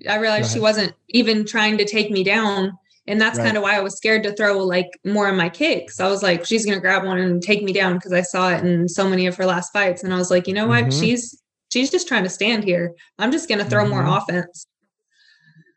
I, 0.08 0.16
realized 0.16 0.52
she 0.52 0.60
wasn't 0.60 0.92
even 1.10 1.44
trying 1.46 1.78
to 1.78 1.84
take 1.84 2.10
me 2.10 2.22
down, 2.24 2.72
and 3.06 3.20
that's 3.20 3.38
Right. 3.38 3.44
kind 3.46 3.56
of 3.56 3.62
why 3.62 3.76
I 3.76 3.80
was 3.80 3.96
scared 3.96 4.22
to 4.24 4.32
throw 4.34 4.58
like 4.58 4.88
more 5.04 5.28
of 5.28 5.36
my 5.36 5.48
kicks. 5.48 6.00
I 6.00 6.08
was 6.08 6.22
like, 6.22 6.44
she's 6.46 6.64
gonna 6.66 6.80
grab 6.80 7.04
one 7.04 7.18
and 7.18 7.42
take 7.42 7.62
me 7.62 7.72
down 7.72 7.94
because 7.94 8.12
I 8.12 8.22
saw 8.22 8.50
it 8.50 8.64
in 8.64 8.88
so 8.88 9.08
many 9.08 9.26
of 9.26 9.36
her 9.36 9.46
last 9.46 9.72
fights, 9.72 10.04
and 10.04 10.12
I 10.12 10.18
was 10.18 10.30
like, 10.30 10.46
you 10.46 10.54
know 10.54 10.66
what, 10.66 10.84
Mhm. 10.86 11.00
she's 11.00 11.40
she's 11.70 11.90
just 11.90 12.08
trying 12.08 12.24
to 12.24 12.30
stand 12.30 12.64
here. 12.64 12.94
I'm 13.18 13.30
just 13.30 13.48
gonna 13.48 13.64
throw 13.64 13.86
more 13.86 14.02
Mhm. 14.02 14.16
offense. 14.22 14.66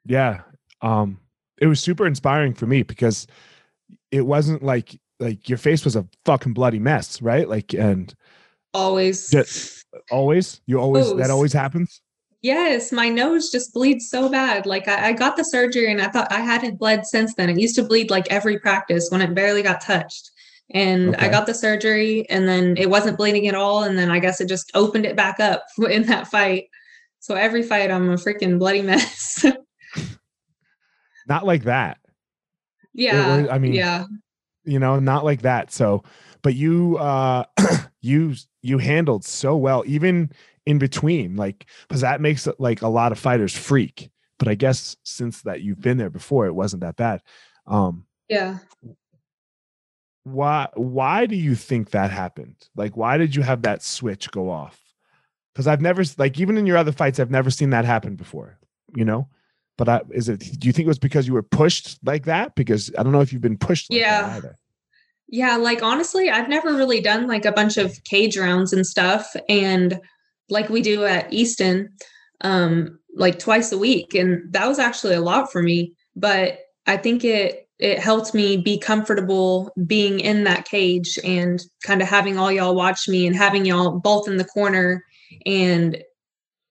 yeah 0.05 0.41
um 0.81 1.19
it 1.59 1.67
was 1.67 1.79
super 1.79 2.07
inspiring 2.07 2.55
for 2.55 2.65
me 2.65 2.81
because 2.81 3.27
it 4.09 4.21
wasn't 4.25 4.63
like 4.63 4.99
like 5.19 5.47
your 5.47 5.59
face 5.59 5.85
was 5.85 5.95
a 5.95 6.07
fucking 6.25 6.53
bloody 6.53 6.79
mess 6.79 7.21
right 7.21 7.47
like 7.47 7.73
and 7.73 8.13
Always. 8.73 9.29
Just- 9.29 9.85
always 10.09 10.59
you 10.65 10.79
always 10.79 11.13
that 11.17 11.29
always 11.29 11.51
happens 11.53 12.01
Yes, 12.41 12.91
my 12.91 13.09
nose 13.09 13.51
just 13.51 13.73
bleeds 13.73 14.09
so 14.09 14.27
bad. 14.29 14.65
Like 14.65 14.87
I, 14.87 15.09
I 15.09 15.13
got 15.13 15.37
the 15.37 15.43
surgery 15.43 15.91
and 15.91 16.01
I 16.01 16.07
thought 16.07 16.31
I 16.31 16.39
hadn't 16.39 16.79
bled 16.79 17.05
since 17.05 17.35
then. 17.35 17.49
It 17.49 17.59
used 17.59 17.75
to 17.75 17.83
bleed 17.83 18.09
like 18.09 18.31
every 18.31 18.57
practice 18.57 19.09
when 19.11 19.21
it 19.21 19.35
barely 19.35 19.61
got 19.61 19.81
touched. 19.81 20.31
And 20.73 21.15
I 21.17 21.27
got 21.27 21.45
the 21.45 21.53
surgery 21.53 22.27
and 22.29 22.47
then 22.47 22.77
it 22.77 22.89
wasn't 22.89 23.17
bleeding 23.17 23.47
at 23.47 23.55
all. 23.55 23.83
And 23.83 23.97
then 23.97 24.09
I 24.09 24.19
guess 24.19 24.39
it 24.39 24.47
just 24.47 24.71
opened 24.73 25.05
it 25.05 25.17
back 25.17 25.39
up 25.39 25.65
in 25.89 26.03
that 26.03 26.27
fight. 26.27 26.65
So 27.19 27.35
every 27.35 27.61
fight 27.61 27.91
I'm 27.91 28.09
a 28.09 28.15
freaking 28.15 28.57
bloody 28.57 28.81
mess. 28.81 29.45
not 31.27 31.45
like 31.45 31.63
that 31.65 31.97
yeah. 32.93 33.47
I 33.49 33.57
mean, 33.57 33.73
yeah. 33.73 34.05
you 34.63 34.79
know 34.79 34.99
not 34.99 35.23
like 35.23 35.41
that 35.43 35.71
so 35.71 36.03
but 36.41 36.55
you 36.55 36.97
uh 36.97 37.45
you 38.01 38.35
you 38.61 38.77
handled 38.77 39.23
so 39.23 39.55
well 39.55 39.83
even 39.85 40.31
in 40.65 40.77
between 40.77 41.35
like 41.35 41.65
because 41.87 42.01
that 42.01 42.21
makes 42.21 42.45
it 42.47 42.59
like 42.59 42.81
a 42.81 42.87
lot 42.87 43.11
of 43.11 43.19
fighters 43.19 43.55
freak. 43.57 44.09
But 44.37 44.47
i 44.47 44.55
guess 44.55 44.95
since 45.03 45.41
that 45.43 45.61
you've 45.61 45.81
been 45.81 45.97
there 45.97 46.09
before 46.09 46.45
it 46.47 46.53
wasn't 46.55 46.81
that 46.81 46.95
bad. 46.95 47.21
Um 47.67 48.05
Yeah. 48.29 48.59
why 50.23 50.67
why 50.75 51.25
do 51.25 51.35
you 51.35 51.55
think 51.55 51.91
that 51.91 52.11
happened? 52.11 52.55
Like 52.75 52.95
why 52.95 53.17
did 53.17 53.35
you 53.35 53.41
have 53.41 53.63
that 53.63 53.83
switch 53.83 54.29
go 54.31 54.49
off? 54.49 54.79
Because 55.53 55.67
i've 55.67 55.81
never 55.81 56.03
like 56.17 56.39
even 56.39 56.57
in 56.57 56.65
your 56.65 56.77
other 56.77 56.91
fights 56.91 57.19
i've 57.19 57.31
never 57.31 57.49
seen 57.49 57.71
that 57.71 57.85
happen 57.85 58.15
before 58.15 58.57
you 58.95 59.05
know? 59.05 59.27
But 59.77 59.89
I, 59.89 60.01
is 60.11 60.29
it 60.29 60.39
do 60.59 60.67
you 60.67 60.73
think 60.73 60.85
it 60.85 60.89
was 60.89 60.99
because 60.99 61.27
you 61.27 61.33
were 61.33 61.41
pushed 61.43 61.97
like 62.05 62.25
that? 62.25 62.55
Because 62.55 62.91
i 62.97 63.03
don't 63.03 63.13
know 63.13 63.21
if 63.21 63.31
you've 63.33 63.41
been 63.41 63.57
pushed 63.57 63.91
like 63.91 64.01
that 64.01 64.27
Yeah. 64.27 64.35
either. 64.35 64.55
Yeah, 65.33 65.55
like 65.55 65.81
honestly, 65.81 66.29
I've 66.29 66.49
never 66.49 66.73
really 66.73 66.99
done 66.99 67.25
like 67.25 67.45
a 67.45 67.53
bunch 67.53 67.77
of 67.77 68.03
cage 68.03 68.37
rounds 68.37 68.73
and 68.73 68.85
stuff 68.85 69.33
and 69.47 69.97
like 70.49 70.69
we 70.69 70.81
do 70.81 71.05
at 71.05 71.31
Easton 71.31 71.89
um 72.41 72.97
like 73.15 73.37
twice 73.39 73.71
a 73.71 73.77
week 73.77 74.13
and 74.15 74.51
that 74.53 74.67
was 74.67 74.79
actually 74.79 75.13
a 75.15 75.21
lot 75.21 75.51
for 75.51 75.61
me, 75.61 75.93
but 76.15 76.59
I 76.87 76.97
think 76.97 77.23
it 77.23 77.67
it 77.79 77.99
helped 77.99 78.33
me 78.35 78.57
be 78.57 78.77
comfortable 78.77 79.71
being 79.87 80.19
in 80.19 80.43
that 80.43 80.65
cage 80.65 81.17
and 81.23 81.61
kind 81.83 82.01
of 82.01 82.07
having 82.07 82.37
all 82.37 82.51
y'all 82.51 82.75
watch 82.75 83.07
me 83.09 83.25
and 83.27 83.35
having 83.35 83.65
y'all 83.65 83.99
both 83.99 84.27
in 84.27 84.37
the 84.37 84.45
corner 84.45 85.03
and 85.45 86.01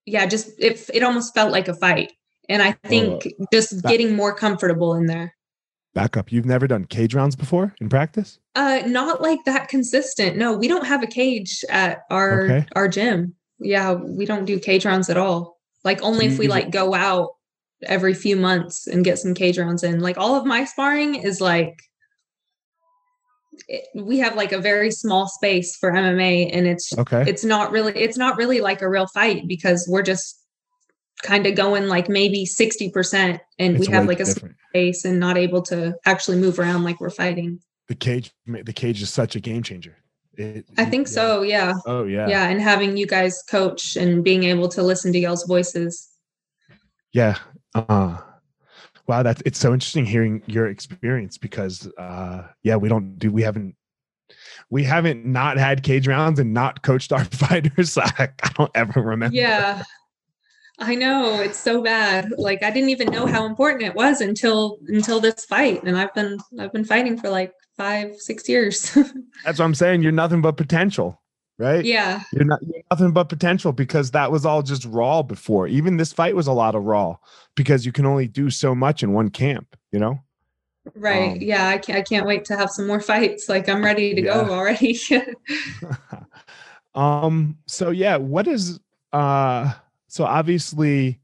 yeah, 0.06 0.26
just 0.26 0.50
it 0.58 0.88
it 0.94 1.02
almost 1.02 1.34
felt 1.34 1.52
like 1.52 1.68
a 1.68 1.74
fight. 1.74 2.12
And 2.48 2.62
I 2.62 2.72
think 2.88 3.28
just 3.52 3.82
that- 3.82 3.88
getting 3.88 4.14
more 4.16 4.34
comfortable 4.34 4.94
in 4.94 5.06
there. 5.06 5.34
back 5.94 6.16
up 6.16 6.32
you've 6.32 6.46
never 6.46 6.66
done 6.66 6.84
cage 6.84 7.14
rounds 7.14 7.36
before 7.36 7.74
in 7.80 7.88
practice 7.88 8.38
Uh, 8.54 8.82
not 8.86 9.20
like 9.22 9.40
that 9.46 9.68
consistent. 9.68 10.36
No, 10.36 10.56
we 10.56 10.68
don't 10.68 10.86
have 10.86 11.02
a 11.02 11.06
cage 11.06 11.64
at 11.70 12.00
our 12.10 12.44
Okay. 12.44 12.66
our 12.76 12.88
gym. 12.88 13.34
Yeah, 13.60 13.92
we 13.94 14.26
don't 14.26 14.44
do 14.44 14.58
cage 14.58 14.84
rounds 14.84 15.10
at 15.10 15.16
all. 15.16 15.58
Like 15.84 16.02
only 16.02 16.26
if 16.26 16.32
mm, 16.34 16.38
we 16.38 16.44
use 16.46 16.54
it- 16.54 16.56
like 16.56 16.70
go 16.70 16.94
out 16.94 17.30
every 17.82 18.14
few 18.14 18.36
months 18.36 18.86
and 18.86 19.04
get 19.04 19.18
some 19.18 19.34
cage 19.34 19.58
rounds 19.58 19.82
in. 19.82 20.00
Like 20.00 20.18
all 20.18 20.34
of 20.34 20.44
my 20.46 20.64
sparring 20.64 21.14
is 21.14 21.40
like 21.40 21.78
it, 23.68 23.84
we 23.94 24.18
have 24.18 24.36
like 24.36 24.52
a 24.52 24.58
very 24.60 24.90
small 24.90 25.28
space 25.28 25.76
for 25.76 25.90
MMA 25.92 26.50
and 26.52 26.66
it's 26.66 26.96
okay 26.96 27.24
it's 27.26 27.44
not 27.44 27.72
really 27.72 27.92
it's 27.94 28.16
not 28.16 28.36
really 28.36 28.60
like 28.60 28.80
a 28.80 28.88
real 28.88 29.06
fight 29.08 29.46
because 29.48 29.86
we're 29.90 30.02
just 30.02 30.38
kind 31.22 31.46
of 31.46 31.54
going 31.54 31.86
like 31.86 32.08
maybe 32.08 32.46
60% 32.46 33.38
and 33.58 33.76
It's 33.76 33.86
we 33.88 33.92
have 33.92 34.06
like 34.06 34.20
a 34.20 34.24
different. 34.24 34.56
space 34.70 35.04
and 35.04 35.20
not 35.20 35.36
able 35.36 35.60
to 35.62 35.94
actually 36.06 36.38
move 36.38 36.58
around 36.58 36.84
like 36.84 37.00
we're 37.00 37.10
fighting. 37.10 37.60
the 37.88 37.94
cage 37.94 38.30
the 38.46 38.72
cage 38.72 39.02
is 39.02 39.10
such 39.10 39.36
a 39.36 39.40
game 39.40 39.62
changer 39.62 39.96
It- 40.40 40.66
I 40.78 40.84
think 40.84 41.06
yeah. 41.06 41.12
so, 41.12 41.42
yeah. 41.42 41.74
oh 41.86 42.04
yeah. 42.04 42.28
Yeah 42.28 42.48
and 42.48 42.60
having 42.60 42.96
you 42.96 43.06
guys 43.06 43.42
coach 43.42 43.96
and 43.96 44.24
being 44.24 44.44
able 44.44 44.68
to 44.68 44.82
listen 44.82 45.12
to 45.12 45.18
y'all's 45.18 45.44
voices. 45.44 46.08
Yeah 47.12 47.36
uh 47.74 48.18
wow 49.06 49.22
that's 49.22 49.42
it's 49.46 49.58
so 49.58 49.72
interesting 49.72 50.04
hearing 50.04 50.42
your 50.46 50.66
experience 50.66 51.38
because 51.38 51.88
uh 51.98 52.48
yeah 52.64 52.76
we 52.76 52.88
don't 52.88 53.16
do 53.18 53.30
we 53.30 53.42
haven't 53.42 53.76
we 54.70 54.84
haven't 54.84 55.26
not 55.26 55.58
had 55.58 55.82
cage 55.82 56.06
rounds 56.06 56.38
and 56.38 56.54
not 56.54 56.82
coached 56.82 57.12
our 57.12 57.24
fighters. 57.42 57.98
I, 57.98 58.28
I 58.42 58.50
don't 58.54 58.70
ever 58.74 59.02
remember. 59.02 59.36
Yeah. 59.36 59.82
I 60.78 60.94
know 60.94 61.40
it's 61.40 61.58
so 61.58 61.82
bad. 61.82 62.32
Like 62.38 62.62
i 62.62 62.70
didn't 62.70 62.90
even 62.90 63.08
know 63.08 63.26
how 63.26 63.44
important 63.44 63.82
it 63.82 63.94
was 63.94 64.20
until 64.20 64.78
until 64.88 65.20
this 65.20 65.44
fight 65.44 65.82
and 65.82 65.98
i've 65.98 66.14
been 66.14 66.38
i've 66.58 66.72
been 66.72 66.84
fighting 66.84 67.18
for 67.18 67.28
like 67.28 67.52
five 67.76 68.16
six 68.16 68.48
years. 68.48 68.92
That's 69.44 69.58
what 69.58 69.64
i'm 69.64 69.74
saying. 69.74 70.02
You're 70.02 70.12
nothing 70.12 70.42
but 70.42 70.56
potential 70.56 71.20
right? 71.58 71.84
Yeah. 71.84 72.22
You're 72.32 72.44
not 72.46 72.58
you're 72.62 72.82
nothing 72.90 73.12
but 73.12 73.28
potential 73.28 73.70
because 73.72 74.10
that 74.12 74.32
was 74.32 74.46
all 74.46 74.62
just 74.62 74.86
raw 74.86 75.22
before. 75.22 75.66
Even 75.68 75.98
this 75.98 76.10
fight 76.10 76.34
was 76.34 76.46
a 76.46 76.52
lot 76.52 76.74
of 76.74 76.84
raw 76.84 77.16
because 77.54 77.84
you 77.84 77.92
can 77.92 78.06
only 78.06 78.26
do 78.28 78.48
so 78.48 78.74
much 78.74 79.02
in 79.02 79.12
one 79.12 79.28
camp 79.28 79.76
you 79.92 79.98
know? 79.98 80.18
Right. 80.94 81.32
Um, 81.32 81.38
yeah 81.40 81.68
I 81.68 81.76
can't, 81.78 81.98
I 81.98 82.02
can't 82.02 82.26
wait 82.26 82.44
to 82.46 82.56
have 82.56 82.70
some 82.70 82.86
more 82.86 83.00
fights. 83.00 83.48
Like 83.50 83.68
i'm 83.68 83.84
ready 83.84 84.14
to 84.14 84.22
Yeah. 84.22 84.44
go 84.44 84.52
already. 84.54 84.98
Um 86.94 87.58
so 87.66 87.90
yeah 87.90 88.16
what 88.16 88.48
is 88.48 88.80
uh 89.12 89.72
so 90.08 90.24
obviously 90.24 91.20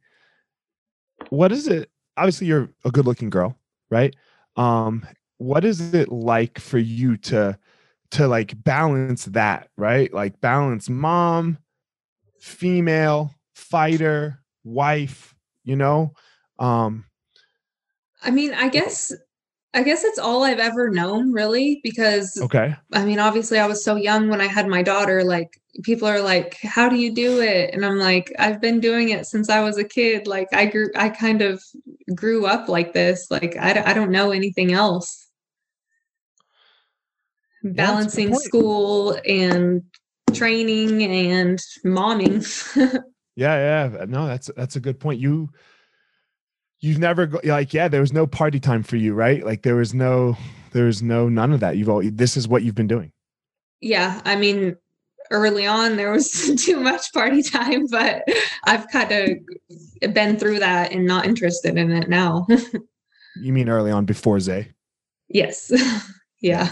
what 1.30 1.50
is 1.50 1.66
it? 1.66 1.90
Obviously 2.16 2.46
you're 2.46 2.68
a 2.84 2.90
good 2.90 3.06
looking 3.06 3.30
girl 3.30 3.56
right? 3.90 4.14
Um 4.56 5.04
what 5.38 5.64
is 5.64 5.94
it 5.94 6.10
like 6.10 6.58
for 6.58 6.78
you 6.78 7.16
to 7.16 7.58
to 8.10 8.28
like 8.28 8.62
balance 8.62 9.24
that 9.26 9.68
right 9.76 10.12
like 10.12 10.40
balance 10.40 10.88
mom 10.88 11.58
female 12.40 13.34
fighter 13.54 14.40
wife 14.64 15.34
you 15.64 15.76
know 15.76 16.12
um 16.58 17.04
i 18.22 18.30
mean 18.30 18.54
i 18.54 18.68
guess 18.68 19.12
i 19.74 19.82
guess 19.82 20.04
it's 20.04 20.18
all 20.18 20.44
i've 20.44 20.58
ever 20.58 20.88
known 20.88 21.32
really 21.32 21.80
because 21.82 22.40
okay 22.40 22.74
I 22.92 23.04
mean, 23.04 23.18
obviously, 23.18 23.58
I 23.58 23.66
was 23.66 23.84
so 23.84 23.96
young 23.96 24.28
when 24.28 24.40
I 24.40 24.46
had 24.46 24.68
my 24.68 24.82
daughter. 24.82 25.22
Like, 25.22 25.60
people 25.82 26.08
are 26.08 26.20
like, 26.20 26.56
"How 26.62 26.88
do 26.88 26.96
you 26.96 27.12
do 27.14 27.40
it?" 27.40 27.74
And 27.74 27.84
I'm 27.84 27.98
like, 27.98 28.32
"I've 28.38 28.60
been 28.60 28.80
doing 28.80 29.10
it 29.10 29.26
since 29.26 29.50
I 29.50 29.60
was 29.60 29.76
a 29.76 29.84
kid. 29.84 30.26
Like, 30.26 30.48
I 30.52 30.66
grew, 30.66 30.88
I 30.96 31.10
kind 31.10 31.42
of 31.42 31.62
grew 32.14 32.46
up 32.46 32.68
like 32.68 32.94
this. 32.94 33.30
Like, 33.30 33.56
I, 33.58 33.90
I 33.90 33.92
don't 33.92 34.10
know 34.10 34.30
anything 34.30 34.72
else." 34.72 35.25
That's 37.74 38.14
a 38.16 38.20
good 38.20 38.30
Balancing 38.30 38.34
school 38.36 39.18
and 39.26 39.82
training 40.32 41.02
and 41.02 41.58
momming. 41.84 43.02
Yeah, 43.36 43.90
yeah. 43.92 44.04
No, 44.06 44.26
that's 44.26 44.50
that's 44.56 44.76
a 44.76 44.80
good 44.80 44.98
point. 44.98 45.20
You 45.20 45.50
you've 46.80 46.98
never 46.98 47.26
go, 47.26 47.40
like 47.44 47.74
yeah, 47.74 47.86
there 47.86 48.00
was 48.00 48.12
no 48.12 48.26
party 48.26 48.58
time 48.58 48.82
for 48.82 48.96
you, 48.96 49.12
right? 49.12 49.44
Like 49.44 49.62
there 49.62 49.76
was 49.76 49.92
no 49.92 50.36
there's 50.72 51.02
no 51.02 51.28
none 51.28 51.52
of 51.52 51.60
that. 51.60 51.76
You've 51.76 51.90
all 51.90 52.02
this 52.02 52.36
is 52.36 52.48
what 52.48 52.62
you've 52.62 52.74
been 52.74 52.86
doing. 52.86 53.12
Yeah, 53.82 54.22
I 54.24 54.36
mean, 54.36 54.76
early 55.30 55.66
on 55.66 55.96
there 55.96 56.12
was 56.12 56.54
too 56.64 56.80
much 56.80 57.12
party 57.12 57.42
time, 57.42 57.86
but 57.88 58.24
I've 58.64 58.88
kind 58.88 59.12
of 59.12 60.14
been 60.14 60.38
through 60.38 60.60
that 60.60 60.92
and 60.92 61.06
not 61.06 61.26
interested 61.26 61.76
in 61.76 61.92
it 61.92 62.08
now. 62.08 62.46
you 63.36 63.52
mean 63.52 63.68
early 63.68 63.90
on 63.90 64.06
before 64.06 64.40
Zay? 64.40 64.72
Yes. 65.28 65.70
yeah. 66.40 66.70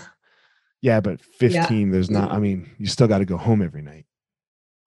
Yeah, 0.84 1.00
but 1.00 1.18
15, 1.22 1.86
yeah. 1.86 1.90
there's 1.90 2.10
not, 2.10 2.30
I 2.30 2.38
mean, 2.38 2.70
you 2.76 2.84
still 2.88 3.08
got 3.08 3.20
to 3.20 3.24
go 3.24 3.38
home 3.38 3.62
every 3.62 3.80
night. 3.80 4.04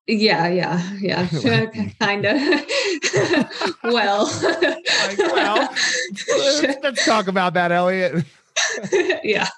Yeah, 0.05 0.47
yeah, 0.47 0.91
yeah. 1.01 1.27
kind 1.99 2.23
of. 2.23 2.39
well, 3.83 4.27
like, 4.27 5.17
well, 5.17 5.67
let's, 6.37 6.83
let's 6.83 7.03
talk 7.03 7.27
about 7.27 7.55
that, 7.55 7.71
Elliot. 7.71 8.23
yeah. 9.23 9.49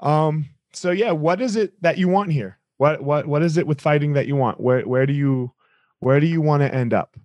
Um, 0.00 0.46
so 0.72 0.90
yeah, 0.90 1.12
what 1.12 1.40
is 1.40 1.54
it 1.54 1.80
that 1.82 1.96
you 1.96 2.08
want 2.08 2.32
here? 2.32 2.58
What 2.78 3.04
what 3.04 3.28
what 3.28 3.42
is 3.44 3.58
it 3.58 3.68
with 3.68 3.80
fighting 3.80 4.14
that 4.14 4.26
you 4.26 4.34
want? 4.34 4.60
Where 4.60 4.82
where 4.82 5.06
do 5.06 5.12
you 5.12 5.52
where 6.00 6.18
do 6.18 6.26
you 6.26 6.42
want 6.42 6.62
to 6.62 6.74
end 6.74 6.92
up? 6.92 7.16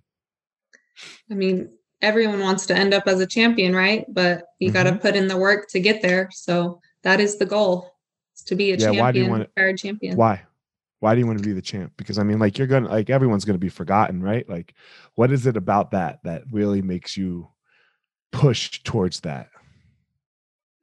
I 1.28 1.34
mean, 1.34 1.70
everyone 2.02 2.38
wants 2.38 2.66
to 2.66 2.76
end 2.76 2.94
up 2.94 3.08
as 3.08 3.18
a 3.18 3.26
champion, 3.26 3.74
right? 3.74 4.04
But 4.08 4.44
you 4.60 4.68
mm-hmm. 4.68 4.74
got 4.74 4.82
to 4.84 4.96
put 4.96 5.16
in 5.16 5.26
the 5.26 5.36
work 5.36 5.66
to 5.70 5.80
get 5.80 6.02
there. 6.02 6.28
So 6.32 6.80
that 7.02 7.20
is 7.20 7.38
the 7.38 7.46
goal: 7.46 7.92
is 8.36 8.42
to 8.44 8.54
be 8.54 8.72
a 8.72 8.76
yeah, 8.76 8.86
champion, 8.86 9.04
why 9.04 9.12
do 9.12 9.18
you 9.20 9.30
want 9.30 9.50
to, 9.56 9.76
champion. 9.76 10.16
Why? 10.16 10.42
Why 11.00 11.14
do 11.14 11.20
you 11.20 11.26
want 11.26 11.38
to 11.38 11.44
be 11.44 11.52
the 11.52 11.62
champ? 11.62 11.92
Because 11.96 12.18
I 12.18 12.24
mean, 12.24 12.38
like 12.38 12.58
you're 12.58 12.66
gonna 12.66 12.88
like 12.88 13.08
everyone's 13.08 13.44
gonna 13.44 13.58
be 13.58 13.68
forgotten, 13.68 14.22
right? 14.22 14.48
Like, 14.48 14.74
what 15.14 15.30
is 15.30 15.46
it 15.46 15.56
about 15.56 15.92
that 15.92 16.20
that 16.24 16.42
really 16.50 16.82
makes 16.82 17.16
you 17.16 17.48
push 18.32 18.82
towards 18.82 19.20
that? 19.20 19.50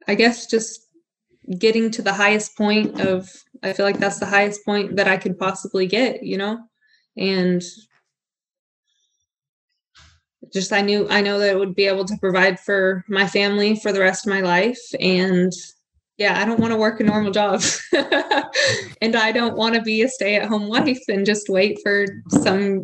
I 0.08 0.14
guess 0.14 0.46
just 0.46 0.86
getting 1.58 1.90
to 1.92 2.02
the 2.02 2.12
highest 2.12 2.56
point 2.56 3.00
of 3.00 3.30
I 3.62 3.72
feel 3.72 3.86
like 3.86 3.98
that's 3.98 4.18
the 4.18 4.26
highest 4.26 4.64
point 4.64 4.96
that 4.96 5.08
I 5.08 5.16
could 5.16 5.38
possibly 5.38 5.86
get, 5.86 6.22
you 6.22 6.36
know? 6.36 6.58
And 7.16 7.62
just 10.52 10.72
I 10.72 10.80
knew 10.80 11.06
I 11.10 11.20
know 11.20 11.38
that 11.38 11.50
it 11.50 11.58
would 11.58 11.74
be 11.74 11.86
able 11.86 12.04
to 12.04 12.16
provide 12.18 12.60
for 12.60 13.04
my 13.08 13.26
family 13.26 13.76
for 13.76 13.92
the 13.92 14.00
rest 14.00 14.26
of 14.26 14.30
my 14.30 14.40
life 14.40 14.80
and 15.00 15.52
yeah, 16.18 16.40
I 16.40 16.46
don't 16.46 16.60
want 16.60 16.72
to 16.72 16.78
work 16.78 17.00
a 17.00 17.04
normal 17.04 17.30
job. 17.30 17.62
and 19.02 19.14
I 19.16 19.32
don't 19.32 19.56
want 19.56 19.74
to 19.74 19.82
be 19.82 20.00
a 20.02 20.08
stay-at-home 20.08 20.68
wife 20.68 21.02
and 21.08 21.26
just 21.26 21.48
wait 21.50 21.78
for 21.82 22.06
some 22.28 22.82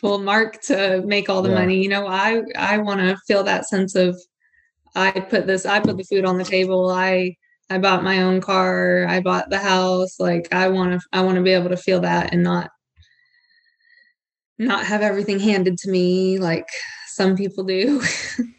full 0.00 0.18
mark 0.18 0.62
to 0.62 1.02
make 1.04 1.28
all 1.28 1.42
the 1.42 1.50
yeah. 1.50 1.58
money. 1.58 1.82
You 1.82 1.90
know, 1.90 2.06
I 2.06 2.42
I 2.56 2.78
want 2.78 3.00
to 3.00 3.18
feel 3.26 3.42
that 3.44 3.68
sense 3.68 3.94
of 3.94 4.18
I 4.94 5.10
put 5.10 5.46
this 5.46 5.66
I 5.66 5.80
put 5.80 5.98
the 5.98 6.04
food 6.04 6.24
on 6.24 6.38
the 6.38 6.44
table. 6.44 6.90
I 6.90 7.36
I 7.68 7.78
bought 7.78 8.02
my 8.02 8.22
own 8.22 8.40
car, 8.40 9.06
I 9.08 9.20
bought 9.20 9.50
the 9.50 9.58
house. 9.58 10.18
Like 10.18 10.48
I 10.52 10.68
want 10.68 10.98
to 10.98 11.06
I 11.12 11.22
want 11.22 11.36
to 11.36 11.42
be 11.42 11.52
able 11.52 11.70
to 11.70 11.76
feel 11.76 12.00
that 12.00 12.32
and 12.32 12.42
not 12.42 12.70
not 14.58 14.86
have 14.86 15.02
everything 15.02 15.38
handed 15.38 15.76
to 15.78 15.90
me 15.90 16.38
like 16.38 16.68
some 17.08 17.36
people 17.36 17.64
do. 17.64 18.02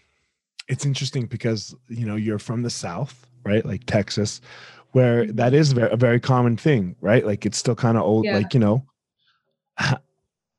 it's 0.68 0.86
interesting 0.86 1.26
because 1.26 1.74
you 1.90 2.06
know 2.06 2.16
you're 2.16 2.40
from 2.40 2.62
the 2.62 2.70
south, 2.70 3.26
right? 3.46 3.66
Like 3.66 3.86
Texas, 3.86 4.42
where 4.92 5.26
mm-hmm. 5.26 5.36
that 5.36 5.54
is 5.54 5.74
a 5.78 5.96
very 5.96 6.20
common 6.20 6.58
thing, 6.58 6.96
right? 7.02 7.26
Like 7.26 7.46
it's 7.46 7.58
still 7.58 7.76
kind 7.76 7.98
of 7.98 8.04
old 8.04 8.26
yeah. 8.26 8.38
like, 8.38 8.54
you 8.54 8.60
know, 8.60 8.86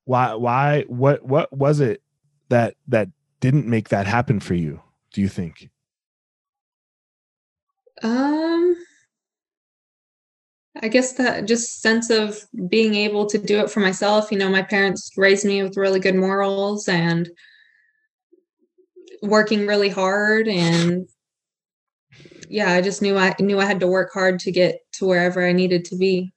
why 0.05 0.34
why 0.34 0.84
what 0.89 1.24
what 1.24 1.53
was 1.53 1.80
it 1.80 2.01
that 2.49 2.76
that 2.89 3.09
didn't 3.41 3.66
make 3.66 3.89
that 3.91 4.07
happen 4.07 4.41
for 4.41 4.55
you, 4.55 4.80
do 5.12 5.20
you 5.20 5.28
think? 5.28 5.68
Um, 8.03 8.76
I 10.82 10.89
guess 10.89 11.14
that 11.14 11.47
just 11.47 11.80
sense 11.80 12.11
of 12.11 12.39
being 12.68 12.95
able 12.95 13.26
to 13.26 13.39
do 13.39 13.61
it 13.61 13.70
for 13.70 13.80
myself. 13.80 14.30
You 14.30 14.39
know, 14.39 14.51
my 14.51 14.62
parents 14.62 15.11
raised 15.16 15.45
me 15.45 15.62
with 15.62 15.76
really 15.76 16.01
good 16.01 16.14
morals 16.14 16.89
and 16.89 17.28
working 19.22 19.66
really 19.66 19.89
hard 19.89 20.49
and 20.49 21.09
yeah, 22.49 22.73
I 22.73 22.81
just 22.81 23.03
knew 23.03 23.17
I 23.17 23.35
knew 23.41 23.61
I 23.61 23.65
had 23.65 23.81
to 23.81 23.87
work 23.87 24.13
hard 24.13 24.39
to 24.41 24.53
get 24.53 24.81
to 24.95 25.07
wherever 25.07 25.47
I 25.47 25.53
needed 25.53 25.85
to 25.87 25.97
be. 25.97 26.33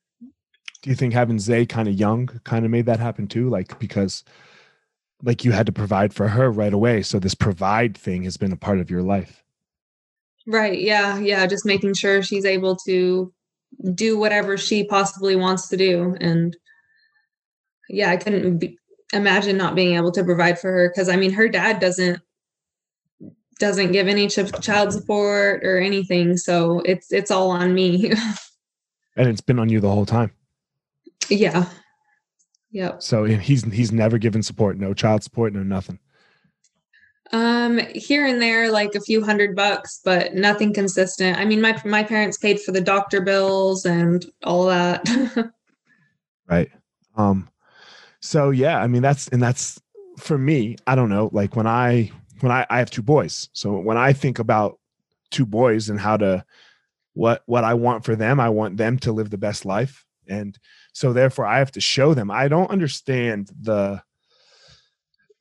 Do 0.82 0.90
you 0.90 0.96
think 0.96 1.14
having 1.14 1.40
Zay 1.40 1.66
kind 1.66 1.88
of 1.88 1.94
young 1.94 2.28
kind 2.44 2.66
of 2.66 2.72
made 2.72 2.86
that 2.86 3.00
happen 3.00 3.28
too? 3.28 3.50
Like 3.50 3.80
because 3.80 4.24
like 5.24 5.44
you 5.44 5.52
had 5.52 5.66
to 5.66 5.72
provide 5.72 6.14
for 6.14 6.28
her 6.28 6.52
right 6.52 6.74
away. 6.74 7.02
So 7.02 7.20
this 7.20 7.36
provide 7.36 7.98
thing 7.98 8.24
has 8.24 8.38
been 8.38 8.54
a 8.54 8.58
part 8.58 8.80
of 8.80 8.90
your 8.90 9.02
life. 9.02 9.44
Right. 10.48 10.80
Yeah. 10.80 11.20
Yeah. 11.20 11.46
Just 11.46 11.66
making 11.66 11.94
sure 11.94 12.24
she's 12.24 12.46
able 12.46 12.76
to 12.88 13.32
do 13.94 14.18
whatever 14.18 14.58
she 14.58 14.86
possibly 14.86 15.36
wants 15.36 15.68
to 15.70 15.78
do. 15.78 16.16
And 16.20 16.56
yeah, 17.90 18.10
I 18.10 18.18
couldn't 18.18 18.60
be, 18.60 18.78
imagine 19.14 19.58
not 19.58 19.76
being 19.76 19.96
able 19.96 20.12
to 20.14 20.24
provide 20.24 20.58
for 20.58 20.72
her 20.72 20.90
because 20.90 21.10
I 21.10 21.18
mean, 21.18 21.34
her 21.34 21.50
dad 21.50 21.80
doesn't 21.80 22.22
doesn't 23.60 23.92
give 23.92 24.08
any 24.08 24.28
child 24.28 24.94
support 24.94 25.64
or 25.64 25.78
anything, 25.78 26.38
so 26.38 26.80
it's 26.86 27.12
it's 27.12 27.30
all 27.30 27.52
on 27.52 27.74
me. 27.74 28.12
and 29.18 29.28
it's 29.28 29.42
been 29.42 29.60
on 29.60 29.70
you 29.70 29.80
the 29.80 29.90
whole 29.90 30.06
time. 30.06 30.32
Yeah. 31.30 31.66
Yep. 32.72 33.02
So 33.02 33.26
he's 33.26 33.64
he's 33.72 33.92
never 33.92 34.18
given 34.18 34.42
support, 34.44 34.78
no 34.78 34.94
child 34.94 35.24
support, 35.24 35.54
no 35.54 35.64
nothing. 35.64 36.00
Um, 37.32 37.80
here 37.94 38.26
and 38.26 38.42
there, 38.42 38.72
like 38.72 38.96
a 38.96 39.02
few 39.02 39.24
hundred 39.24 39.56
bucks, 39.56 40.02
but 40.04 40.34
nothing 40.34 40.74
consistent. 40.74 41.38
I 41.38 41.46
mean, 41.46 41.62
my 41.62 41.80
my 41.86 42.04
parents 42.04 42.38
paid 42.38 42.60
for 42.60 42.72
the 42.72 42.82
doctor 42.82 43.22
bills 43.22 43.86
and 43.86 44.26
all 44.44 44.66
that. 44.66 45.06
right. 46.48 46.72
Um. 47.16 47.50
So 48.22 48.50
yeah, 48.50 48.80
I 48.80 48.88
mean 48.88 49.02
that's 49.02 49.28
and 49.30 49.42
that's 49.42 49.80
for 50.18 50.38
me. 50.38 50.78
I 50.88 50.96
don't 50.96 51.10
know. 51.10 51.30
Like 51.34 51.56
when 51.56 51.68
I 51.68 52.12
when 52.42 52.52
I 52.52 52.66
I 52.70 52.80
have 52.80 52.92
two 52.92 53.02
boys, 53.02 53.50
so 53.54 53.78
when 53.80 53.98
I 53.98 54.14
think 54.14 54.40
about 54.40 54.80
two 55.32 55.46
boys 55.46 55.90
and 55.90 56.00
how 56.00 56.18
to 56.18 56.46
what 57.14 57.44
what 57.46 57.64
I 57.64 57.74
want 57.74 58.06
for 58.06 58.16
them, 58.16 58.40
I 58.40 58.50
want 58.50 58.78
them 58.78 58.98
to 59.00 59.12
live 59.12 59.30
the 59.30 59.38
best 59.38 59.66
life, 59.66 60.06
and 60.28 60.58
so 60.94 61.14
therefore 61.14 61.46
I 61.46 61.60
have 61.60 61.72
to 61.74 61.82
show 61.82 62.14
them. 62.14 62.32
I 62.32 62.48
don't 62.48 62.72
understand 62.72 63.52
the 63.60 64.02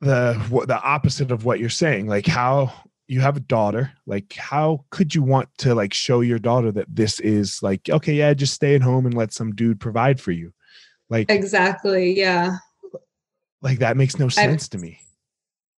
the 0.01 0.33
what 0.49 0.67
the 0.67 0.81
opposite 0.81 1.31
of 1.31 1.45
what 1.45 1.59
you're 1.59 1.69
saying. 1.69 2.07
Like 2.07 2.25
how 2.27 2.73
you 3.07 3.21
have 3.21 3.35
a 3.35 3.39
daughter 3.41 3.91
like 4.05 4.33
how 4.33 4.85
could 4.91 5.15
you 5.15 5.23
want 5.23 5.49
to 5.57 5.73
like 5.73 5.95
show 5.95 6.21
your 6.21 6.37
daughter 6.37 6.71
that 6.71 6.85
this 6.95 7.19
is 7.21 7.63
like 7.63 7.89
okay 7.89 8.13
yeah 8.13 8.31
just 8.35 8.53
stay 8.53 8.75
at 8.75 8.83
home 8.83 9.07
and 9.07 9.15
let 9.15 9.33
some 9.33 9.51
dude 9.55 9.79
provide 9.79 10.21
for 10.21 10.31
you. 10.31 10.53
Like 11.09 11.29
exactly 11.31 12.17
yeah. 12.17 12.57
Like 13.61 13.79
that 13.79 13.97
makes 13.97 14.19
no 14.19 14.29
sense 14.29 14.69
I, 14.71 14.77
to 14.77 14.77
me 14.77 14.99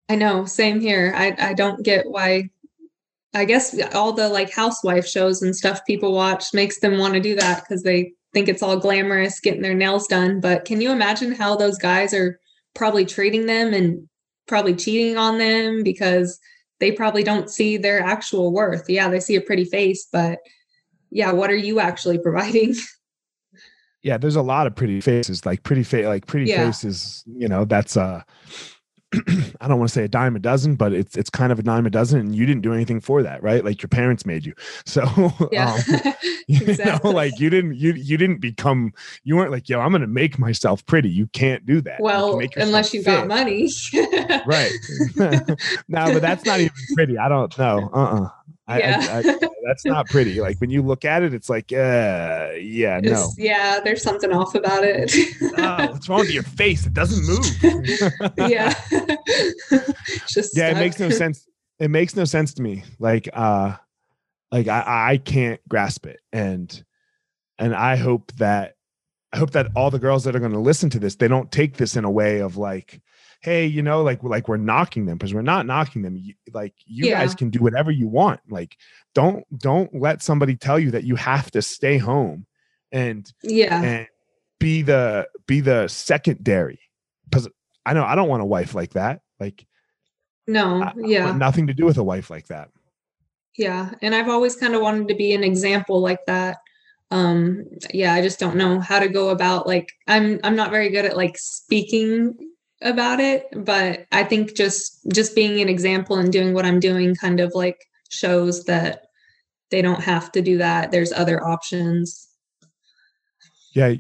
i 0.10 0.16
know 0.16 0.46
same 0.46 0.80
here 0.80 1.14
i 1.16 1.36
i 1.40 1.54
don't 1.54 1.84
get 1.84 2.10
why 2.10 2.50
i 3.34 3.46
guess 3.46 3.80
all 3.94 4.14
the 4.14 4.28
like 4.30 4.52
housewife 4.52 5.08
shows 5.08 5.42
and 5.42 5.56
stuff 5.56 5.86
people 5.86 6.14
watch 6.14 6.54
makes 6.54 6.80
them 6.80 6.98
want 6.98 7.14
to 7.14 7.20
do 7.20 7.36
that 7.36 7.64
because 7.64 7.84
they 7.84 8.12
think 8.34 8.48
it's 8.48 8.64
all 8.64 8.78
glamorous 8.78 9.40
getting 9.40 9.62
their 9.62 9.74
nails 9.74 10.08
done 10.08 10.40
but 10.40 10.66
can 10.66 10.80
you 10.80 10.92
imagine 10.92 11.34
how 11.34 11.56
those 11.56 11.78
guys 11.78 12.14
are 12.14 12.40
probably 12.74 13.06
treating 13.06 13.46
them 13.46 13.74
and 13.74 14.08
probably 14.48 14.76
cheating 14.76 15.18
on 15.18 15.38
them 15.38 15.84
because 15.84 16.40
they 16.80 16.92
probably 16.92 17.24
don't 17.24 17.50
see 17.50 17.78
their 17.78 18.02
actual 18.02 18.52
worth. 18.52 18.90
Yeah, 18.90 19.08
they 19.08 19.20
see 19.20 19.36
a 19.36 19.42
pretty 19.42 19.66
face, 19.66 20.08
but 20.12 20.40
yeah, 21.12 21.32
what 21.32 21.50
are 21.50 21.56
you 21.56 21.80
actually 21.80 22.18
providing? 22.24 22.76
Yeah, 24.04 24.18
there's 24.18 24.36
a 24.36 24.42
lot 24.42 24.68
of 24.68 24.76
pretty 24.76 25.00
faces, 25.00 25.46
like 25.46 25.64
pretty 25.64 25.84
face, 25.84 26.06
like 26.06 26.26
pretty 26.26 26.50
yeah. 26.50 26.66
faces. 26.66 27.24
You 27.28 27.48
know, 27.48 27.66
that's 27.66 27.96
uh, 27.96 28.24
I 29.62 29.68
don't 29.68 29.78
want 29.78 29.90
to 29.90 29.94
say 29.94 30.06
a 30.06 30.08
dime 30.08 30.36
a 30.36 30.40
dozen, 30.40 30.76
but 30.76 30.94
it's 30.94 31.18
it's 31.18 31.30
kind 31.30 31.52
of 31.52 31.60
a 31.60 31.64
dime 31.64 31.86
a 31.86 31.90
dozen, 31.90 32.20
and 32.20 32.36
you 32.36 32.46
didn't 32.46 32.62
do 32.62 32.74
anything 32.74 33.02
for 33.02 33.22
that, 33.24 33.44
right? 33.44 33.64
Like 33.64 33.82
your 33.82 33.90
parents 33.90 34.26
made 34.26 34.46
you. 34.46 34.54
So 34.86 35.04
yeah, 35.52 35.74
um, 35.74 36.14
you 36.48 36.62
exactly. 36.62 37.10
know, 37.10 37.16
like 37.16 37.40
you 37.40 37.50
didn't 37.50 37.76
you 37.76 37.94
you 37.94 38.18
didn't 38.18 38.40
become 38.40 38.94
you 39.24 39.36
weren't 39.36 39.52
like, 39.52 39.68
yo, 39.68 39.82
I'm 39.82 39.92
gonna 39.92 40.08
make 40.08 40.40
myself 40.40 40.86
pretty. 40.86 41.10
You 41.10 41.28
can't 41.28 41.66
do 41.66 41.82
that. 41.82 42.00
Well, 42.00 42.42
you 42.42 42.50
unless 42.56 42.94
you 42.94 43.04
fit. 43.04 43.12
got 43.12 43.28
money. 43.28 43.70
right. 44.46 44.72
no, 45.18 46.14
but 46.14 46.22
that's 46.22 46.46
not 46.46 46.62
even 46.62 46.72
pretty. 46.96 47.18
I 47.18 47.28
don't 47.28 47.58
know. 47.58 47.90
Uh-uh. 47.94 48.30
I, 48.72 48.80
yeah. 48.80 49.22
I, 49.26 49.30
I, 49.30 49.50
that's 49.66 49.86
not 49.86 50.08
pretty. 50.08 50.40
Like 50.40 50.60
when 50.60 50.70
you 50.70 50.82
look 50.82 51.06
at 51.06 51.24
it, 51.24 51.34
it's 51.34 51.50
like, 51.50 51.72
uh, 51.72 52.52
yeah, 52.60 53.00
it's, 53.04 53.12
no. 53.12 53.30
Yeah, 53.38 53.80
there's 53.84 54.02
something 54.02 54.32
off 54.32 54.56
about 54.56 54.84
it. 54.84 55.14
oh, 55.58 55.92
what's 55.92 56.08
wrong 56.10 56.20
with 56.20 56.32
your 56.32 56.44
face? 56.44 56.86
It 56.86 56.94
doesn't 56.94 57.26
move. 57.26 58.32
yeah. 58.50 58.74
Just 60.28 60.56
yeah, 60.56 60.70
stuck. 60.70 60.78
it 60.78 60.80
makes 60.80 61.00
no 61.00 61.10
sense. 61.10 61.48
It 61.80 61.90
makes 61.90 62.16
no 62.16 62.26
sense 62.26 62.54
to 62.56 62.62
me. 62.62 62.84
Like, 63.00 63.30
uh, 63.34 63.76
like 64.52 64.68
I, 64.68 65.12
I 65.14 65.18
can't 65.18 65.60
grasp 65.68 66.06
it, 66.06 66.20
and 66.32 66.84
and 67.58 67.76
I 67.76 67.96
hope 67.96 68.32
that 68.34 68.76
I 69.34 69.38
hope 69.38 69.52
that 69.52 69.70
all 69.76 69.90
the 69.90 70.00
girls 70.00 70.24
that 70.26 70.36
are 70.36 70.40
going 70.40 70.52
to 70.52 70.60
listen 70.60 70.90
to 70.92 71.00
this, 71.00 71.16
they 71.16 71.28
don't 71.28 71.52
take 71.52 71.78
this 71.78 71.96
in 71.96 72.04
a 72.04 72.12
way 72.12 72.40
of 72.40 72.58
like, 72.58 73.02
hey, 73.42 73.66
you 73.66 73.82
know, 73.82 74.04
like 74.04 74.24
like 74.24 74.48
we're 74.48 74.58
knocking 74.58 75.06
them 75.06 75.18
because 75.18 75.34
we're 75.34 75.42
not 75.42 75.66
knocking 75.66 76.02
them. 76.04 76.16
You, 76.16 76.34
like 76.54 76.74
you 76.86 77.08
Yeah. 77.08 77.20
guys 77.20 77.36
can 77.36 77.50
do 77.50 77.60
whatever 77.60 77.92
you 77.92 78.08
want. 78.08 78.40
Like 78.50 78.78
don't 79.16 79.44
don't 79.60 79.94
let 79.94 80.22
somebody 80.22 80.56
tell 80.56 80.80
you 80.80 80.92
that 80.92 81.04
you 81.04 81.16
have 81.16 81.52
to 81.52 81.62
stay 81.62 81.98
home 81.98 82.46
and 82.92 83.32
Yeah. 83.44 83.82
and 83.82 84.08
be 84.60 84.84
the 84.84 85.28
be 85.48 85.60
the 85.60 85.88
secondary 85.88 86.80
because 87.30 87.48
I 87.86 87.94
know 87.94 88.04
I 88.06 88.16
don't 88.16 88.30
want 88.30 88.44
a 88.44 88.46
wife 88.46 88.76
like 88.76 88.92
that. 88.94 89.22
Like 89.40 89.66
No. 90.48 90.82
I- 90.82 90.90
I 90.90 90.94
want 90.96 91.08
Yeah. 91.10 91.32
nothing 91.34 91.68
to 91.68 91.74
do 91.74 91.86
with 91.86 91.98
a 91.98 92.04
wife 92.04 92.30
like 92.30 92.48
that. 92.48 92.70
Yeah. 93.58 93.92
And 94.02 94.14
I've 94.14 94.30
always 94.30 94.56
kind 94.56 94.76
of 94.76 94.82
wanted 94.82 95.08
to 95.08 95.16
be 95.16 95.34
an 95.34 95.44
example 95.44 96.00
like 96.00 96.26
that. 96.28 96.58
Um, 97.10 97.66
yeah, 97.94 98.14
I 98.14 98.22
just 98.22 98.40
don't 98.40 98.56
know 98.56 98.80
how 98.80 99.00
to 99.00 99.10
go 99.10 99.30
about 99.30 99.66
like 99.68 99.90
I'm 100.08 100.40
I'm 100.44 100.56
not 100.56 100.70
very 100.72 100.90
good 100.90 101.06
at 101.06 101.18
like 101.18 101.38
speaking 101.38 102.36
about 102.82 103.20
it, 103.20 103.48
but 103.56 104.06
I 104.12 104.24
think 104.24 104.56
just 104.56 105.00
just 105.14 105.36
being 105.36 105.62
an 105.62 105.70
example 105.70 106.18
and 106.18 106.32
doing 106.32 106.54
what 106.54 106.66
I'm 106.66 106.80
doing 106.80 107.16
kind 107.16 107.40
of 107.40 107.54
like 107.54 107.78
shows 108.10 108.64
that 108.66 109.04
they 109.70 109.82
don't 109.82 110.02
have 110.02 110.32
to 110.34 110.42
do 110.42 110.58
that. 110.58 110.92
There's 110.92 111.12
other 111.14 111.44
options. 111.46 112.28
Yeah, 113.74 113.94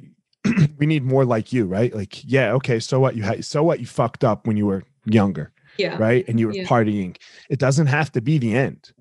we 0.78 0.86
need 0.86 1.04
more 1.04 1.24
like 1.26 1.54
you, 1.54 1.66
right? 1.66 1.94
Like, 1.96 2.24
yeah, 2.26 2.52
okay, 2.54 2.80
so 2.80 3.00
what 3.00 3.16
you 3.16 3.24
had 3.24 3.46
so 3.46 3.64
what 3.64 3.80
you 3.80 3.86
fucked 3.86 4.24
up 4.24 4.48
when 4.48 4.58
you 4.58 4.66
were 4.66 4.84
younger, 5.06 5.52
Yeah. 5.78 5.98
right? 5.98 6.28
And 6.28 6.40
you 6.40 6.48
were 6.48 6.54
Yeah. 6.54 6.66
partying. 6.66 7.16
It 7.50 7.60
doesn't 7.60 7.88
have 7.88 8.12
to 8.14 8.22
be 8.22 8.38
the 8.38 8.56
end. 8.56 8.92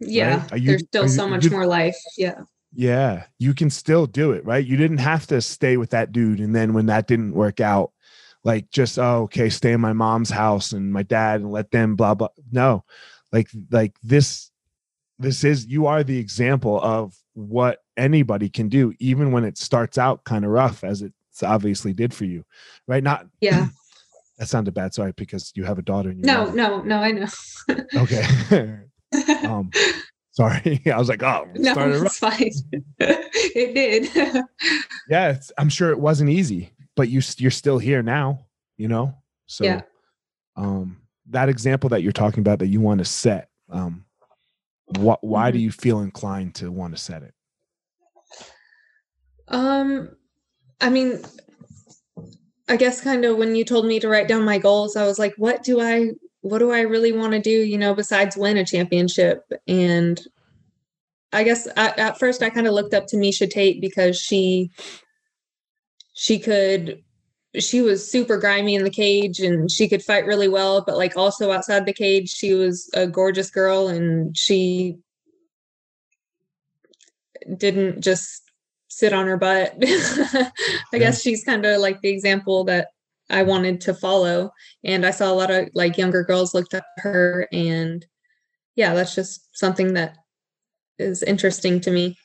Yeah. 0.00 0.46
Are 0.50 0.58
you- 0.58 0.70
There's 0.70 0.82
still 0.84 1.08
so 1.08 1.24
you- 1.24 1.30
much 1.30 1.44
you- 1.44 1.50
more 1.50 1.66
life. 1.66 1.96
Yeah. 2.18 2.40
Yeah, 2.76 3.24
you 3.38 3.54
can 3.54 3.70
still 3.70 4.04
do 4.06 4.32
it, 4.32 4.44
right? 4.44 4.66
You 4.66 4.76
didn't 4.76 4.98
have 4.98 5.28
to 5.28 5.40
stay 5.40 5.76
with 5.76 5.90
that 5.90 6.10
dude 6.10 6.40
and 6.40 6.54
then 6.56 6.74
when 6.74 6.86
that 6.86 7.06
didn't 7.06 7.32
work 7.32 7.60
out, 7.60 7.92
like 8.44 8.70
just 8.70 8.98
oh, 8.98 9.22
okay, 9.22 9.48
stay 9.48 9.72
in 9.72 9.80
my 9.80 9.92
mom's 9.92 10.30
house 10.30 10.72
and 10.72 10.92
my 10.92 11.02
dad 11.02 11.40
and 11.40 11.50
let 11.50 11.70
them 11.70 11.96
blah 11.96 12.14
blah. 12.14 12.28
No. 12.52 12.84
Like 13.32 13.48
like 13.70 13.96
this 14.02 14.50
this 15.18 15.44
is 15.44 15.66
you 15.66 15.86
are 15.86 16.04
the 16.04 16.18
example 16.18 16.80
of 16.80 17.16
what 17.32 17.80
anybody 17.96 18.48
can 18.48 18.68
do 18.68 18.92
even 18.98 19.32
when 19.32 19.44
it 19.44 19.56
starts 19.56 19.98
out 19.98 20.24
kind 20.24 20.44
of 20.44 20.50
rough 20.50 20.84
as 20.84 21.02
it 21.02 21.12
obviously 21.42 21.92
did 21.92 22.12
for 22.12 22.26
you. 22.26 22.44
Right? 22.86 23.02
Not 23.02 23.26
Yeah. 23.40 23.68
that 24.38 24.48
sounded 24.48 24.74
bad, 24.74 24.92
sorry, 24.94 25.12
because 25.16 25.52
you 25.54 25.64
have 25.64 25.78
a 25.78 25.82
daughter 25.82 26.10
and 26.10 26.18
you 26.18 26.26
No, 26.26 26.50
no, 26.50 26.82
no, 26.82 26.98
I 26.98 27.12
know. 27.12 27.26
Okay. 27.96 28.24
um 29.46 29.70
sorry. 30.32 30.82
I 30.92 30.98
was 30.98 31.08
like, 31.08 31.22
oh, 31.22 31.48
no, 31.54 31.72
started 31.72 32.00
rough. 32.00 32.06
it's 32.06 32.18
fine. 32.18 32.50
it 32.98 33.74
did. 33.74 34.44
yeah 35.08 35.30
it's, 35.30 35.52
i'm 35.58 35.68
sure 35.68 35.90
it 35.90 35.98
wasn't 35.98 36.28
easy 36.28 36.72
but 36.96 37.08
you 37.08 37.20
you're 37.38 37.50
still 37.50 37.78
here 37.78 38.02
now 38.02 38.46
you 38.76 38.88
know 38.88 39.14
so 39.46 39.64
Yeah. 39.64 39.80
um 40.56 41.00
that 41.30 41.48
example 41.48 41.88
that 41.90 42.02
you're 42.02 42.12
talking 42.12 42.40
about 42.40 42.58
that 42.58 42.68
you 42.68 42.80
want 42.80 42.98
to 42.98 43.04
set 43.04 43.48
um 43.70 44.04
what 44.86 45.22
why 45.24 45.50
do 45.50 45.58
Mhm. 45.58 45.62
you 45.62 45.70
feel 45.72 46.00
inclined 46.00 46.54
to 46.54 46.70
want 46.70 46.94
to 46.94 47.00
set 47.02 47.22
it 47.22 47.34
Um, 49.48 50.16
I 50.80 50.88
mean, 50.90 51.22
I 52.68 52.76
guess 52.76 53.00
kind 53.00 53.24
of 53.24 53.36
when 53.36 53.54
you 53.54 53.64
told 53.64 53.86
me 53.86 54.00
to 54.00 54.08
write 54.08 54.28
down 54.28 54.42
my 54.44 54.58
goals, 54.58 54.96
I 54.96 55.04
was 55.04 55.18
like, 55.18 55.34
what 55.36 55.62
do 55.62 55.80
I, 55.80 56.10
what 56.40 56.58
do 56.58 56.70
I 56.72 56.80
really 56.80 57.12
want 57.12 57.32
to 57.32 57.40
do, 57.40 57.50
you 57.50 57.78
know, 57.78 57.94
besides 57.94 58.36
win 58.36 58.56
a 58.56 58.64
championship? 58.64 59.42
And 59.68 60.20
I 61.32 61.44
guess 61.44 61.66
at, 61.76 61.98
at 61.98 62.18
first 62.18 62.42
I 62.42 62.50
kind 62.50 62.66
of 62.66 62.74
looked 62.74 62.94
up 62.94 63.06
to 63.08 63.16
Miesha 63.16 63.48
Tate 63.48 63.80
because 63.80 64.18
she, 64.18 64.70
she 66.14 66.38
could, 66.38 67.02
she 67.58 67.82
was 67.82 68.10
super 68.10 68.36
grimy 68.38 68.74
in 68.74 68.82
the 68.84 68.90
cage 68.90 69.40
and 69.40 69.70
she 69.70 69.88
could 69.88 70.02
fight 70.02 70.26
really 70.26 70.48
well, 70.48 70.82
but 70.84 70.96
like 70.96 71.16
also 71.16 71.52
outside 71.52 71.86
the 71.86 71.92
cage, 71.92 72.30
she 72.30 72.54
was 72.54 72.88
a 72.94 73.06
gorgeous 73.06 73.50
girl 73.50 73.88
and 73.88 74.36
she 74.36 74.96
didn't 77.56 78.00
just 78.00 78.42
sit 78.88 79.12
on 79.12 79.26
her 79.26 79.36
butt. 79.36 79.74
I 79.82 80.50
Yeah. 80.92 80.98
guess 80.98 81.20
she's 81.20 81.44
kind 81.44 81.64
of 81.66 81.80
like 81.80 82.00
the 82.00 82.10
example 82.10 82.64
that 82.64 82.88
I 83.30 83.42
wanted 83.42 83.80
to 83.82 83.94
follow. 83.94 84.50
And 84.84 85.04
I 85.04 85.10
saw 85.10 85.30
a 85.30 85.34
lot 85.34 85.50
of 85.50 85.68
like 85.74 85.98
younger 85.98 86.22
girls 86.22 86.54
looked 86.54 86.74
up 86.74 86.84
to 86.98 87.02
her. 87.02 87.48
And 87.52 88.04
yeah, 88.76 88.94
that's 88.94 89.14
just 89.14 89.56
something 89.56 89.94
that 89.94 90.16
is 90.98 91.22
interesting 91.22 91.80
to 91.80 91.90
me. 91.90 92.16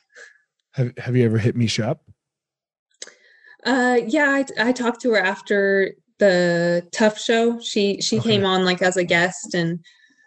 have, 0.72 0.96
have 0.98 1.16
you 1.16 1.24
ever 1.24 1.38
hit 1.38 1.56
me 1.56 1.68
up 1.82 2.02
Uh, 3.64 4.00
yeah, 4.06 4.30
I, 4.58 4.68
I 4.68 4.72
talked 4.72 5.00
to 5.02 5.10
her 5.12 5.20
after 5.20 5.94
the 6.18 6.86
TUF 6.92 7.18
show. 7.18 7.58
She 7.60 8.00
she 8.00 8.18
Okay. 8.18 8.30
came 8.30 8.44
on 8.44 8.64
like 8.64 8.82
as 8.82 8.96
a 8.96 9.04
guest, 9.04 9.54
and 9.54 9.80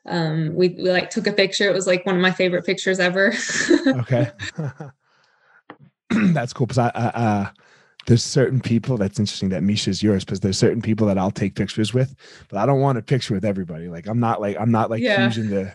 um, 0.08 0.54
we, 0.54 0.70
we 0.70 0.90
like 0.92 1.10
took 1.10 1.28
a 1.28 1.34
picture. 1.34 1.70
It 1.70 1.74
was 1.74 1.88
like 1.88 2.06
one 2.06 2.16
of 2.16 2.22
my 2.22 2.32
favorite 2.32 2.66
pictures 2.66 3.00
ever. 3.00 3.34
okay 3.96 4.32
that's 6.34 6.54
cool 6.54 6.68
because 6.68 6.78
I, 6.78 6.92
I 6.94 7.06
uh 7.08 7.50
there's 8.06 8.24
certain 8.24 8.60
people 8.60 8.98
that's 8.98 9.18
interesting 9.20 9.50
that 9.50 9.64
Miesha's 9.64 10.04
yours 10.04 10.26
because 10.26 10.42
there's 10.42 10.58
certain 10.58 10.82
people 10.82 11.08
that 11.08 11.18
i'll 11.18 11.32
take 11.32 11.56
pictures 11.56 11.94
with 11.94 12.14
but 12.50 12.58
i 12.58 12.66
don't 12.66 12.82
want 12.82 12.98
a 12.98 13.02
picture 13.02 13.34
with 13.34 13.46
everybody 13.46 13.88
like 13.88 14.08
i'm 14.08 14.20
not 14.20 14.42
like 14.42 14.58
i'm 14.60 14.72
not 14.72 14.90
like 14.90 15.02
Yeah. 15.04 15.26
using 15.26 15.50
the 15.50 15.74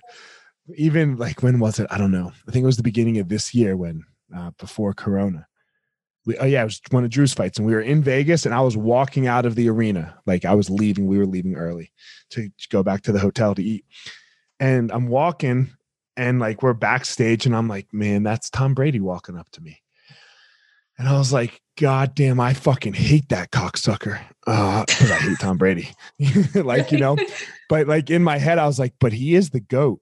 even 0.77 1.17
like 1.17 1.43
when 1.43 1.59
was 1.59 1.79
it 1.79 1.87
i 1.91 1.99
don't 1.99 2.13
know 2.13 2.31
i 2.47 2.51
think 2.51 2.63
it 2.63 2.67
was 2.67 2.77
the 2.77 2.83
beginning 2.83 3.19
of 3.19 3.29
this 3.29 3.55
year 3.55 3.77
when 3.77 4.05
uh 4.37 4.51
before 4.59 4.93
corona 4.93 5.47
we, 6.29 6.37
oh 6.39 6.45
yeah 6.45 6.61
it 6.61 6.65
was 6.65 6.81
one 6.91 7.05
of 7.05 7.11
drew's 7.11 7.33
fights 7.33 7.59
and 7.59 7.67
we 7.67 7.73
were 7.73 7.81
in 7.81 8.03
vegas 8.03 8.45
and 8.45 8.55
i 8.55 8.61
was 8.61 8.77
walking 8.77 9.27
out 9.27 9.47
of 9.47 9.55
the 9.55 9.69
arena 9.69 10.15
like 10.27 10.45
i 10.45 10.55
was 10.55 10.69
leaving 10.69 11.07
we 11.07 11.19
were 11.19 11.27
leaving 11.27 11.57
early 11.57 11.91
to, 12.31 12.51
go 12.69 12.83
back 12.83 13.01
to 13.01 13.13
the 13.13 13.19
hotel 13.19 13.55
to 13.55 13.63
eat 13.63 13.85
and 14.61 14.93
i'm 14.93 15.09
walking 15.09 15.71
and 16.17 16.39
like 16.39 16.63
we're 16.63 16.75
backstage 16.75 17.47
and 17.47 17.57
i'm 17.57 17.67
like 17.67 17.93
man 17.93 18.23
that's 18.23 18.51
tom 18.51 18.75
brady 18.75 19.01
walking 19.01 19.37
up 19.37 19.51
to 19.51 19.63
me 19.63 19.81
and 20.99 21.09
I 21.09 21.17
was 21.17 21.33
like, 21.33 21.63
God 21.81 22.17
damn, 22.17 22.41
I 22.41 22.55
fucking 22.55 22.95
hate 22.95 23.29
that 23.29 23.53
cocksucker. 23.53 24.19
Uh, 24.49 24.85
I 24.89 25.05
hate 25.21 25.39
Tom 25.39 25.57
Brady. 25.57 25.91
like, 26.57 26.91
you 26.91 26.99
know, 26.99 27.17
but 27.69 27.87
like 27.87 28.11
in 28.11 28.25
my 28.25 28.37
head, 28.37 28.59
I 28.59 28.67
was 28.67 28.81
like, 28.81 28.95
but 28.99 29.13
he 29.13 29.37
is 29.37 29.51
the 29.51 29.61
GOAT. 29.61 30.01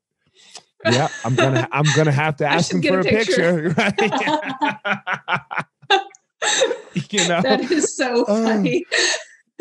Yeah, 0.84 1.08
I'm 1.24 1.34
gonna 1.34 1.68
I'm 1.72 1.84
gonna 1.96 2.12
have 2.12 2.36
to 2.36 2.46
ask 2.48 2.72
him 2.72 2.80
for 2.80 3.00
a 3.00 3.00
a 3.00 3.04
picture. 3.04 3.74
right? 3.76 5.66
you 7.10 7.28
know, 7.28 7.40
that 7.42 7.60
is 7.70 7.96
so 7.96 8.24
Oh. 8.28 8.44
funny. 8.44 8.84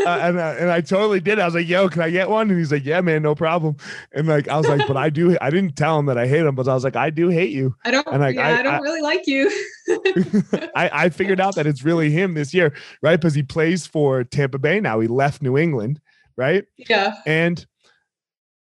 uh, 0.06 0.10
and 0.10 0.38
uh, 0.38 0.56
and 0.60 0.70
I 0.70 0.82
totally 0.82 1.20
did. 1.22 1.40
I 1.40 1.46
was 1.46 1.56
like, 1.56 1.68
"Yo, 1.70 1.88
can 1.88 2.02
I 2.02 2.10
get 2.10 2.30
one?" 2.30 2.50
And 2.50 2.60
he's 2.60 2.72
like, 2.72 2.84
"Yeah, 2.86 3.00
man, 3.02 3.22
no 3.24 3.34
problem." 3.34 3.78
And 4.12 4.28
like, 4.28 4.48
I 4.50 4.58
was 4.58 4.68
like, 4.68 4.86
"But 4.88 4.98
I 4.98 5.10
do." 5.10 5.38
I 5.40 5.50
didn't 5.50 5.76
tell 5.78 5.98
him 5.98 6.06
that 6.08 6.18
I 6.18 6.28
hate 6.28 6.46
him, 6.46 6.54
but 6.54 6.68
I 6.68 6.74
was 6.74 6.84
like, 6.84 6.98
"I 6.98 7.10
do 7.10 7.30
hate 7.30 7.52
you." 7.52 7.74
I 7.86 7.92
don't. 7.92 8.06
and, 8.08 8.20
like, 8.20 8.36
yeah, 8.36 8.48
I- 8.50 8.60
I, 8.60 8.62
don't 8.62 8.74
I- 8.76 8.80
really 8.80 9.02
like 9.02 9.26
you. 9.26 9.50
I, 10.76 10.90
I 11.06 11.10
figured 11.10 11.40
out 11.40 11.56
that 11.56 11.66
it's 11.68 11.84
really 11.84 12.12
him 12.12 12.34
this 12.34 12.54
year, 12.54 12.74
right? 13.02 13.16
Because 13.20 13.36
he 13.36 13.44
plays 13.44 13.88
for 13.88 14.24
Tampa 14.26 14.58
Bay 14.60 14.80
now. 14.82 15.00
He 15.00 15.08
left 15.08 15.42
New 15.42 15.58
England, 15.58 16.02
right? 16.36 16.66
yeah. 16.78 17.16
And 17.26 17.66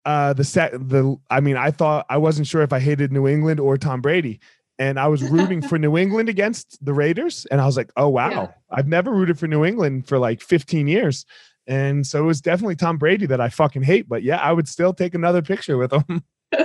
uh 0.06 0.34
the 0.34 0.44
set 0.44 0.72
the 0.72 1.16
I 1.30 1.40
mean, 1.40 1.56
I 1.56 1.70
thought 1.70 2.04
I 2.10 2.18
wasn't 2.18 2.46
sure 2.46 2.60
if 2.62 2.72
I 2.74 2.78
hated 2.78 3.10
New 3.10 3.26
England 3.26 3.58
or 3.58 3.76
Tom 3.78 4.02
Brady. 4.02 4.38
And 4.78 4.98
I 4.98 5.06
was 5.06 5.22
rooting 5.22 5.62
for 5.62 5.78
New 5.78 5.96
England 5.96 6.28
against 6.28 6.84
the 6.84 6.92
Raiders. 6.92 7.46
And 7.50 7.60
I 7.60 7.66
was 7.66 7.76
like, 7.76 7.92
oh 7.96 8.08
wow. 8.08 8.30
Yeah. 8.30 8.46
I've 8.70 8.88
never 8.88 9.12
rooted 9.12 9.38
for 9.38 9.46
New 9.46 9.64
England 9.64 10.08
for 10.08 10.18
like 10.18 10.40
15 10.40 10.88
years. 10.88 11.24
And 11.66 12.06
so 12.06 12.22
it 12.22 12.26
was 12.26 12.40
definitely 12.40 12.76
Tom 12.76 12.98
Brady 12.98 13.26
that 13.26 13.40
I 13.40 13.48
fucking 13.48 13.82
hate. 13.82 14.08
But 14.08 14.22
yeah, 14.22 14.36
I 14.36 14.52
would 14.52 14.68
still 14.68 14.92
take 14.92 15.14
another 15.14 15.42
picture 15.42 15.76
with 15.76 15.92
him. 15.92 16.24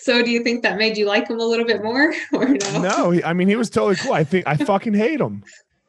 So, 0.00 0.22
do 0.22 0.30
you 0.30 0.42
think 0.42 0.62
that 0.62 0.78
made 0.78 0.96
you 0.96 1.04
like 1.04 1.28
him 1.28 1.38
a 1.38 1.44
little 1.44 1.66
bit 1.66 1.82
more, 1.82 2.14
or 2.32 2.48
no? 2.48 2.80
No, 2.80 3.10
he, 3.10 3.22
I 3.22 3.34
mean 3.34 3.46
he 3.46 3.56
was 3.56 3.68
totally 3.68 3.96
cool. 3.96 4.14
I 4.14 4.24
think 4.24 4.46
I 4.46 4.56
fucking 4.56 4.94
hate 4.94 5.20
him. 5.20 5.44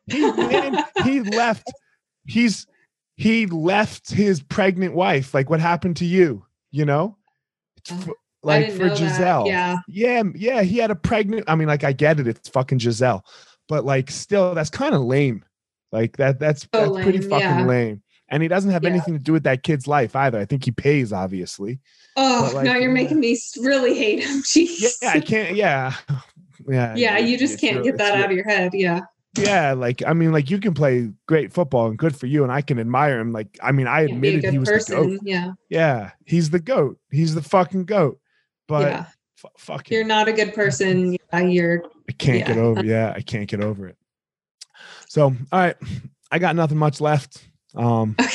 He 0.08 0.30
man, 0.30 0.84
he 1.06 1.22
left. 1.22 1.72
He's 2.26 2.68
he 3.16 3.46
left 3.46 4.12
his 4.12 4.42
pregnant 4.42 4.94
wife. 4.94 5.34
Like 5.34 5.50
what 5.50 5.62
happened 5.62 5.96
to 5.98 6.06
you? 6.06 6.46
You 6.72 6.84
know, 6.84 7.16
It's 7.78 7.92
uh-huh. 7.92 8.02
f- 8.08 8.10
I 8.10 8.14
like 8.44 8.72
for 8.72 8.84
know 8.84 8.90
that. 8.90 8.98
Gisele. 8.98 9.48
Yeah. 9.48 9.78
yeah, 9.88 10.24
yeah. 10.36 10.62
He 10.62 10.78
had 10.78 10.92
a 10.92 10.96
pregnant. 10.96 11.46
I 11.48 11.56
mean, 11.56 11.68
like 11.68 11.84
I 11.84 11.92
get 11.94 12.20
it. 12.20 12.28
It's 12.28 12.50
fucking 12.50 12.78
Gisele, 12.80 13.24
but 13.68 13.86
like 13.86 14.10
still, 14.12 14.54
that's 14.56 14.70
kind 14.70 14.96
of 14.96 15.02
lame. 15.02 15.44
Like 15.92 16.18
that. 16.18 16.40
That's 16.40 16.62
So 16.74 16.94
that's 16.94 17.04
pretty 17.04 17.22
fucking 17.22 17.40
yeah. 17.40 17.66
lame. 17.66 18.04
And 18.30 18.44
he 18.44 18.50
doesn't 18.50 18.70
have 18.72 18.84
Yeah. 18.84 18.92
anything 18.92 19.16
to 19.16 19.20
do 19.20 19.34
with 19.34 19.44
that 19.44 19.64
kid's 19.64 19.88
life 19.88 20.16
either. 20.16 20.38
I 20.40 20.46
think 20.46 20.64
he 20.64 20.72
pays, 20.72 21.12
obviously. 21.12 21.80
Oh, 22.16 22.52
like, 22.54 22.64
now 22.66 22.74
you're 22.74 22.84
yeah. 22.90 22.94
making 22.94 23.20
me 23.20 23.38
really 23.62 23.98
hate 23.98 24.24
him. 24.24 24.38
Jeez. 24.44 24.98
Yeah, 25.02 25.12
I 25.16 25.20
can't. 25.20 25.56
Yeah, 25.56 25.94
yeah. 26.68 26.96
Yeah, 26.96 27.18
you 27.18 27.38
just 27.38 27.60
can't 27.60 27.84
get 27.84 27.98
that 27.98 28.16
out 28.18 28.26
of 28.26 28.32
your 28.32 28.48
head. 28.48 28.72
Yeah. 28.74 29.02
yeah 29.38 29.74
like 29.74 30.02
i 30.08 30.12
mean 30.12 30.32
like 30.32 30.50
you 30.50 30.58
can 30.60 30.74
play 30.74 31.08
great 31.28 31.54
football 31.54 31.88
and 31.88 32.00
good 32.00 32.16
for 32.16 32.26
you 32.26 32.42
and 32.44 32.52
i 32.52 32.62
can 32.62 32.80
admire 32.80 33.20
him 33.20 33.32
like 33.32 33.60
i 33.62 33.72
mean 33.72 33.86
i 33.86 34.08
Can't 34.08 34.20
be 34.20 34.30
a 34.30 34.38
admitted 34.38 34.52
he 34.52 34.58
was 34.58 34.86
the 34.88 34.96
goat 34.96 35.20
Yeah. 35.24 35.52
yeah 35.70 36.12
he's 36.26 36.50
the 36.50 36.60
goat 36.60 36.98
he's 37.12 37.36
the 37.36 37.44
fucking 37.44 37.86
goat 37.86 38.19
but 38.70 38.90
yeah. 38.92 39.06
f- 39.44 39.52
fuck 39.58 39.90
You're 39.90 40.02
him. 40.04 40.08
not 40.08 40.30
a 40.30 40.34
good 40.34 40.54
person. 40.54 41.18
Yeah, 41.34 41.42
you're 41.42 41.84
i 42.10 42.12
can't 42.14 42.44
get 42.48 42.58
over 42.58 42.84
yeah 42.84 43.14
i 43.16 43.22
can't 43.22 43.48
get 43.48 43.62
over 43.62 43.88
it 43.88 43.96
So, 45.10 45.26
all 45.26 45.60
right, 45.60 45.76
I 46.32 46.40
got 46.40 46.56
nothing 46.56 46.78
much 46.78 47.02
left. 47.02 47.44
Um, 47.76 48.16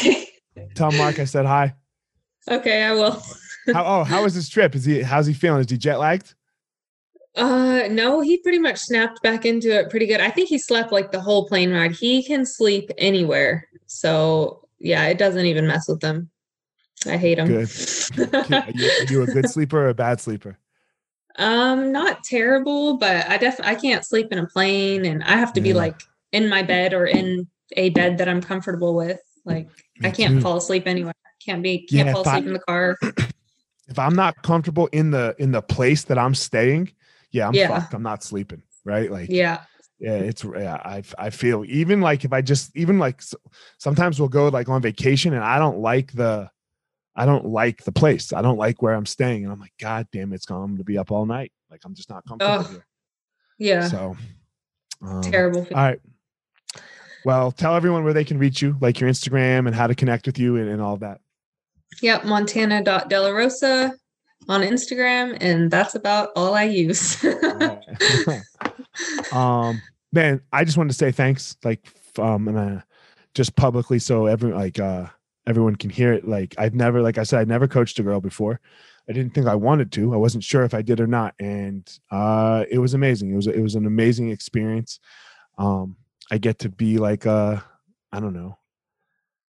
Okay. 0.56 0.68
tell 0.76 0.92
Mark 0.92 1.18
I 1.18 1.24
said 1.24 1.44
hi. 1.46 1.74
Okay, 2.48 2.84
I 2.84 2.92
will. 2.92 3.20
How, 3.72 3.84
oh, 3.84 4.04
how 4.04 4.22
was 4.22 4.34
his 4.34 4.48
trip? 4.48 4.74
Is 4.76 4.84
he 4.84 5.02
how's 5.02 5.26
he 5.26 5.32
feeling? 5.34 5.60
Is 5.60 5.70
he 5.70 5.76
jet 5.78 5.98
lagged? 5.98 6.34
Uh 7.34 7.88
no, 7.90 8.20
he 8.20 8.36
pretty 8.38 8.60
much 8.60 8.78
snapped 8.78 9.20
back 9.22 9.44
into 9.44 9.76
it 9.76 9.90
pretty 9.90 10.06
good. 10.06 10.20
I 10.20 10.30
think 10.30 10.48
he 10.48 10.58
slept 10.58 10.92
like 10.92 11.10
the 11.10 11.20
whole 11.20 11.48
plane 11.48 11.72
ride. 11.72 11.92
He 11.92 12.22
can 12.22 12.46
sleep 12.46 12.90
anywhere. 12.96 13.66
So 13.86 14.68
yeah, 14.78 15.06
it 15.06 15.18
doesn't 15.18 15.46
even 15.46 15.66
mess 15.66 15.88
with 15.88 16.00
him. 16.02 16.30
I 17.06 17.16
hate 17.16 17.36
them. 17.36 17.48
Good. 17.48 17.68
Are 18.54 18.70
you, 18.72 18.90
are 18.90 19.04
you 19.10 19.22
a 19.22 19.26
good 19.26 19.48
sleeper 19.48 19.78
or 19.78 19.88
a 19.88 19.94
bad 19.94 20.20
sleeper? 20.20 20.58
um, 21.36 21.90
not 21.90 22.22
terrible, 22.22 22.96
but 22.98 23.28
I 23.28 23.36
def 23.38 23.58
I 23.62 23.74
can't 23.74 24.04
sleep 24.04 24.28
in 24.30 24.38
a 24.38 24.46
plane 24.46 25.04
and 25.04 25.22
I 25.24 25.36
have 25.36 25.52
to 25.54 25.60
be 25.60 25.72
like 25.72 26.00
in 26.32 26.48
my 26.48 26.62
bed 26.62 26.94
or 26.94 27.06
in 27.06 27.48
a 27.76 27.90
bed 27.90 28.18
that 28.18 28.28
I'm 28.28 28.40
comfortable 28.40 28.94
with. 28.94 29.18
Like 29.44 29.66
Me 29.98 30.08
I 30.08 30.10
can't 30.12 30.34
too. 30.34 30.40
fall 30.40 30.56
asleep 30.58 30.84
anywhere. 30.86 31.12
Can't 31.44 31.62
be 31.62 31.86
can't 31.86 32.06
Yeah, 32.06 32.12
fall 32.12 32.22
if 32.22 32.28
I- 32.28 32.36
asleep 32.36 32.46
in 32.46 32.52
the 32.52 32.58
car. 32.60 32.96
If 33.86 33.98
I'm 33.98 34.14
not 34.14 34.42
comfortable 34.42 34.86
in 34.92 35.10
the 35.10 35.34
in 35.38 35.52
the 35.52 35.60
place 35.60 36.04
that 36.04 36.16
I'm 36.18 36.34
staying, 36.34 36.92
yeah, 37.32 37.48
I'm 37.48 37.52
Yeah. 37.54 37.68
fucked. 37.68 37.92
I'm 37.92 38.02
not 38.02 38.22
sleeping. 38.22 38.62
Right? 38.84 39.10
Like 39.10 39.28
Yeah. 39.28 39.60
yeah 39.98 40.14
it's 40.16 40.42
yeah 40.44 40.74
i 40.84 41.02
i 41.18 41.30
feel 41.30 41.64
even 41.66 42.00
like 42.00 42.24
if 42.24 42.32
i 42.32 42.40
just 42.42 42.76
even 42.76 42.98
like 42.98 43.22
sometimes 43.78 44.18
we'll 44.18 44.28
go 44.28 44.48
like 44.48 44.68
on 44.68 44.82
vacation 44.82 45.32
and 45.34 45.44
i 45.44 45.56
don't 45.58 45.78
like 45.78 46.12
the 46.12 46.50
i 47.16 47.24
don't 47.24 47.46
like 47.46 47.82
the 47.84 47.92
place 47.92 48.32
i 48.32 48.42
don't 48.42 48.58
like 48.58 48.82
where 48.82 48.94
i'm 48.94 49.06
staying 49.06 49.44
and 49.44 49.52
i'm 49.52 49.60
like 49.60 49.72
god 49.80 50.06
damn 50.12 50.32
it, 50.32 50.36
it's 50.36 50.46
going 50.46 50.76
to 50.76 50.84
be 50.84 50.98
up 50.98 51.10
all 51.10 51.26
night 51.26 51.52
like 51.70 51.80
i'm 51.84 51.94
just 51.94 52.10
not 52.10 52.24
comfortable 52.26 52.60
Ugh, 52.60 52.70
here 52.70 52.86
Yeah. 53.58 53.88
so 53.88 54.16
um, 55.02 55.20
Terrible. 55.22 55.66
all 55.74 55.82
right 55.82 56.00
well 57.24 57.52
tell 57.52 57.76
everyone 57.76 58.04
where 58.04 58.12
they 58.12 58.24
can 58.24 58.38
reach 58.38 58.60
you 58.62 58.76
like 58.80 59.00
your 59.00 59.10
instagram 59.10 59.66
and 59.66 59.74
how 59.74 59.86
to 59.86 59.94
connect 59.94 60.26
with 60.26 60.38
you 60.38 60.56
and, 60.56 60.68
and 60.68 60.80
all 60.82 60.96
that 60.98 61.20
Yep, 62.02 62.24
montana.delarosa 62.24 63.92
on 64.48 64.60
Instagram, 64.62 65.38
and 65.40 65.70
that's 65.70 65.94
about 65.94 66.30
all 66.36 66.54
I 66.54 66.64
use. 66.64 67.24
um 69.32 69.80
man 70.12 70.40
i 70.52 70.64
just 70.64 70.76
wanted 70.76 70.90
to 70.90 70.94
say 70.94 71.10
thanks 71.10 71.56
like 71.64 71.86
um 72.18 72.48
and, 72.48 72.58
uh, 72.58 72.80
just 73.34 73.56
publicly 73.56 73.98
so 73.98 74.26
everyone, 74.26 74.58
like 74.58 74.78
uh 74.78 75.06
everyone 75.46 75.76
can 75.76 75.90
hear 75.90 76.12
it 76.12 76.26
like 76.26 76.54
i've 76.58 76.74
never 76.74 77.02
like 77.02 77.18
i 77.18 77.22
said 77.22 77.40
i 77.40 77.44
never 77.44 77.68
coached 77.68 77.98
a 77.98 78.02
girl 78.02 78.20
before 78.20 78.60
i 79.08 79.12
didn't 79.12 79.34
think 79.34 79.46
i 79.46 79.54
wanted 79.54 79.92
to 79.92 80.14
i 80.14 80.16
wasn't 80.16 80.42
sure 80.42 80.62
if 80.64 80.74
i 80.74 80.82
did 80.82 81.00
or 81.00 81.06
not 81.06 81.34
and 81.38 81.98
uh 82.10 82.64
it 82.70 82.78
was 82.78 82.94
amazing 82.94 83.32
it 83.32 83.36
was 83.36 83.46
it 83.46 83.60
was 83.60 83.74
an 83.74 83.86
amazing 83.86 84.30
experience 84.30 85.00
um 85.58 85.96
i 86.30 86.38
get 86.38 86.58
to 86.58 86.68
be 86.68 86.98
like 86.98 87.26
uh 87.26 87.58
i 88.12 88.20
don't 88.20 88.34
know 88.34 88.56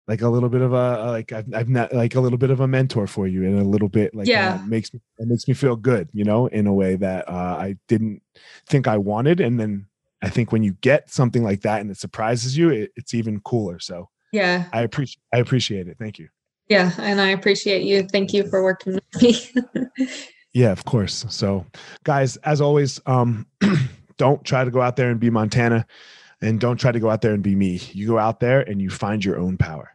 like 0.08 0.22
a 0.22 0.30
little 0.30 0.50
bit 0.50 0.62
of 0.62 0.72
a 0.72 1.12
like 1.12 1.32
I've, 1.32 1.52
I've 1.54 1.70
not 1.70 1.92
like 1.92 2.14
a 2.14 2.20
little 2.20 2.38
bit 2.38 2.52
of 2.52 2.60
a 2.60 2.68
mentor 2.68 3.08
for 3.08 3.26
you 3.28 3.44
and 3.44 3.60
a 3.60 3.64
little 3.64 3.90
bit 3.90 4.14
like 4.14 4.28
Yeah. 4.28 4.56
uh, 4.56 4.58
makes 4.68 4.94
me 4.94 5.02
it 5.18 5.28
makes 5.28 5.48
me 5.48 5.54
feel 5.56 5.76
good 5.76 6.10
you 6.14 6.24
know 6.24 6.46
in 6.48 6.68
a 6.68 6.74
way 6.74 6.96
that 6.96 7.28
uh, 7.28 7.58
I 7.60 7.78
didn't 7.88 8.22
think 8.68 8.88
I 8.88 8.98
wanted 8.98 9.40
and 9.40 9.60
then 9.60 9.88
I 10.22 10.30
think 10.30 10.52
when 10.52 10.62
you 10.64 10.74
get 10.82 11.10
something 11.10 11.44
like 11.44 11.62
that 11.62 11.82
and 11.82 11.90
it 11.90 11.98
surprises 11.98 12.56
you 12.58 12.70
it, 12.70 12.92
it's 12.96 13.14
even 13.16 13.40
cooler 13.40 13.80
so 13.80 14.10
yeah, 14.36 14.66
I 14.74 14.82
appreciate 14.82 15.22
I 15.34 15.38
appreciate 15.38 15.88
it. 15.88 15.98
Thank 15.98 16.20
you. 16.20 16.28
Yeah, 16.68 16.92
and 16.98 17.22
I 17.22 17.30
appreciate 17.30 17.84
you. 17.84 18.04
Thank 18.04 18.34
you. 18.34 18.50
for 18.50 18.64
working 18.64 18.96
with 18.96 19.22
me. 19.22 20.08
yeah 20.54 20.72
of 20.72 20.84
course. 20.84 21.26
So 21.30 21.66
guys 22.04 22.36
as 22.38 22.60
always 22.60 23.00
um 23.06 23.48
don't 24.18 24.44
try 24.44 24.66
to 24.66 24.72
go 24.72 24.82
out 24.82 24.98
there 24.98 25.10
and 25.10 25.20
be 25.22 25.30
Montana 25.30 25.86
and 26.42 26.60
don't 26.60 26.78
try 26.78 26.92
to 26.92 27.00
go 27.00 27.10
out 27.10 27.22
there 27.22 27.34
and 27.34 27.42
be 27.42 27.56
me. 27.56 27.80
You 27.94 28.08
go 28.08 28.18
out 28.18 28.42
there 28.42 28.60
and 28.60 28.82
you 28.82 28.90
find 28.90 29.24
your 29.24 29.40
own 29.40 29.58
power 29.58 29.95